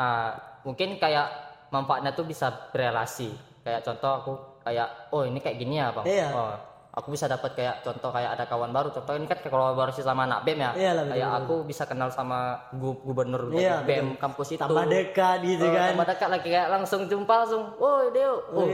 Ah, 0.00 0.32
mungkin 0.64 0.96
kayak 0.96 1.28
manfaatnya 1.68 2.16
tuh 2.16 2.24
bisa 2.24 2.48
berelasi. 2.72 3.36
Kayak 3.60 3.84
contoh 3.84 4.12
aku 4.16 4.32
kayak 4.64 5.12
oh 5.12 5.28
ini 5.28 5.38
kayak 5.44 5.60
gini 5.60 5.76
ya 5.76 5.92
bang. 5.92 6.06
Iya. 6.08 6.28
oh, 6.32 6.56
aku 6.96 7.12
bisa 7.12 7.28
dapat 7.28 7.52
kayak 7.52 7.84
contoh 7.84 8.08
kayak 8.08 8.32
ada 8.32 8.44
kawan 8.44 8.72
baru 8.72 8.88
contoh 8.88 9.12
ini 9.12 9.28
kan 9.28 9.36
kolaborasi 9.42 10.00
sama 10.00 10.24
anak 10.24 10.42
bem 10.42 10.56
ya. 10.56 10.72
Iyalah, 10.72 11.04
betul, 11.04 11.12
kayak 11.12 11.28
betul. 11.28 11.40
aku 11.44 11.54
bisa 11.68 11.82
kenal 11.84 12.08
sama 12.08 12.38
gu- 12.72 13.00
gubernur 13.04 13.52
Iya, 13.52 13.84
bem 13.84 14.16
kampus 14.16 14.56
itu. 14.56 14.60
Tambah 14.60 14.88
dekat 14.88 15.44
gitu 15.44 15.60
Oh, 15.62 15.70
kan. 15.70 15.92
tambah 15.92 16.06
dekat 16.08 16.28
lagi 16.32 16.48
kayak 16.48 16.68
langsung 16.72 17.00
jumpa 17.04 17.34
langsung 17.36 17.62
woi 17.76 18.08
Deo. 18.10 18.34
Oh. 18.48 18.64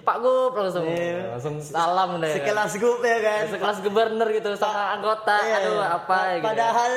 Pak 0.00 0.16
Gup 0.18 0.52
langsung. 0.56 0.84
Iya. 0.88 1.36
langsung 1.36 1.60
salam 1.60 2.16
deh. 2.18 2.32
sekelas 2.34 2.72
grup 2.74 3.04
ya 3.04 3.18
kan. 3.20 3.42
Sekelas 3.52 3.78
gubernur 3.80 4.28
gitu 4.28 4.50
sama 4.56 4.96
anggota. 4.96 5.36
Iya. 5.36 5.56
aduh 5.60 5.78
apa 5.84 6.18
gitu 6.34 6.46
padahal 6.48 6.92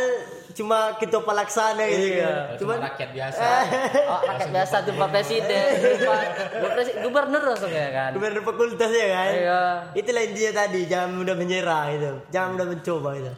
cuma 0.54 0.78
ketua 0.96 1.22
pelaksana 1.22 1.84
gitu 1.86 2.08
Iya. 2.14 2.28
kan 2.28 2.58
cuma 2.58 2.74
rakyat 2.78 3.10
biasa 3.12 3.44
oh, 4.12 4.20
rakyat 4.26 4.50
biasa 4.50 4.76
jumpa 4.84 5.06
presiden 5.08 5.70
jumpa 5.80 6.16
presi- 6.72 6.98
gubernur 7.00 7.42
langsung 7.44 7.70
ya 7.70 7.88
kan 7.90 8.10
gubernur 8.12 8.42
fakultas 8.42 8.90
ya 8.90 9.08
kan 9.10 9.32
Iya. 9.34 9.62
itulah 9.94 10.22
intinya 10.22 10.52
tadi 10.58 10.80
jangan 10.86 11.10
mudah 11.14 11.36
menyerah 11.36 11.84
gitu 11.92 12.12
jangan 12.30 12.50
mudah 12.54 12.68
mencoba 12.70 13.10
gitu 13.16 13.34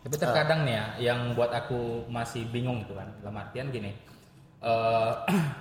Tapi 0.00 0.16
terkadang 0.16 0.64
nih 0.64 0.72
ya, 0.72 0.84
yang 1.12 1.20
buat 1.32 1.52
aku 1.52 2.08
masih 2.08 2.48
bingung 2.48 2.80
gitu 2.80 2.96
kan, 2.96 3.04
dalam 3.20 3.36
artian 3.36 3.68
gini, 3.68 3.92
eh 4.58 5.12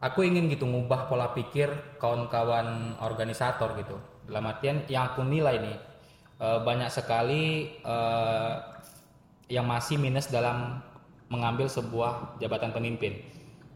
aku 0.00 0.22
ingin 0.22 0.46
gitu 0.46 0.62
ngubah 0.62 1.06
pola 1.06 1.34
pikir 1.34 1.66
kawan-kawan 1.98 2.94
organisator 3.00 3.74
gitu. 3.76 3.98
Dalam 4.24 4.46
artian 4.46 4.86
yang 4.86 5.10
aku 5.10 5.22
nilai 5.22 5.58
nih, 5.58 5.76
eh, 6.38 6.58
banyak 6.62 6.86
sekali 6.86 7.44
eh, 7.76 8.52
yang 9.46 9.66
masih 9.66 9.98
minus 9.98 10.26
dalam 10.30 10.82
mengambil 11.30 11.66
sebuah 11.66 12.38
jabatan 12.38 12.70
pemimpin. 12.74 13.18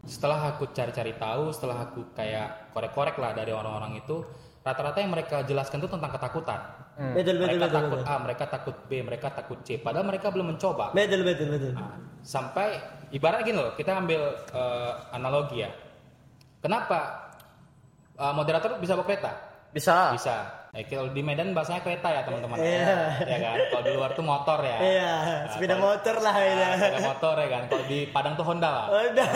Setelah 0.07 0.55
aku 0.55 0.71
cari-cari 0.73 1.13
tahu, 1.15 1.53
setelah 1.53 1.87
aku 1.89 2.11
kayak 2.17 2.73
korek-korek 2.73 3.15
lah 3.21 3.31
dari 3.37 3.53
orang-orang 3.53 4.01
itu, 4.01 4.25
rata-rata 4.65 4.97
yang 5.03 5.13
mereka 5.13 5.45
jelaskan 5.45 5.83
itu 5.83 5.89
tentang 5.89 6.11
ketakutan 6.13 6.61
betul 7.01 7.35
betul 7.41 7.57
mereka 7.57 7.65
betul 7.65 7.73
takut 7.73 7.99
betul 7.99 8.11
A, 8.11 8.15
mereka 8.21 8.43
takut 8.45 8.75
B, 8.85 8.91
mereka 9.01 9.27
takut 9.33 9.59
C. 9.65 9.67
Padahal 9.81 10.05
mereka 10.05 10.27
belum 10.29 10.53
mencoba. 10.55 10.93
betul 10.93 11.25
betul 11.25 11.47
betul 11.49 11.71
Nah, 11.73 11.97
sampai 12.21 12.77
ibarat 13.09 13.41
gini 13.41 13.57
loh, 13.57 13.73
kita 13.73 13.97
ambil 13.97 14.21
eh, 14.53 14.93
analogi 15.15 15.65
ya. 15.65 15.71
Kenapa 16.61 17.31
eh, 18.19 18.33
moderator 18.35 18.77
bisa 18.77 18.93
bawa 18.93 19.05
kereta? 19.07 19.31
bisa 19.71 20.13
Bisa. 20.13 20.35
Eh, 20.71 20.87
kalau 20.87 21.11
di 21.11 21.19
Medan 21.19 21.51
bahasanya 21.51 21.83
kereta 21.83 22.07
ya 22.07 22.23
teman-teman. 22.23 22.55
Iya. 22.55 22.95
Ya 23.27 23.37
kan. 23.43 23.55
Kalau 23.75 23.83
di 23.83 23.91
luar 23.91 24.15
tuh 24.15 24.23
motor 24.23 24.59
ya. 24.63 24.77
iya 24.79 25.13
sepeda 25.51 25.75
motor 25.75 26.15
lah 26.23 26.31
Nah, 26.31 26.71
sepeda 26.79 27.01
motor 27.03 27.35
ya 27.35 27.47
kan. 27.51 27.63
Kalau 27.67 27.83
di 27.91 27.99
Padang 28.07 28.33
tuh 28.39 28.45
Honda 28.47 28.69
lah. 28.71 28.85
udah 29.11 29.29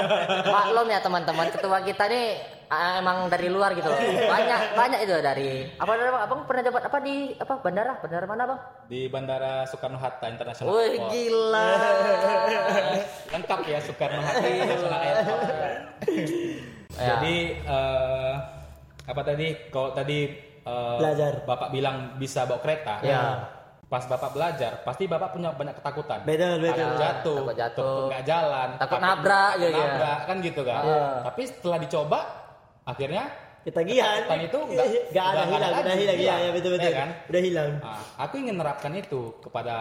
maklum 0.60 0.86
ya 0.92 1.00
teman-teman 1.00 1.48
ketua 1.48 1.80
kita 1.80 2.04
nih 2.04 2.26
emang 2.74 3.30
dari 3.30 3.48
luar 3.48 3.70
gitu 3.78 3.86
loh 3.86 3.98
banyak 4.26 4.60
banyak 4.74 5.00
itu 5.06 5.14
dari 5.22 5.50
apa 5.78 5.92
abang, 5.94 6.22
abang 6.26 6.40
pernah 6.48 6.62
dapat 6.66 6.82
apa 6.90 6.98
di 6.98 7.30
apa 7.38 7.54
bandara 7.62 7.92
bandara 8.02 8.24
mana 8.26 8.44
bang 8.50 8.60
Di 8.90 9.00
Bandara 9.06 9.62
Soekarno 9.64 9.96
Hatta 9.96 10.26
International 10.26 10.74
Wih 10.74 10.98
Airport. 10.98 11.10
gila 11.14 11.68
Lengkap 13.36 13.60
ya 13.64 13.78
Soekarno 13.78 14.20
Hatta 14.20 14.46
International 14.48 15.00
Airport. 15.00 15.42
Ya. 16.94 17.18
Jadi 17.18 17.58
eh, 17.58 18.34
apa 19.02 19.22
tadi? 19.26 19.50
Kalau 19.66 19.90
tadi 19.90 20.30
eh, 20.64 20.96
Belajar. 20.96 21.32
Bapak 21.44 21.68
bilang 21.70 21.96
bisa 22.16 22.42
bawa 22.42 22.58
kereta. 22.58 22.98
Ya. 23.00 23.22
Pas 23.84 24.00
Bapak 24.02 24.32
belajar, 24.32 24.80
pasti 24.80 25.04
Bapak 25.04 25.30
punya 25.30 25.52
banyak 25.52 25.76
ketakutan. 25.76 26.24
betul 26.24 26.56
betul 26.58 26.82
Takut 26.82 26.98
jatuh, 26.98 27.36
takut 27.38 27.54
jatuh. 27.54 27.98
nggak 28.08 28.24
jalan, 28.24 28.68
Takut 28.74 28.98
nabrak 28.98 29.50
takut 29.50 29.60
gitu 29.62 29.70
ya. 29.70 29.84
nabrak, 29.86 30.18
kan 30.24 30.36
gitu 30.40 30.62
kan. 30.64 30.82
Iya. 30.82 31.04
Tapi 31.22 31.42
setelah 31.44 31.78
dicoba, 31.78 32.18
akhirnya 32.82 33.22
ketagihan 33.62 34.04
ketakutan 34.18 34.40
itu 34.42 34.58
nggak 34.66 34.86
nggak 35.08 35.24
ada 35.26 35.42
hilang 35.46 35.72
udah 35.74 35.96
hilang 35.96 36.16
iya 36.16 36.24
Iya. 36.26 36.34
ya 36.36 36.50
betul 36.52 36.70
betul 36.74 36.84
Iya 36.84 36.98
kan? 36.98 37.08
udah 37.24 37.42
hilang 37.42 37.70
Nah, 37.78 38.00
aku 38.18 38.34
ingin 38.36 38.54
menerapkan 38.54 38.92
itu 38.94 39.20
kepada 39.40 39.76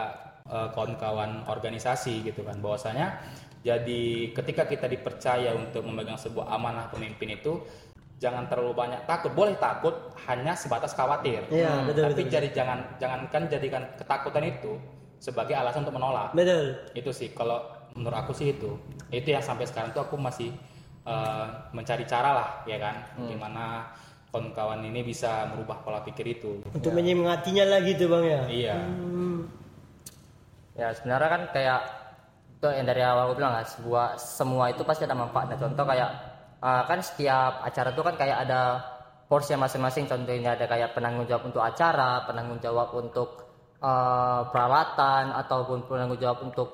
eh, 0.46 0.68
kawan-kawan 0.72 1.32
organisasi 1.46 2.14
gitu 2.24 2.44
kan 2.44 2.60
bahwasanya 2.60 3.20
jadi 3.60 4.04
ketika 4.34 4.64
kita 4.66 4.88
dipercaya 4.88 5.52
untuk 5.54 5.84
memegang 5.84 6.16
sebuah 6.16 6.48
amanah 6.50 6.88
pemimpin 6.90 7.34
itu 7.34 7.64
jangan 8.24 8.47
terlalu 8.47 8.71
banyak 8.71 9.03
takut. 9.03 9.36
Boleh 9.36 9.59
takut 9.59 9.91
hanya 10.32 10.55
sebatas 10.55 10.95
khawatir. 10.95 11.43
Iya, 11.51 11.84
betul, 11.84 12.07
tapi 12.07 12.24
betul, 12.24 12.32
jadi 12.32 12.47
jangan 12.55 12.80
jangankan 12.95 13.41
jadikan 13.51 13.84
ketakutan 13.99 14.47
itu 14.47 14.80
sebagai 15.19 15.59
alasan 15.59 15.84
untuk 15.84 15.99
menolak. 15.99 16.32
Betul. 16.32 16.80
Itu 16.95 17.11
sih 17.11 17.36
kalau 17.36 17.59
menurut 17.99 18.15
aku 18.24 18.32
sih 18.32 18.55
itu. 18.55 18.80
Itu 19.11 19.28
yang 19.36 19.43
sampai 19.43 19.67
sekarang 19.67 19.91
tuh 19.91 20.07
aku 20.07 20.15
masih 20.15 20.55
eh, 21.03 21.47
mencari 21.76 22.07
cara 22.07 22.32
lah 22.32 22.49
ya 22.63 22.80
kan? 22.80 22.95
Gimana 23.28 23.91
kawan-kawan 24.32 24.82
ini 24.88 25.03
bisa 25.03 25.51
merubah 25.51 25.84
pola 25.84 25.99
pikir 26.01 26.26
itu. 26.39 26.63
Untuk 26.71 26.95
menyemangatinya 26.95 27.67
lah 27.67 27.80
gitu 27.84 28.07
bang 28.07 28.24
ya? 28.24 28.41
Iya. 28.47 28.78
Ya 30.74 30.88
sebenarnya 30.95 31.30
kan 31.30 31.41
kayak 31.53 31.82
itu 32.57 32.67
yang 32.71 32.88
dari 32.88 33.03
awal 33.03 33.36
gue 33.36 33.43
bilang 33.43 33.59
lah 33.59 33.67
sebuah 33.67 34.15
semua 34.15 34.71
itu 34.71 34.82
pasti 34.88 35.03
ada 35.03 35.13
manfaatnya. 35.13 35.59
Contoh 35.59 35.84
kayak 35.84 36.33
ah, 36.64 36.84
kan 36.88 37.03
setiap 37.03 37.59
acara 37.68 37.91
itu 37.91 38.01
kan 38.01 38.16
kayak 38.16 38.38
ada 38.47 38.61
porsi 39.28 39.53
masing-masing. 39.59 40.07
Contohnya 40.07 40.55
ada 40.55 40.66
kayak 40.66 40.95
penanggung 40.95 41.28
jawab 41.28 41.51
untuk 41.51 41.59
acara 41.59 42.24
penanggung 42.24 42.64
jawab 42.64 42.89
untuk 42.95 43.30
eh, 43.84 44.41
peralatan 44.47 45.36
ataupun 45.36 45.84
penanggung 45.91 46.20
jawab 46.24 46.39
untuk 46.47 46.70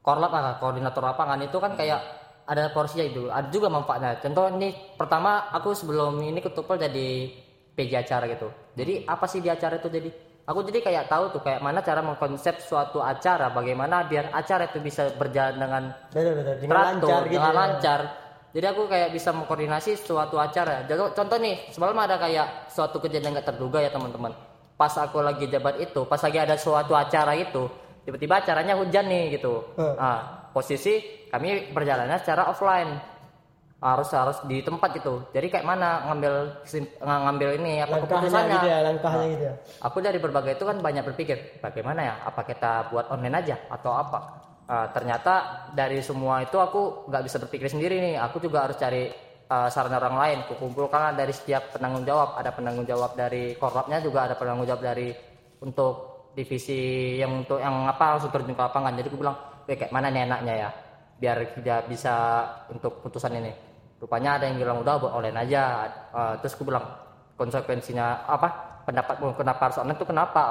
korlap 0.00 0.32
lah 0.32 0.56
koordinator 0.56 1.04
lapangan. 1.04 1.44
Itu 1.44 1.60
kan 1.60 1.76
kayak 1.76 2.00
ada 2.46 2.70
porsinya 2.70 3.04
itu 3.04 3.26
ada 3.28 3.50
juga 3.50 3.68
manfaatnya. 3.68 4.22
Contoh 4.22 4.46
ini 4.54 4.70
pertama 4.94 5.50
aku 5.50 5.74
sebelum 5.74 6.22
ini 6.22 6.38
ketupel 6.38 6.78
jadi 6.78 7.08
PJ 7.76 7.92
acara 8.06 8.24
gitu. 8.30 8.48
Jadi 8.78 9.04
apa 9.04 9.26
sih 9.28 9.42
di 9.42 9.50
acara 9.50 9.76
itu 9.76 9.90
jadi? 9.90 10.10
Aku 10.46 10.62
jadi 10.62 10.78
kayak 10.78 11.10
tahu 11.10 11.34
tuh 11.34 11.42
kayak 11.42 11.58
mana 11.58 11.82
cara 11.82 12.06
mengkonsep 12.06 12.62
suatu 12.62 13.02
acara. 13.02 13.50
Bagaimana 13.50 14.06
biar 14.06 14.30
acara 14.30 14.70
itu 14.70 14.78
bisa 14.78 15.10
berjalan 15.18 15.58
dengan 15.58 15.84
betul 16.14 16.32
betul. 16.38 16.54
Dengan 16.62 16.70
teratur 16.70 17.08
lancar 17.10 17.22
gitu 17.26 17.34
dengan 17.34 17.50
ya. 17.50 17.58
lancar 17.58 18.00
jadi 18.56 18.72
aku 18.72 18.88
kayak 18.88 19.12
bisa 19.12 19.36
mengkoordinasi 19.36 20.00
suatu 20.00 20.40
acara. 20.40 20.88
Jadi, 20.88 21.12
contoh 21.12 21.36
nih 21.36 21.68
semalam 21.68 21.92
ada 22.00 22.16
kayak 22.16 22.72
suatu 22.72 23.04
kejadian 23.04 23.36
nggak 23.36 23.52
terduga 23.52 23.84
ya 23.84 23.92
teman-teman. 23.92 24.32
Pas 24.80 24.96
aku 24.96 25.20
lagi 25.20 25.44
jabat 25.44 25.76
itu 25.76 26.08
pas 26.08 26.16
lagi 26.16 26.40
ada 26.40 26.56
suatu 26.56 26.96
acara 26.96 27.36
itu 27.36 27.68
tiba-tiba 28.08 28.40
acaranya 28.40 28.80
hujan 28.80 29.12
nih 29.12 29.36
gitu. 29.36 29.60
Hmm. 29.76 29.92
ah 30.00 30.48
posisi 30.56 31.04
kami 31.28 31.68
perjalanannya 31.76 32.16
secara 32.24 32.48
offline. 32.48 32.96
Harus 33.76 34.08
harus 34.16 34.40
di 34.48 34.64
tempat 34.64 34.88
gitu 34.96 35.28
jadi 35.36 35.52
kayak 35.52 35.68
mana 35.68 36.08
ngambil 36.08 36.64
ngambil 36.96 37.48
ini 37.60 37.84
apa 37.84 38.00
langkahnya 38.00 38.08
keputusannya? 38.08 38.54
gitu 38.56 38.66
ya 38.72 38.78
langkahnya 38.80 39.26
gitu 39.36 39.44
ya. 39.44 39.54
Aku 39.84 39.96
dari 40.00 40.16
berbagai 40.16 40.56
itu 40.56 40.64
kan 40.64 40.80
banyak 40.80 41.04
berpikir 41.04 41.60
bagaimana 41.60 42.00
ya 42.00 42.14
apa 42.24 42.40
kita 42.40 42.88
buat 42.88 43.12
online 43.12 43.36
aja 43.36 43.60
atau 43.68 43.92
apa 43.92 44.45
Ah, 44.66 44.90
ternyata 44.90 45.66
dari 45.78 46.02
semua 46.02 46.42
itu 46.42 46.58
aku 46.58 47.06
nggak 47.06 47.22
bisa 47.22 47.38
berpikir 47.38 47.70
sendiri 47.70 48.02
nih. 48.02 48.14
Aku 48.18 48.42
juga 48.42 48.66
harus 48.66 48.74
cari 48.74 49.06
ah, 49.46 49.70
saran 49.70 49.94
orang 49.94 50.16
lain 50.18 50.38
kumpulkan 50.50 51.14
dari 51.14 51.30
setiap 51.30 51.78
penanggung 51.78 52.02
jawab. 52.02 52.34
Ada 52.34 52.50
penanggung 52.50 52.82
jawab 52.82 53.14
dari 53.14 53.54
korlapnya 53.54 54.02
juga 54.02 54.26
ada 54.26 54.34
penanggung 54.34 54.66
jawab 54.66 54.82
dari 54.82 55.14
untuk 55.62 55.94
divisi 56.34 57.14
yang 57.16 57.46
untuk 57.46 57.62
yang 57.62 57.86
apa 57.86 58.18
langsung 58.18 58.34
terjun 58.34 58.58
ke 58.58 58.62
lapangan. 58.66 58.92
Jadi 58.98 59.06
aku 59.06 59.18
bilang 59.22 59.36
"Weh, 59.70 59.78
kayak 59.78 59.94
mana 59.94 60.10
nih 60.10 60.26
enaknya 60.26 60.54
ya? 60.66 60.70
Biar 61.16 61.36
tidak 61.54 61.80
bisa 61.86 62.14
untuk 62.66 62.98
putusan 63.06 63.38
ini. 63.38 63.54
Rupanya 64.02 64.36
ada 64.42 64.44
yang 64.50 64.58
bilang 64.58 64.82
udah 64.82 64.94
buat 64.98 65.12
online 65.14 65.46
aja. 65.46 65.62
Ah, 66.10 66.34
terus 66.42 66.58
aku 66.58 66.66
bilang 66.66 66.82
konsekuensinya 67.38 68.26
apa? 68.26 68.82
Pendapatmu 68.82 69.30
kenapa 69.38 69.70
harus 69.70 69.78
online 69.78 69.94
itu 69.94 70.06
kenapa? 70.10 70.42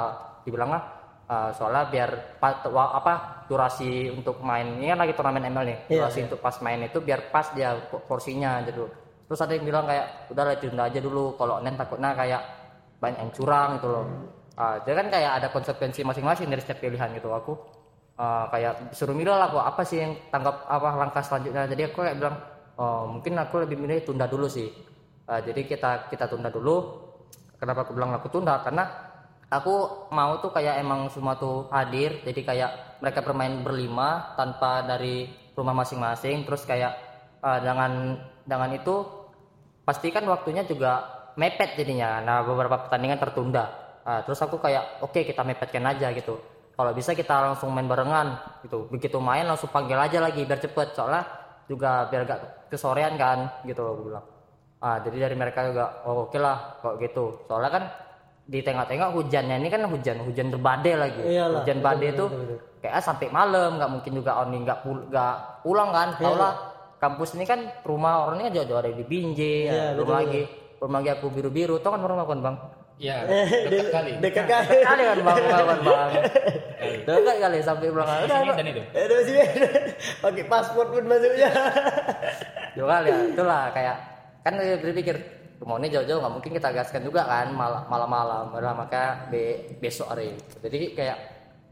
Dibilang 0.47 0.71
ah 0.71 0.83
uh, 1.29 1.49
soalnya 1.53 1.89
biar 1.89 2.09
apa 2.41 3.45
durasi 3.45 4.09
untuk 4.09 4.41
main. 4.41 4.81
Ini 4.81 4.93
kan 4.95 4.99
lagi 5.05 5.13
turnamen 5.13 5.45
ML 5.49 5.65
nih 5.65 5.77
Iya, 5.89 6.05
durasi 6.05 6.19
untuk 6.25 6.39
pas 6.41 6.55
main 6.61 6.81
itu 6.85 6.97
biar 7.01 7.29
pas 7.29 7.49
dia 7.53 7.77
po- 7.89 8.01
porsinya 8.05 8.61
gitu 8.65 8.89
terus 9.25 9.41
ada 9.41 9.57
yang 9.57 9.65
bilang 9.65 9.85
kayak 9.89 10.29
udah 10.29 10.43
lah 10.45 10.53
ditunda 10.57 10.83
aja 10.85 10.99
dulu. 11.01 11.33
Kalau 11.33 11.57
online 11.57 11.77
takutnya 11.77 12.13
kayak 12.13 12.41
banyak 13.01 13.19
yang 13.25 13.31
curang 13.33 13.69
gitu 13.81 13.87
loh. 13.89 14.05
Ah, 14.55 14.77
jadi 14.85 14.95
kan 15.03 15.07
kayak 15.11 15.31
ada 15.41 15.47
konsekuensi 15.51 16.01
masing-masing 16.05 16.47
dari 16.47 16.61
setiap 16.61 16.79
pilihan 16.79 17.09
gitu. 17.17 17.33
Aku 17.33 17.53
ah, 18.21 18.45
kayak 18.53 18.93
suruh 18.93 19.17
milih 19.17 19.33
lah 19.33 19.49
kok 19.49 19.65
apa 19.65 19.81
sih 19.81 19.97
yang 20.01 20.13
tanggap 20.29 20.69
apa 20.69 20.89
langkah 20.95 21.23
selanjutnya? 21.25 21.65
Jadi 21.65 21.81
aku 21.89 21.97
kayak 22.05 22.17
bilang 22.21 22.35
oh, 22.77 23.03
mungkin 23.17 23.33
aku 23.41 23.65
lebih 23.65 23.77
milih 23.81 24.05
tunda 24.05 24.29
dulu 24.29 24.45
sih. 24.45 24.69
Ah, 25.25 25.41
jadi 25.41 25.65
kita 25.65 26.05
kita 26.13 26.29
tunda 26.29 26.53
dulu. 26.53 27.01
Kenapa 27.57 27.81
aku 27.81 27.97
bilang 27.97 28.13
aku 28.13 28.29
tunda? 28.29 28.61
Karena 28.61 28.85
aku 29.49 30.07
mau 30.11 30.37
tuh 30.41 30.51
kayak 30.51 30.81
emang 30.81 31.07
semua 31.13 31.37
tuh 31.37 31.69
hadir 31.69 32.21
jadi 32.25 32.41
kayak 32.41 32.71
mereka 33.01 33.19
bermain 33.21 33.61
berlima 33.61 34.33
tanpa 34.39 34.81
dari 34.85 35.29
rumah 35.55 35.73
masing-masing. 35.73 36.43
Terus 36.43 36.63
kayak 36.67 36.93
eh, 37.41 37.59
dengan 37.63 38.19
dengan 38.45 38.69
itu 38.75 39.05
pastikan 39.87 40.25
waktunya 40.27 40.67
juga 40.67 41.05
mepet 41.39 41.79
jadinya. 41.79 42.19
Nah 42.21 42.37
beberapa 42.43 42.85
pertandingan 42.87 43.19
tertunda. 43.19 43.65
Ah, 44.05 44.21
terus 44.21 44.37
aku 44.37 44.61
kayak 44.61 45.01
oke 45.01 45.17
kita 45.25 45.41
mepetkan 45.41 45.81
aja 45.89 46.13
gitu. 46.13 46.37
Kalau 46.75 46.91
bisa 46.91 47.15
kita 47.15 47.41
langsung 47.41 47.71
main 47.71 47.87
barengan 47.87 48.59
gitu. 48.61 48.85
Begitu 48.91 49.17
main 49.17 49.47
langsung 49.47 49.71
panggil 49.71 49.97
aja 49.97 50.21
lagi 50.21 50.45
biar 50.45 50.61
cepet. 50.61 50.93
Soalnya 50.93 51.23
juga 51.65 52.05
biar 52.13 52.21
gak 52.29 52.69
kesorean 52.69 53.17
kan 53.17 53.65
gitu 53.65 53.81
aku 53.81 54.01
bilang. 54.13 54.25
Ah 54.77 55.01
jadi 55.01 55.25
dari 55.25 55.35
mereka 55.39 55.65
juga 55.65 56.05
oh 56.05 56.29
oke 56.29 56.37
lah 56.37 56.77
kok 56.83 57.01
gitu. 57.01 57.45
Soalnya 57.49 57.71
kan 57.73 57.83
di 58.45 58.61
tengah-tengah 58.61 59.09
hujannya 59.09 59.57
ini 59.57 59.69
kan 59.73 59.81
hujan 59.89 60.21
hujan 60.21 60.53
berbadai 60.53 60.93
lagi. 60.93 61.21
Iyalah, 61.25 61.65
hujan 61.65 61.81
badai 61.81 62.13
itu 62.13 62.25
kayak 62.85 63.01
sampai 63.01 63.33
malam 63.33 63.81
nggak 63.81 63.89
mungkin 63.89 64.11
juga 64.21 64.45
Oni 64.45 64.61
nggak 64.61 64.79
pul 64.85 64.97
nggak 65.09 65.35
pulang 65.65 65.89
kan. 65.89 66.09
Iya. 66.13 66.21
tau 66.21 66.35
lah 66.37 66.53
kampus 67.01 67.33
ini 67.35 67.45
kan 67.49 67.59
rumah 67.81 68.29
orangnya 68.29 68.61
jauh-jauh 68.61 68.79
ada 68.85 68.91
di 68.93 69.01
Binjai 69.05 69.69
Iya, 69.69 69.73
ya, 69.73 69.85
belum 69.97 70.09
lagi. 70.13 70.43
belum 70.77 70.91
lagi 70.93 71.09
aku 71.17 71.27
biru-biru 71.33 71.75
tau 71.81 71.97
kan 71.97 72.01
rumah 72.05 72.25
kan 72.29 72.39
bang? 72.41 72.55
Iya, 72.95 73.15
dekat 73.67 73.87
kali. 73.91 74.11
dekat 74.23 74.45
kali. 74.47 74.77
kan 74.87 75.19
bang 75.19 75.37
kawan 75.51 75.79
bang. 75.83 76.09
Dekat 77.05 77.37
kali 77.37 77.57
sampai 77.65 77.89
pulang. 77.89 78.07
Di 78.07 78.25
udah 78.29 78.37
sini 78.45 78.53
dan 78.53 78.67
itu. 78.69 78.81
Aduh 78.93 79.19
sih 79.25 79.35
pakai 80.21 80.43
paspor 80.45 80.85
pun 80.93 81.05
masuknya. 81.09 81.49
Dua 82.77 82.87
kali 82.97 83.09
ya 83.09 83.19
itulah 83.29 83.63
kayak 83.73 83.95
kan 84.45 84.53
dia 84.61 84.77
berpikir 84.77 85.15
mau 85.63 85.79
ini 85.79 85.87
jauh-jauh 85.87 86.19
nggak 86.19 86.33
mungkin 86.33 86.51
kita 86.51 86.69
gaskan 86.71 87.01
juga 87.01 87.23
kan 87.23 87.47
malam 87.55 87.87
malam-malam. 87.87 88.51
Udah 88.51 88.73
maka 88.75 89.29
be- 89.29 89.79
besok 89.79 90.11
hari. 90.11 90.35
Jadi 90.59 90.91
kayak 90.91 91.17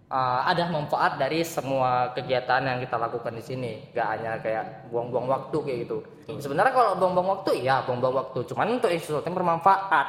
uh, 0.08 0.48
ada 0.48 0.72
manfaat 0.72 1.20
dari 1.20 1.44
semua 1.44 2.16
kegiatan 2.16 2.64
yang 2.64 2.80
kita 2.80 2.96
lakukan 2.96 3.36
di 3.36 3.44
sini. 3.44 3.72
Gak 3.92 4.08
hanya 4.08 4.40
kayak 4.40 4.88
buang-buang 4.88 5.28
waktu 5.28 5.58
kayak 5.60 5.78
gitu. 5.84 5.98
Sebenarnya 6.40 6.72
kalau 6.72 6.92
buang-buang 6.96 7.30
waktu 7.42 7.68
iya 7.68 7.84
buang-buang 7.84 8.16
waktu. 8.24 8.40
Cuman 8.48 8.80
untuk 8.80 8.88
sesuatu 8.94 9.28
yang 9.28 9.36
bermanfaat. 9.36 10.08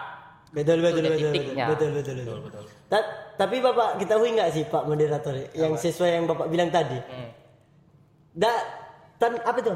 Betul 0.55 0.79
betul 0.79 1.03
Itu 1.03 1.11
betul 1.11 1.11
betul 1.11 1.33
titiknya. 1.35 1.66
betul 1.66 1.91
betul. 1.91 2.14
Betul 2.47 2.64
Ta- 2.87 3.09
tapi 3.35 3.59
bapak 3.59 3.99
ketahui 3.99 4.39
nggak 4.39 4.51
sih 4.55 4.62
pak 4.70 4.87
moderator 4.87 5.35
yang 5.51 5.75
sesuai 5.75 6.22
yang 6.22 6.25
bapak 6.31 6.47
bilang 6.47 6.70
tadi? 6.70 6.95
Hmm. 6.95 7.31
da 8.31 8.51
tan 9.18 9.35
apa 9.43 9.59
tuh 9.59 9.75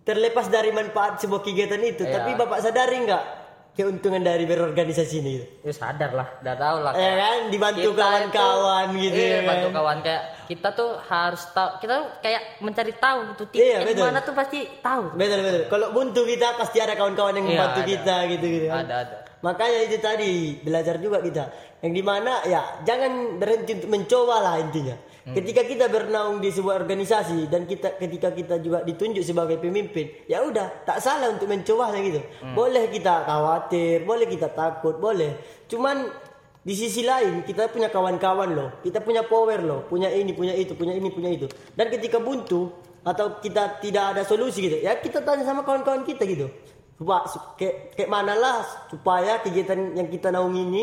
terlepas 0.00 0.48
dari 0.48 0.70
manfaat 0.70 1.18
sebuah 1.18 1.40
kegiatan 1.40 1.78
itu 1.78 2.02
Iya. 2.02 2.14
tapi 2.16 2.30
bapak 2.34 2.58
sadari 2.58 2.98
nggak 3.00 3.24
keuntungan 3.72 4.22
dari 4.22 4.42
berorganisasi 4.44 5.14
ini 5.18 5.30
gitu? 5.34 5.46
ya 5.62 5.72
sadar 5.72 6.10
lah 6.10 6.28
udah 6.38 6.54
tahu 6.56 6.76
lah 6.80 6.92
ya 6.94 7.12
kan 7.16 7.38
dibantu 7.48 7.90
kawan-kawan 7.92 8.86
itu- 8.88 9.02
gitu 9.04 9.18
iya, 9.20 9.34
ya 9.34 9.40
bantu 9.44 9.66
kan? 9.66 9.74
kawan 9.74 9.96
kayak 10.00 10.22
kita 10.44 10.68
tuh 10.72 10.90
harus 11.02 11.42
tahu 11.50 11.68
kita 11.78 11.92
tuh 11.92 12.06
kayak 12.20 12.42
mencari 12.60 12.92
tahu 12.94 13.18
tuh 13.34 13.46
titik 13.48 13.66
Iya, 13.66 13.76
betul. 13.82 14.04
mana 14.04 14.20
tuh 14.20 14.32
pasti 14.32 14.58
tahu 14.78 15.04
betul 15.12 15.38
betul 15.40 15.62
kalau 15.68 15.86
buntu 15.90 16.20
kita 16.24 16.48
pasti 16.54 16.78
ada 16.78 16.94
kawan-kawan 16.94 17.34
yang 17.34 17.44
Iya, 17.44 17.52
membantu 17.52 17.80
ada. 17.80 17.88
kita 17.88 18.16
gitu 18.30 18.46
gitu 18.48 18.66
kan 18.68 18.78
ada 18.80 18.96
ada 19.00 19.16
makanya 19.42 19.80
itu 19.82 19.96
tadi 19.98 20.30
belajar 20.56 20.94
juga 20.96 21.18
kita 21.20 21.44
yang 21.82 21.92
di 21.92 22.02
mana 22.02 22.32
ya 22.44 22.62
jangan 22.80 23.12
berhenti 23.36 23.76
untuk 23.76 23.90
mencoba 23.90 24.36
lah 24.40 24.54
intinya 24.56 24.96
Hmm. 25.24 25.32
ketika 25.32 25.64
kita 25.64 25.88
bernaung 25.88 26.36
di 26.44 26.52
sebuah 26.52 26.84
organisasi 26.84 27.48
dan 27.48 27.64
kita 27.64 27.96
ketika 27.96 28.28
kita 28.28 28.60
juga 28.60 28.84
ditunjuk 28.84 29.24
sebagai 29.24 29.56
pemimpin 29.56 30.12
ya 30.28 30.44
udah 30.44 30.84
tak 30.84 31.00
salah 31.00 31.32
untuk 31.32 31.48
mencobanya 31.48 31.96
gitu. 32.04 32.20
Hmm. 32.44 32.52
boleh 32.52 32.92
kita 32.92 33.24
khawatir 33.24 34.04
boleh 34.04 34.28
kita 34.28 34.52
takut 34.52 35.00
boleh. 35.00 35.40
Cuman 35.64 36.12
di 36.60 36.76
sisi 36.76 37.08
lain 37.08 37.40
kita 37.40 37.72
punya 37.72 37.88
kawan-kawan 37.88 38.52
loh. 38.52 38.68
Kita 38.84 39.00
punya 39.00 39.24
power 39.24 39.64
loh. 39.64 39.80
Punya 39.88 40.12
ini 40.12 40.36
punya 40.36 40.52
itu 40.52 40.76
punya 40.76 40.92
ini 40.92 41.08
punya 41.08 41.32
itu. 41.32 41.48
Dan 41.72 41.88
ketika 41.88 42.20
buntu 42.20 42.68
atau 43.04 43.40
kita 43.40 43.80
tidak 43.84 44.16
ada 44.16 44.22
solusi 44.24 44.64
gitu 44.64 44.80
ya 44.80 44.96
kita 44.96 45.20
tanya 45.20 45.44
sama 45.44 45.64
kawan-kawan 45.64 46.04
kita 46.04 46.24
gitu. 46.28 46.52
Coba 47.00 47.24
kayak 47.56 47.96
kayak 47.96 48.10
mana 48.12 48.36
lah 48.36 48.60
supaya 48.92 49.40
kegiatan 49.40 49.96
yang 49.96 50.08
kita 50.08 50.28
naungi 50.32 50.62
ini 50.68 50.82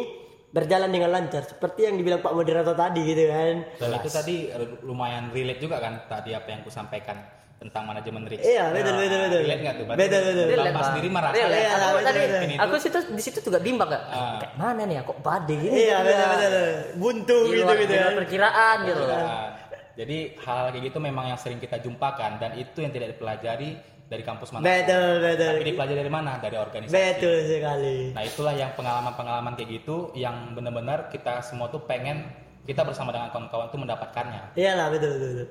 berjalan 0.51 0.87
dengan 0.87 1.09
lancar 1.09 1.43
seperti 1.43 1.87
yang 1.87 1.95
dibilang 1.95 2.19
Pak 2.19 2.31
moderator 2.31 2.75
tadi 2.75 3.01
gitu 3.05 3.23
kan. 3.25 3.55
Dan 3.73 3.89
itu 3.95 4.09
tadi 4.09 4.35
lumayan 4.81 5.31
relate 5.31 5.59
juga 5.59 5.79
kan 5.79 6.03
tadi 6.05 6.31
apa 6.31 6.47
yang 6.47 6.61
ku 6.61 6.69
sampaikan 6.69 7.15
tentang 7.55 7.85
manajemen 7.85 8.25
risk. 8.25 8.41
Iya, 8.41 8.73
betul 8.73 8.97
betul 8.97 9.19
betul. 9.21 9.39
Relate 9.39 9.61
nggak 9.61 9.75
tuh? 9.77 9.85
Betul 9.87 10.19
betul. 10.25 10.45
Relate, 10.49 10.73
Bang. 10.73 10.85
sendiri 10.89 11.07
merasa 11.07 11.33
Relate. 11.37 11.55
Iya, 11.55 11.71
aku 11.71 11.99
tadi 12.01 12.19
aku 12.57 12.73
situ 12.77 12.99
di 13.07 13.21
situ 13.21 13.39
juga 13.39 13.59
bimbang 13.61 13.87
gak 13.87 14.03
Ah. 14.03 14.37
kayak 14.39 14.53
mana 14.57 14.81
nih 14.83 14.95
ya 14.97 15.01
kok 15.03 15.17
badai 15.19 15.55
gini 15.55 15.77
Iya, 15.79 15.97
betul 16.01 16.17
ya. 16.17 16.27
betul. 16.33 16.69
Buntu 16.97 17.37
gitu 17.45 17.53
gitu 17.53 17.71
di 17.85 17.93
luar 17.93 18.03
kan. 18.03 18.15
perkiraan 18.17 18.77
gitu 18.83 19.01
Nah, 19.05 19.47
jadi 19.93 20.17
hal 20.35 20.61
kayak 20.69 20.83
gitu 20.83 20.97
memang 20.97 21.25
yang 21.27 21.37
sering 21.37 21.59
kita 21.59 21.77
jumpakan 21.77 22.31
dan 22.37 22.51
itu 22.55 22.77
yang 22.77 22.89
tidak 22.89 23.13
dipelajari 23.13 23.77
dari 24.11 24.23
kampus 24.27 24.51
mana. 24.51 24.67
Betul 24.67 25.23
betul. 25.23 25.51
Tapi 25.55 25.67
dipelajari 25.71 25.99
dari 26.03 26.11
mana? 26.11 26.31
Dari 26.43 26.57
organisasi. 26.59 26.91
Betul 26.91 27.37
sekali. 27.47 27.97
Nah 28.11 28.23
itulah 28.27 28.51
yang 28.51 28.75
pengalaman-pengalaman 28.75 29.55
kayak 29.55 29.69
gitu 29.79 30.11
yang 30.19 30.51
benar-benar 30.51 31.07
kita 31.07 31.39
semua 31.39 31.71
tuh 31.71 31.79
pengen 31.87 32.27
kita 32.67 32.83
bersama 32.83 33.15
dengan 33.15 33.31
kawan-kawan 33.31 33.71
tuh 33.71 33.79
mendapatkannya. 33.79 34.59
Iyalah 34.59 34.91
betul 34.91 35.09
betul. 35.15 35.29
betul. 35.31 35.47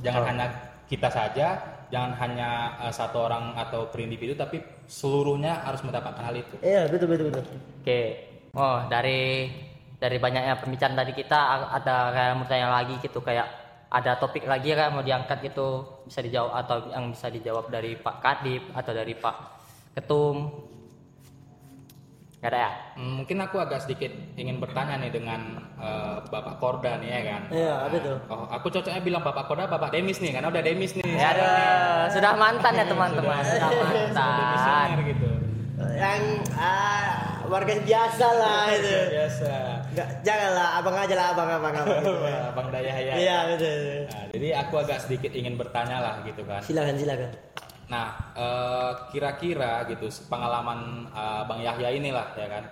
Jangan 0.00 0.22
hanya 0.24 0.46
kita 0.88 1.08
saja, 1.12 1.46
jangan 1.92 2.16
hanya 2.16 2.80
uh, 2.80 2.92
satu 2.92 3.28
orang 3.28 3.52
atau 3.60 3.92
per 3.92 4.00
individu, 4.00 4.32
tapi 4.32 4.64
seluruhnya 4.88 5.60
harus 5.68 5.84
mendapatkan 5.84 6.24
hal 6.24 6.32
itu. 6.32 6.56
Iya 6.64 6.88
betul 6.88 7.12
betul 7.12 7.28
betul. 7.28 7.44
oke 7.84 8.00
oh 8.56 8.78
dari 8.88 9.52
dari 9.98 10.16
banyaknya 10.16 10.54
pembicaraan 10.62 10.96
tadi 10.96 11.12
kita 11.12 11.38
ada 11.74 11.96
kayak 12.14 12.32
mau 12.38 12.46
tanya 12.46 12.68
lagi 12.70 12.94
gitu 13.02 13.18
kayak 13.18 13.46
ada 13.88 14.20
topik 14.20 14.44
lagi 14.44 14.76
kan 14.76 14.92
mau 14.92 15.04
diangkat 15.04 15.40
gitu 15.48 16.00
bisa 16.04 16.20
dijawab 16.20 16.52
atau 16.60 16.76
yang 16.92 17.08
bisa 17.08 17.32
dijawab 17.32 17.72
dari 17.72 17.96
Pak 17.96 18.16
Kadip 18.20 18.62
atau 18.76 18.92
dari 18.92 19.14
Pak 19.16 19.36
Ketum 19.96 20.36
Gak 22.38 22.54
ada 22.54 22.70
ya? 22.70 22.72
Hmm, 22.94 23.12
Mungkin 23.18 23.34
aku 23.42 23.58
agak 23.58 23.82
sedikit 23.82 24.14
ingin 24.38 24.62
bertanya 24.62 24.94
nih 25.02 25.10
dengan 25.10 25.58
uh, 25.74 26.22
Bapak 26.30 26.62
Korda 26.62 26.94
nih 27.02 27.10
ya 27.10 27.20
kan. 27.26 27.42
Iya 27.50 27.74
betul. 27.90 28.16
Oh, 28.30 28.46
aku 28.46 28.70
cocoknya 28.70 29.02
bilang 29.02 29.26
Bapak 29.26 29.50
Korda, 29.50 29.66
Bapak 29.66 29.90
Demis 29.90 30.22
nih, 30.22 30.30
karena 30.30 30.46
udah 30.46 30.62
Demis 30.62 30.94
nih. 30.94 31.02
Ya 31.18 31.34
ada, 31.34 31.50
sudah 32.14 32.38
mantan 32.38 32.78
ya 32.78 32.86
teman-teman, 32.86 33.42
sudah 33.42 33.70
mantan. 33.74 34.30
Demisioner 34.38 35.00
gitu. 35.10 35.30
Yang 35.98 36.22
ah, 36.54 37.42
warga 37.50 37.74
biasa 37.82 38.26
lah 38.30 38.64
itu. 38.70 38.98
Biasa. 39.18 39.54
Nggak, 39.98 40.10
janganlah 40.22 40.68
abang 40.78 40.96
aja 40.96 41.14
lah 41.18 41.26
abang 41.34 41.48
abang 41.50 41.74
abang. 41.74 41.98
gitu. 41.98 42.14
Bang 42.56 42.68
Daya 42.70 42.92
ya. 42.94 43.14
Iya 43.18 43.36
betul. 43.50 43.78
Nah, 44.06 44.24
jadi 44.30 44.48
aku 44.62 44.74
agak 44.78 44.98
sedikit 45.02 45.32
ingin 45.34 45.54
bertanya 45.58 45.98
lah 45.98 46.14
gitu 46.22 46.46
kan. 46.46 46.62
Silakan 46.62 46.94
silakan. 46.94 47.30
Nah, 47.90 48.08
eh, 48.38 48.92
kira-kira 49.10 49.82
gitu 49.90 50.06
pengalaman 50.30 51.10
eh, 51.10 51.42
Bang 51.50 51.60
Yahya 51.66 51.88
inilah 51.90 52.28
ya 52.38 52.46
kan. 52.46 52.64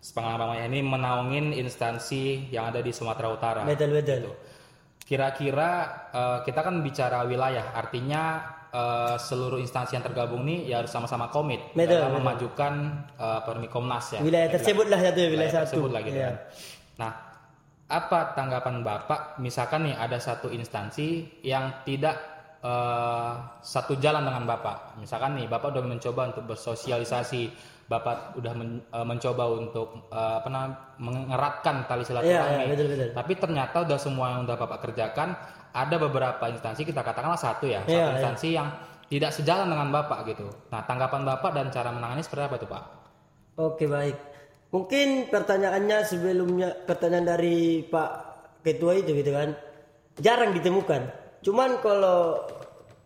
Pengalaman 0.00 0.46
Bang 0.48 0.56
Yahya 0.56 0.70
ini 0.72 0.80
menaungin 0.80 1.46
instansi 1.52 2.48
yang 2.48 2.72
ada 2.72 2.80
di 2.80 2.88
Sumatera 2.96 3.28
Utara. 3.28 3.60
Betul 3.68 3.92
betul. 3.92 4.24
Gitu. 4.24 4.32
kira-kira 5.10 5.70
eh, 6.14 6.38
kita 6.46 6.62
kan 6.62 6.80
bicara 6.86 7.26
wilayah, 7.26 7.74
artinya 7.74 8.56
eh, 8.70 9.16
seluruh 9.18 9.58
instansi 9.58 9.94
yang 9.94 10.04
tergabung 10.04 10.42
nih 10.42 10.70
ya 10.70 10.82
harus 10.82 10.90
sama-sama 10.90 11.26
komit 11.28 11.58
Betul, 11.72 11.98
dalam 11.98 12.10
betul. 12.10 12.18
memajukan 12.22 12.72
namanya, 13.18 13.68
Komnas 13.68 14.06
ya. 14.14 14.20
Wilayah 14.22 14.48
tersebut 14.50 14.86
lah 14.86 14.98
satu 14.98 15.18
ya, 15.18 15.28
wilayah 15.28 15.52
satu. 15.52 15.64
tersebut 15.66 15.90
lah 15.90 16.00
gitu 16.02 16.16
Iya. 16.16 16.26
kan. 16.26 16.36
Nah, 17.00 17.12
apa 17.90 18.18
tanggapan 18.32 18.76
Bapak 18.80 19.20
misalkan 19.38 19.90
nih 19.90 19.98
ada 19.98 20.18
satu 20.18 20.48
instansi 20.48 21.08
yang 21.42 21.82
tidak 21.82 22.16
eh, 22.60 23.32
satu 23.64 23.96
jalan 23.96 24.20
dengan 24.20 24.44
Bapak. 24.44 25.00
Misalkan 25.00 25.32
nih 25.34 25.48
Bapak 25.48 25.72
udah 25.72 25.80
mencoba 25.82 26.28
untuk 26.28 26.44
bersosialisasi, 26.44 27.42
Bapak 27.90 28.38
udah 28.38 28.54
men- 28.54 28.86
eh, 28.86 29.02
mencoba 29.02 29.50
untuk 29.50 30.06
eh, 30.08 30.34
apa 30.38 30.46
namanya 30.46 30.94
mengeratkan 31.02 31.90
tali 31.90 32.06
Iya, 32.06 32.08
silaturahmi. 32.14 32.54
iya, 32.54 32.66
betul, 32.70 32.86
betul. 32.86 33.08
Tapi 33.10 33.32
ternyata 33.34 33.76
udah 33.82 33.98
semua 33.98 34.26
yang 34.30 34.46
udah 34.46 34.56
Bapak 34.56 34.78
kerjakan, 34.86 35.34
ada 35.74 35.96
beberapa 35.98 36.44
instansi 36.46 36.86
kita 36.86 37.02
katakanlah 37.02 37.34
satu 37.34 37.66
ya, 37.66 37.82
satu 37.82 37.90
Iya, 37.90 37.98
iya. 38.06 38.14
instansi 38.14 38.48
yang 38.54 38.68
tidak 39.10 39.34
sejalan 39.34 39.66
dengan 39.66 39.90
Bapak 39.90 40.22
gitu. 40.30 40.46
Nah, 40.70 40.86
tanggapan 40.86 41.26
Bapak 41.26 41.50
dan 41.50 41.66
cara 41.74 41.90
menangani 41.90 42.22
seperti 42.22 42.46
apa 42.46 42.56
tuh, 42.62 42.70
Pak? 42.70 42.82
Oke 43.58 43.90
baik. 43.90 44.14
Mungkin 44.70 45.26
pertanyaannya 45.26 45.98
sebelumnya 46.06 46.70
pertanyaan 46.86 47.26
dari 47.26 47.82
Pak 47.82 48.10
Ketua 48.62 48.94
itu 48.94 49.10
gitu 49.10 49.34
kan 49.34 49.58
jarang 50.22 50.54
ditemukan. 50.54 51.10
Cuman 51.42 51.82
kalau 51.82 52.38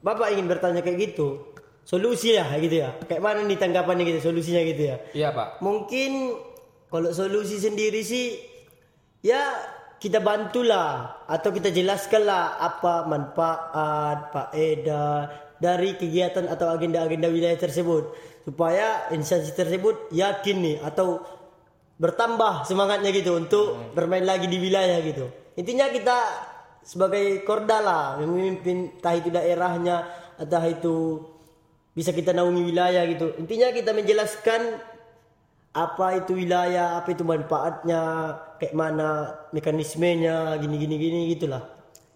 Bapak 0.05 0.37
ingin 0.37 0.45
bertanya 0.45 0.85
kayak 0.85 1.17
gitu, 1.17 1.54
solusi 1.85 2.35
ya 2.35 2.49
gitu 2.59 2.83
ya. 2.83 2.97
Kayak 3.05 3.23
mana 3.23 3.41
nih 3.45 3.61
tanggapannya 3.61 4.05
gitu, 4.09 4.33
solusinya 4.33 4.65
gitu 4.65 4.83
ya. 4.91 4.97
Iya, 5.13 5.29
Pak. 5.31 5.61
Mungkin 5.61 6.35
kalau 6.89 7.13
solusi 7.13 7.61
sendiri 7.61 8.01
sih 8.01 8.41
ya 9.25 9.57
kita 10.01 10.21
bantulah 10.21 11.25
atau 11.25 11.49
kita 11.49 11.73
jelaskanlah 11.73 12.61
apa 12.61 13.09
manfaat 13.09 14.19
faedah 14.31 15.33
dari 15.57 15.97
kegiatan 15.97 16.45
atau 16.51 16.69
agenda-agenda 16.69 17.33
wilayah 17.33 17.57
tersebut 17.57 18.13
supaya 18.45 19.09
instansi 19.17 19.57
tersebut 19.57 20.13
yakin 20.13 20.57
nih 20.61 20.77
atau 20.85 21.25
bertambah 21.97 22.69
semangatnya 22.69 23.15
gitu 23.17 23.39
untuk 23.39 23.97
bermain 23.97 24.27
lagi 24.27 24.45
di 24.45 24.61
wilayah 24.61 25.01
gitu. 25.01 25.31
Intinya 25.57 25.89
kita 25.89 26.19
sebagai 26.85 27.41
korda 27.49 27.81
lah 27.81 28.05
yang 28.21 28.29
memimpin 28.29 29.01
entah 29.01 29.15
itu 29.17 29.33
daerahnya 29.33 30.05
entah 30.37 30.65
itu 30.69 31.23
bisa 31.95 32.11
kita 32.11 32.35
naungi 32.35 32.63
wilayah 32.67 33.07
gitu. 33.07 33.39
Intinya 33.39 33.71
kita 33.71 33.95
menjelaskan 33.95 34.83
apa 35.75 36.07
itu 36.23 36.39
wilayah, 36.39 36.99
apa 37.03 37.15
itu 37.15 37.23
manfaatnya, 37.23 38.03
kayak 38.59 38.75
mana 38.75 39.39
mekanismenya, 39.55 40.59
gini 40.59 40.77
gini 40.79 40.95
gini 40.99 41.19
gitulah. 41.35 41.63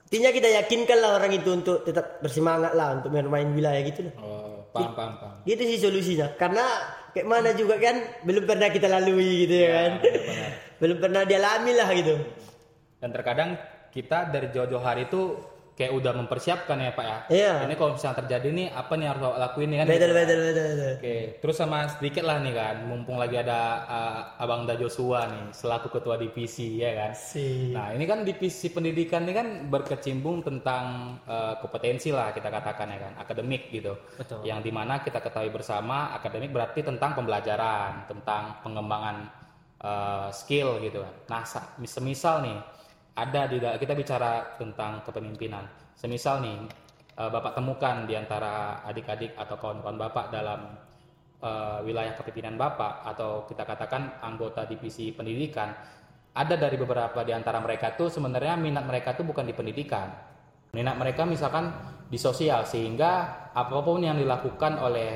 Intinya 0.09 0.31
kita 0.35 0.49
yakinkan 0.63 0.99
lah 0.99 1.11
orang 1.21 1.33
itu 1.37 1.51
untuk 1.53 1.85
tetap 1.85 2.19
bersemangat 2.25 2.73
lah 2.75 2.99
untuk 2.99 3.13
bermain 3.15 3.51
wilayah 3.55 3.83
gitu 3.87 4.09
lah. 4.09 4.15
Oh, 4.19 4.65
paham, 4.73 4.93
paham, 4.97 5.15
paham. 5.21 5.37
Gitu 5.45 5.63
sih 5.69 5.79
solusinya. 5.79 6.33
Karena 6.39 6.65
kayak 7.13 7.29
mana 7.29 7.51
juga 7.53 7.77
kan 7.77 8.25
belum 8.25 8.49
pernah 8.49 8.69
kita 8.73 8.89
lalui 8.89 9.47
gitu 9.47 9.57
ya, 9.63 9.69
kan. 9.75 9.93
belum 10.81 10.97
pernah 11.03 11.23
dialami 11.29 11.73
lah 11.77 11.89
gitu. 11.93 12.15
Dan 12.99 13.11
terkadang 13.15 13.51
kita 13.93 14.33
dari 14.33 14.49
jauh-jauh 14.49 14.83
hari 14.83 15.07
itu 15.07 15.37
kayak 15.79 15.95
udah 15.95 16.11
mempersiapkan 16.19 16.75
ya 16.83 16.91
Pak 16.91 17.07
ya. 17.07 17.19
Iya. 17.31 17.55
Ini 17.71 17.75
kalau 17.79 17.95
misalnya 17.95 18.19
terjadi 18.19 18.49
nih 18.51 18.67
apa 18.75 18.93
nih 18.99 19.05
yang 19.07 19.13
harus 19.15 19.25
lakuin 19.39 19.69
nih 19.71 19.79
kan? 19.79 19.87
Betul 19.87 20.11
betul 20.11 20.39
betul. 20.43 20.67
betul. 20.75 20.93
Oke, 20.99 21.17
terus 21.39 21.55
sama 21.55 21.79
sedikit 21.87 22.25
lah 22.27 22.43
nih 22.43 22.55
kan, 22.59 22.77
mumpung 22.91 23.15
lagi 23.15 23.39
ada 23.39 23.61
uh, 23.87 24.43
Abang 24.43 24.67
Da 24.67 24.75
Joshua 24.75 25.31
nih 25.31 25.55
selaku 25.55 25.95
ketua 25.95 26.19
divisi 26.19 26.83
ya 26.83 26.91
kan. 26.99 27.13
Si. 27.15 27.71
Nah 27.71 27.95
ini 27.95 28.05
kan 28.11 28.27
divisi 28.27 28.75
pendidikan 28.75 29.23
ini 29.23 29.35
kan 29.39 29.49
berkecimpung 29.71 30.43
tentang 30.43 31.15
uh, 31.31 31.55
kompetensi 31.63 32.11
lah 32.11 32.35
kita 32.35 32.51
katakan 32.51 32.91
ya 32.91 32.99
kan, 32.99 33.13
akademik 33.23 33.71
gitu. 33.71 33.95
Betul. 34.19 34.43
Yang 34.43 34.67
di 34.67 34.71
mana 34.75 34.99
kita 34.99 35.23
ketahui 35.23 35.55
bersama 35.55 36.11
akademik 36.19 36.51
berarti 36.51 36.83
tentang 36.83 37.15
pembelajaran, 37.15 38.11
tentang 38.11 38.59
pengembangan 38.67 39.17
uh, 39.87 40.29
skill 40.35 40.83
gitu 40.83 41.07
kan. 41.07 41.15
Nah 41.31 41.43
sa- 41.47 41.71
semisal 41.87 42.43
nih 42.43 42.59
ada 43.19 43.51
di 43.51 43.59
kita 43.59 43.99
bicara 43.99 44.55
tentang 44.55 45.03
kepemimpinan. 45.03 45.67
Semisal 45.99 46.39
nih 46.39 46.59
uh, 47.19 47.31
bapak 47.31 47.59
temukan 47.59 48.07
di 48.07 48.15
antara 48.15 48.87
adik-adik 48.87 49.35
atau 49.35 49.59
kawan-kawan 49.59 49.99
bapak 49.99 50.31
dalam 50.31 50.79
uh, 51.43 51.83
wilayah 51.83 52.15
kepemimpinan 52.15 52.55
bapak 52.55 53.03
atau 53.03 53.43
kita 53.51 53.67
katakan 53.67 54.23
anggota 54.23 54.63
divisi 54.71 55.11
pendidikan 55.11 55.75
ada 56.39 56.55
dari 56.55 56.79
beberapa 56.79 57.27
di 57.27 57.35
antara 57.35 57.59
mereka 57.59 57.99
tuh 57.99 58.07
sebenarnya 58.07 58.55
minat 58.55 58.87
mereka 58.87 59.19
tuh 59.19 59.27
bukan 59.27 59.43
di 59.43 59.55
pendidikan 59.55 60.07
minat 60.71 60.95
mereka 60.95 61.27
misalkan 61.27 61.75
di 62.07 62.21
sosial 62.21 62.63
sehingga 62.63 63.51
apa 63.51 63.77
pun 63.83 64.05
yang 64.05 64.21
dilakukan 64.21 64.79
oleh 64.79 65.11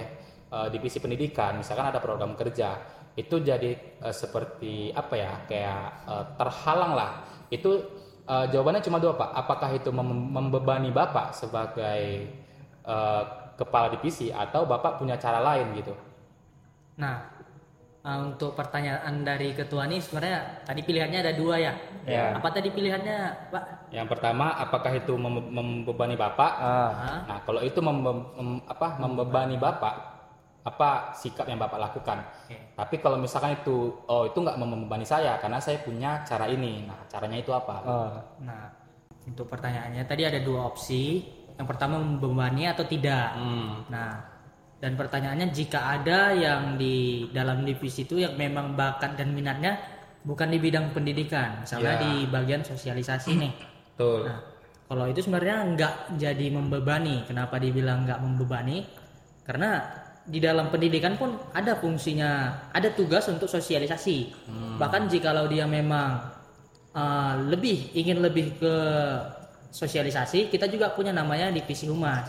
uh, 0.51 0.67
divisi 0.73 0.99
pendidikan 0.99 1.63
misalkan 1.63 1.95
ada 1.95 2.03
program 2.03 2.35
kerja 2.35 2.75
itu 3.17 3.37
jadi 3.45 3.77
uh, 4.01 4.15
seperti 4.15 4.91
apa 4.93 5.15
ya 5.17 5.33
kayak 5.49 5.83
uh, 6.09 6.25
terhalang 6.41 6.93
lah 6.97 7.11
itu 7.53 7.85
uh, 8.25 8.49
jawabannya 8.49 8.81
cuma 8.81 8.97
dua 9.03 9.13
pak 9.17 9.31
apakah 9.37 9.71
itu 9.77 9.93
mem- 9.93 10.33
membebani 10.33 10.89
bapak 10.89 11.37
sebagai 11.37 12.29
uh, 12.89 13.23
kepala 13.57 13.93
divisi 13.93 14.33
atau 14.33 14.65
bapak 14.65 14.97
punya 14.97 15.21
cara 15.21 15.45
lain 15.45 15.77
gitu 15.77 15.93
Nah, 16.93 17.25
untuk 18.05 18.53
pertanyaan 18.59 19.23
dari 19.25 19.55
ketua 19.57 19.87
ini 19.89 20.03
sebenarnya 20.03 20.67
tadi 20.67 20.83
pilihannya 20.85 21.19
ada 21.23 21.33
dua 21.33 21.57
ya. 21.57 21.73
Ya. 22.05 22.37
Apa 22.37 22.53
tadi 22.53 22.69
pilihannya, 22.69 23.19
Pak? 23.49 23.65
yang 23.93 24.09
pertama 24.09 24.57
apakah 24.57 24.93
itu 24.97 25.13
mem- 25.21 25.53
membebani 25.53 26.17
bapak 26.17 26.53
Hah? 26.57 27.21
Nah, 27.29 27.39
kalau 27.45 27.61
itu 27.61 27.79
membe- 27.81 28.29
mem- 28.37 28.65
apa, 28.65 28.89
membebani 29.01 29.57
bapak, 29.61 29.95
apa 30.65 31.13
sikap 31.17 31.47
yang 31.49 31.61
bapak 31.61 31.79
lakukan? 31.79 32.19
Oke. 32.49 32.59
Tapi 32.73 33.05
kalau 33.05 33.21
misalkan 33.21 33.53
itu, 33.53 33.93
oh 34.09 34.25
itu 34.25 34.39
nggak 34.41 34.57
membebani 34.57 35.05
saya 35.05 35.37
karena 35.37 35.61
saya 35.61 35.79
punya 35.85 36.25
cara 36.25 36.49
ini. 36.49 36.89
Nah, 36.89 37.05
caranya 37.05 37.37
itu 37.37 37.53
apa? 37.53 37.85
Nah, 38.41 38.65
untuk 39.29 39.47
pertanyaannya 39.47 40.03
tadi 40.09 40.23
ada 40.25 40.41
dua 40.41 40.73
opsi. 40.73 41.21
Yang 41.53 41.69
pertama 41.69 42.01
membebani 42.01 42.65
atau 42.65 42.89
tidak. 42.89 43.37
Hmm. 43.37 43.85
Nah, 43.93 44.25
dan 44.83 44.99
pertanyaannya 44.99 45.53
jika 45.53 46.01
ada 46.01 46.33
yang 46.33 46.75
di 46.81 47.29
dalam 47.31 47.63
divisi 47.63 48.03
itu 48.03 48.19
yang 48.19 48.35
memang 48.35 48.75
bakat 48.75 49.15
dan 49.15 49.31
minatnya 49.31 49.79
bukan 50.27 50.51
di 50.51 50.59
bidang 50.59 50.91
pendidikan, 50.91 51.63
misalnya 51.63 51.99
Ya. 51.99 52.03
di 52.03 52.13
bagian 52.27 52.67
sosialisasi 52.67 53.31
nih. 53.37 53.53
Betul. 53.95 54.27
Nah, 54.27 54.41
kalau 54.89 55.05
itu 55.07 55.21
sebenarnya 55.23 55.57
nggak 55.77 55.95
jadi 56.19 56.47
membebani. 56.51 57.23
Kenapa 57.29 57.63
dibilang 57.63 58.09
nggak 58.09 58.21
membebani? 58.27 58.83
Karena 59.47 60.02
di 60.23 60.39
dalam 60.39 60.71
pendidikan 60.71 61.19
pun 61.19 61.35
ada 61.51 61.75
fungsinya, 61.75 62.71
ada 62.71 62.95
tugas 62.95 63.27
untuk 63.27 63.51
sosialisasi. 63.51 64.31
Bahkan 64.79 65.11
jikalau 65.11 65.51
dia 65.51 65.67
memang 65.67 66.23
uh, 66.95 67.35
lebih 67.51 67.91
ingin 67.99 68.23
lebih 68.23 68.55
ke 68.59 68.75
sosialisasi, 69.73 70.53
kita 70.53 70.71
juga 70.71 70.95
punya 70.95 71.11
namanya 71.11 71.51
divisi 71.51 71.91
humas. 71.91 72.29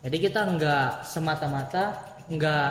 Jadi 0.00 0.16
kita 0.16 0.48
nggak 0.56 1.04
semata-mata 1.04 2.16
nggak 2.30 2.70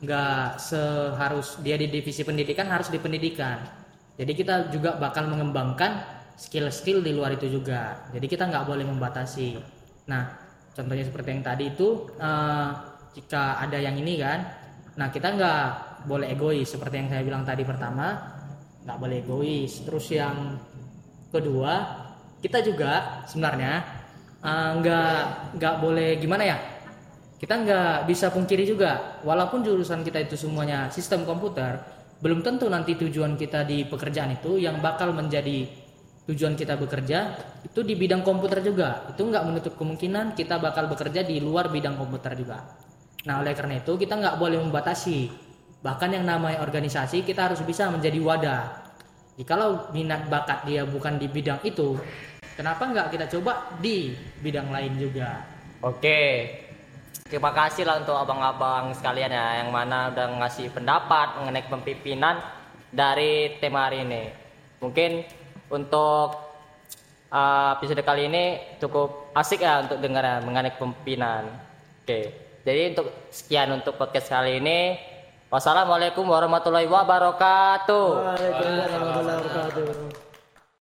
nggak 0.00 0.46
seharus 0.56 1.60
dia 1.60 1.76
di 1.76 1.92
divisi 1.92 2.24
pendidikan 2.24 2.66
harus 2.70 2.88
di 2.88 2.98
pendidikan. 2.98 3.60
Jadi 4.16 4.32
kita 4.36 4.68
juga 4.72 4.96
bakal 5.00 5.28
mengembangkan 5.28 6.20
skill-skill 6.36 7.04
di 7.04 7.12
luar 7.12 7.36
itu 7.36 7.52
juga. 7.52 8.08
Jadi 8.12 8.26
kita 8.28 8.48
nggak 8.48 8.64
boleh 8.64 8.84
membatasi. 8.88 9.60
Nah, 10.08 10.28
contohnya 10.72 11.04
seperti 11.04 11.28
yang 11.36 11.44
tadi 11.44 11.64
itu, 11.72 12.08
eh, 12.16 12.70
jika 13.16 13.58
ada 13.58 13.78
yang 13.80 13.96
ini 13.98 14.20
kan, 14.20 14.44
nah 14.96 15.08
kita 15.10 15.34
nggak 15.34 15.64
boleh 16.06 16.32
egois 16.32 16.66
seperti 16.66 17.04
yang 17.04 17.08
saya 17.10 17.22
bilang 17.26 17.42
tadi 17.42 17.62
pertama, 17.66 18.16
nggak 18.86 18.98
boleh 18.98 19.16
egois. 19.22 19.82
Terus 19.82 20.06
yang 20.14 20.56
kedua, 21.30 21.72
kita 22.40 22.62
juga 22.62 23.24
sebenarnya 23.26 23.72
eh, 24.42 24.70
nggak 24.78 25.14
nggak 25.58 25.74
boleh 25.82 26.16
gimana 26.18 26.44
ya? 26.46 26.58
kita 27.40 27.56
nggak 27.56 28.04
bisa 28.04 28.28
pungkiri 28.28 28.68
juga 28.68 29.16
walaupun 29.24 29.64
jurusan 29.64 30.04
kita 30.04 30.28
itu 30.28 30.36
semuanya 30.36 30.92
sistem 30.92 31.24
komputer 31.24 31.80
belum 32.20 32.44
tentu 32.44 32.68
nanti 32.68 33.00
tujuan 33.00 33.40
kita 33.40 33.64
di 33.64 33.88
pekerjaan 33.88 34.36
itu 34.36 34.60
yang 34.60 34.76
bakal 34.84 35.16
menjadi 35.16 35.64
tujuan 36.28 36.52
kita 36.52 36.76
bekerja 36.76 37.32
itu 37.64 37.80
di 37.80 37.96
bidang 37.96 38.20
komputer 38.20 38.60
juga 38.60 39.08
itu 39.08 39.24
nggak 39.24 39.44
menutup 39.48 39.72
kemungkinan 39.80 40.36
kita 40.36 40.60
bakal 40.60 40.92
bekerja 40.92 41.24
di 41.24 41.40
luar 41.40 41.72
bidang 41.72 41.96
komputer 41.96 42.36
juga 42.36 42.60
nah 43.28 43.44
oleh 43.44 43.52
karena 43.52 43.80
itu 43.80 43.96
kita 44.00 44.16
nggak 44.16 44.36
boleh 44.40 44.58
membatasi 44.60 45.28
bahkan 45.80 46.12
yang 46.12 46.24
namanya 46.24 46.60
organisasi 46.64 47.24
kita 47.24 47.52
harus 47.52 47.60
bisa 47.64 47.88
menjadi 47.88 48.20
wadah 48.20 48.62
jikalau 49.36 49.88
minat 49.92 50.28
bakat 50.28 50.64
dia 50.68 50.84
bukan 50.84 51.16
di 51.16 51.28
bidang 51.28 51.60
itu 51.64 51.96
kenapa 52.56 52.88
nggak 52.88 53.08
kita 53.12 53.26
coba 53.28 53.72
di 53.80 54.12
bidang 54.40 54.68
lain 54.68 54.96
juga 55.00 55.60
Oke. 55.80 56.20
Terima 57.24 57.56
kasih 57.56 57.88
lah 57.88 58.04
untuk 58.04 58.12
abang-abang 58.12 58.92
sekalian 58.92 59.32
ya 59.32 59.64
yang 59.64 59.72
mana 59.72 60.12
udah 60.12 60.44
ngasih 60.44 60.68
pendapat 60.76 61.40
mengenai 61.40 61.64
kepemimpinan 61.64 62.36
dari 62.92 63.56
tema 63.64 63.88
hari 63.88 64.04
ini. 64.04 64.28
Mungkin 64.84 65.24
untuk 65.72 66.36
uh, 67.32 67.80
episode 67.80 68.04
kali 68.04 68.28
ini 68.28 68.76
cukup 68.76 69.32
asik 69.32 69.64
ya 69.64 69.88
untuk 69.88 70.04
dengar 70.04 70.20
ya 70.20 70.36
mengenai 70.44 70.76
kepemimpinan. 70.76 71.48
Oke, 72.04 72.20
jadi 72.60 72.92
untuk 72.92 73.08
sekian 73.32 73.68
untuk 73.72 73.96
podcast 73.96 74.28
kali 74.28 74.60
ini. 74.60 75.00
Wassalamualaikum 75.50 76.22
warahmatullahi 76.28 76.86
wabarakatuh. 76.86 78.06
Waalaikumsalam 78.22 79.00
warahmatullahi 79.02 79.38
wabarakatuh. 79.42 80.19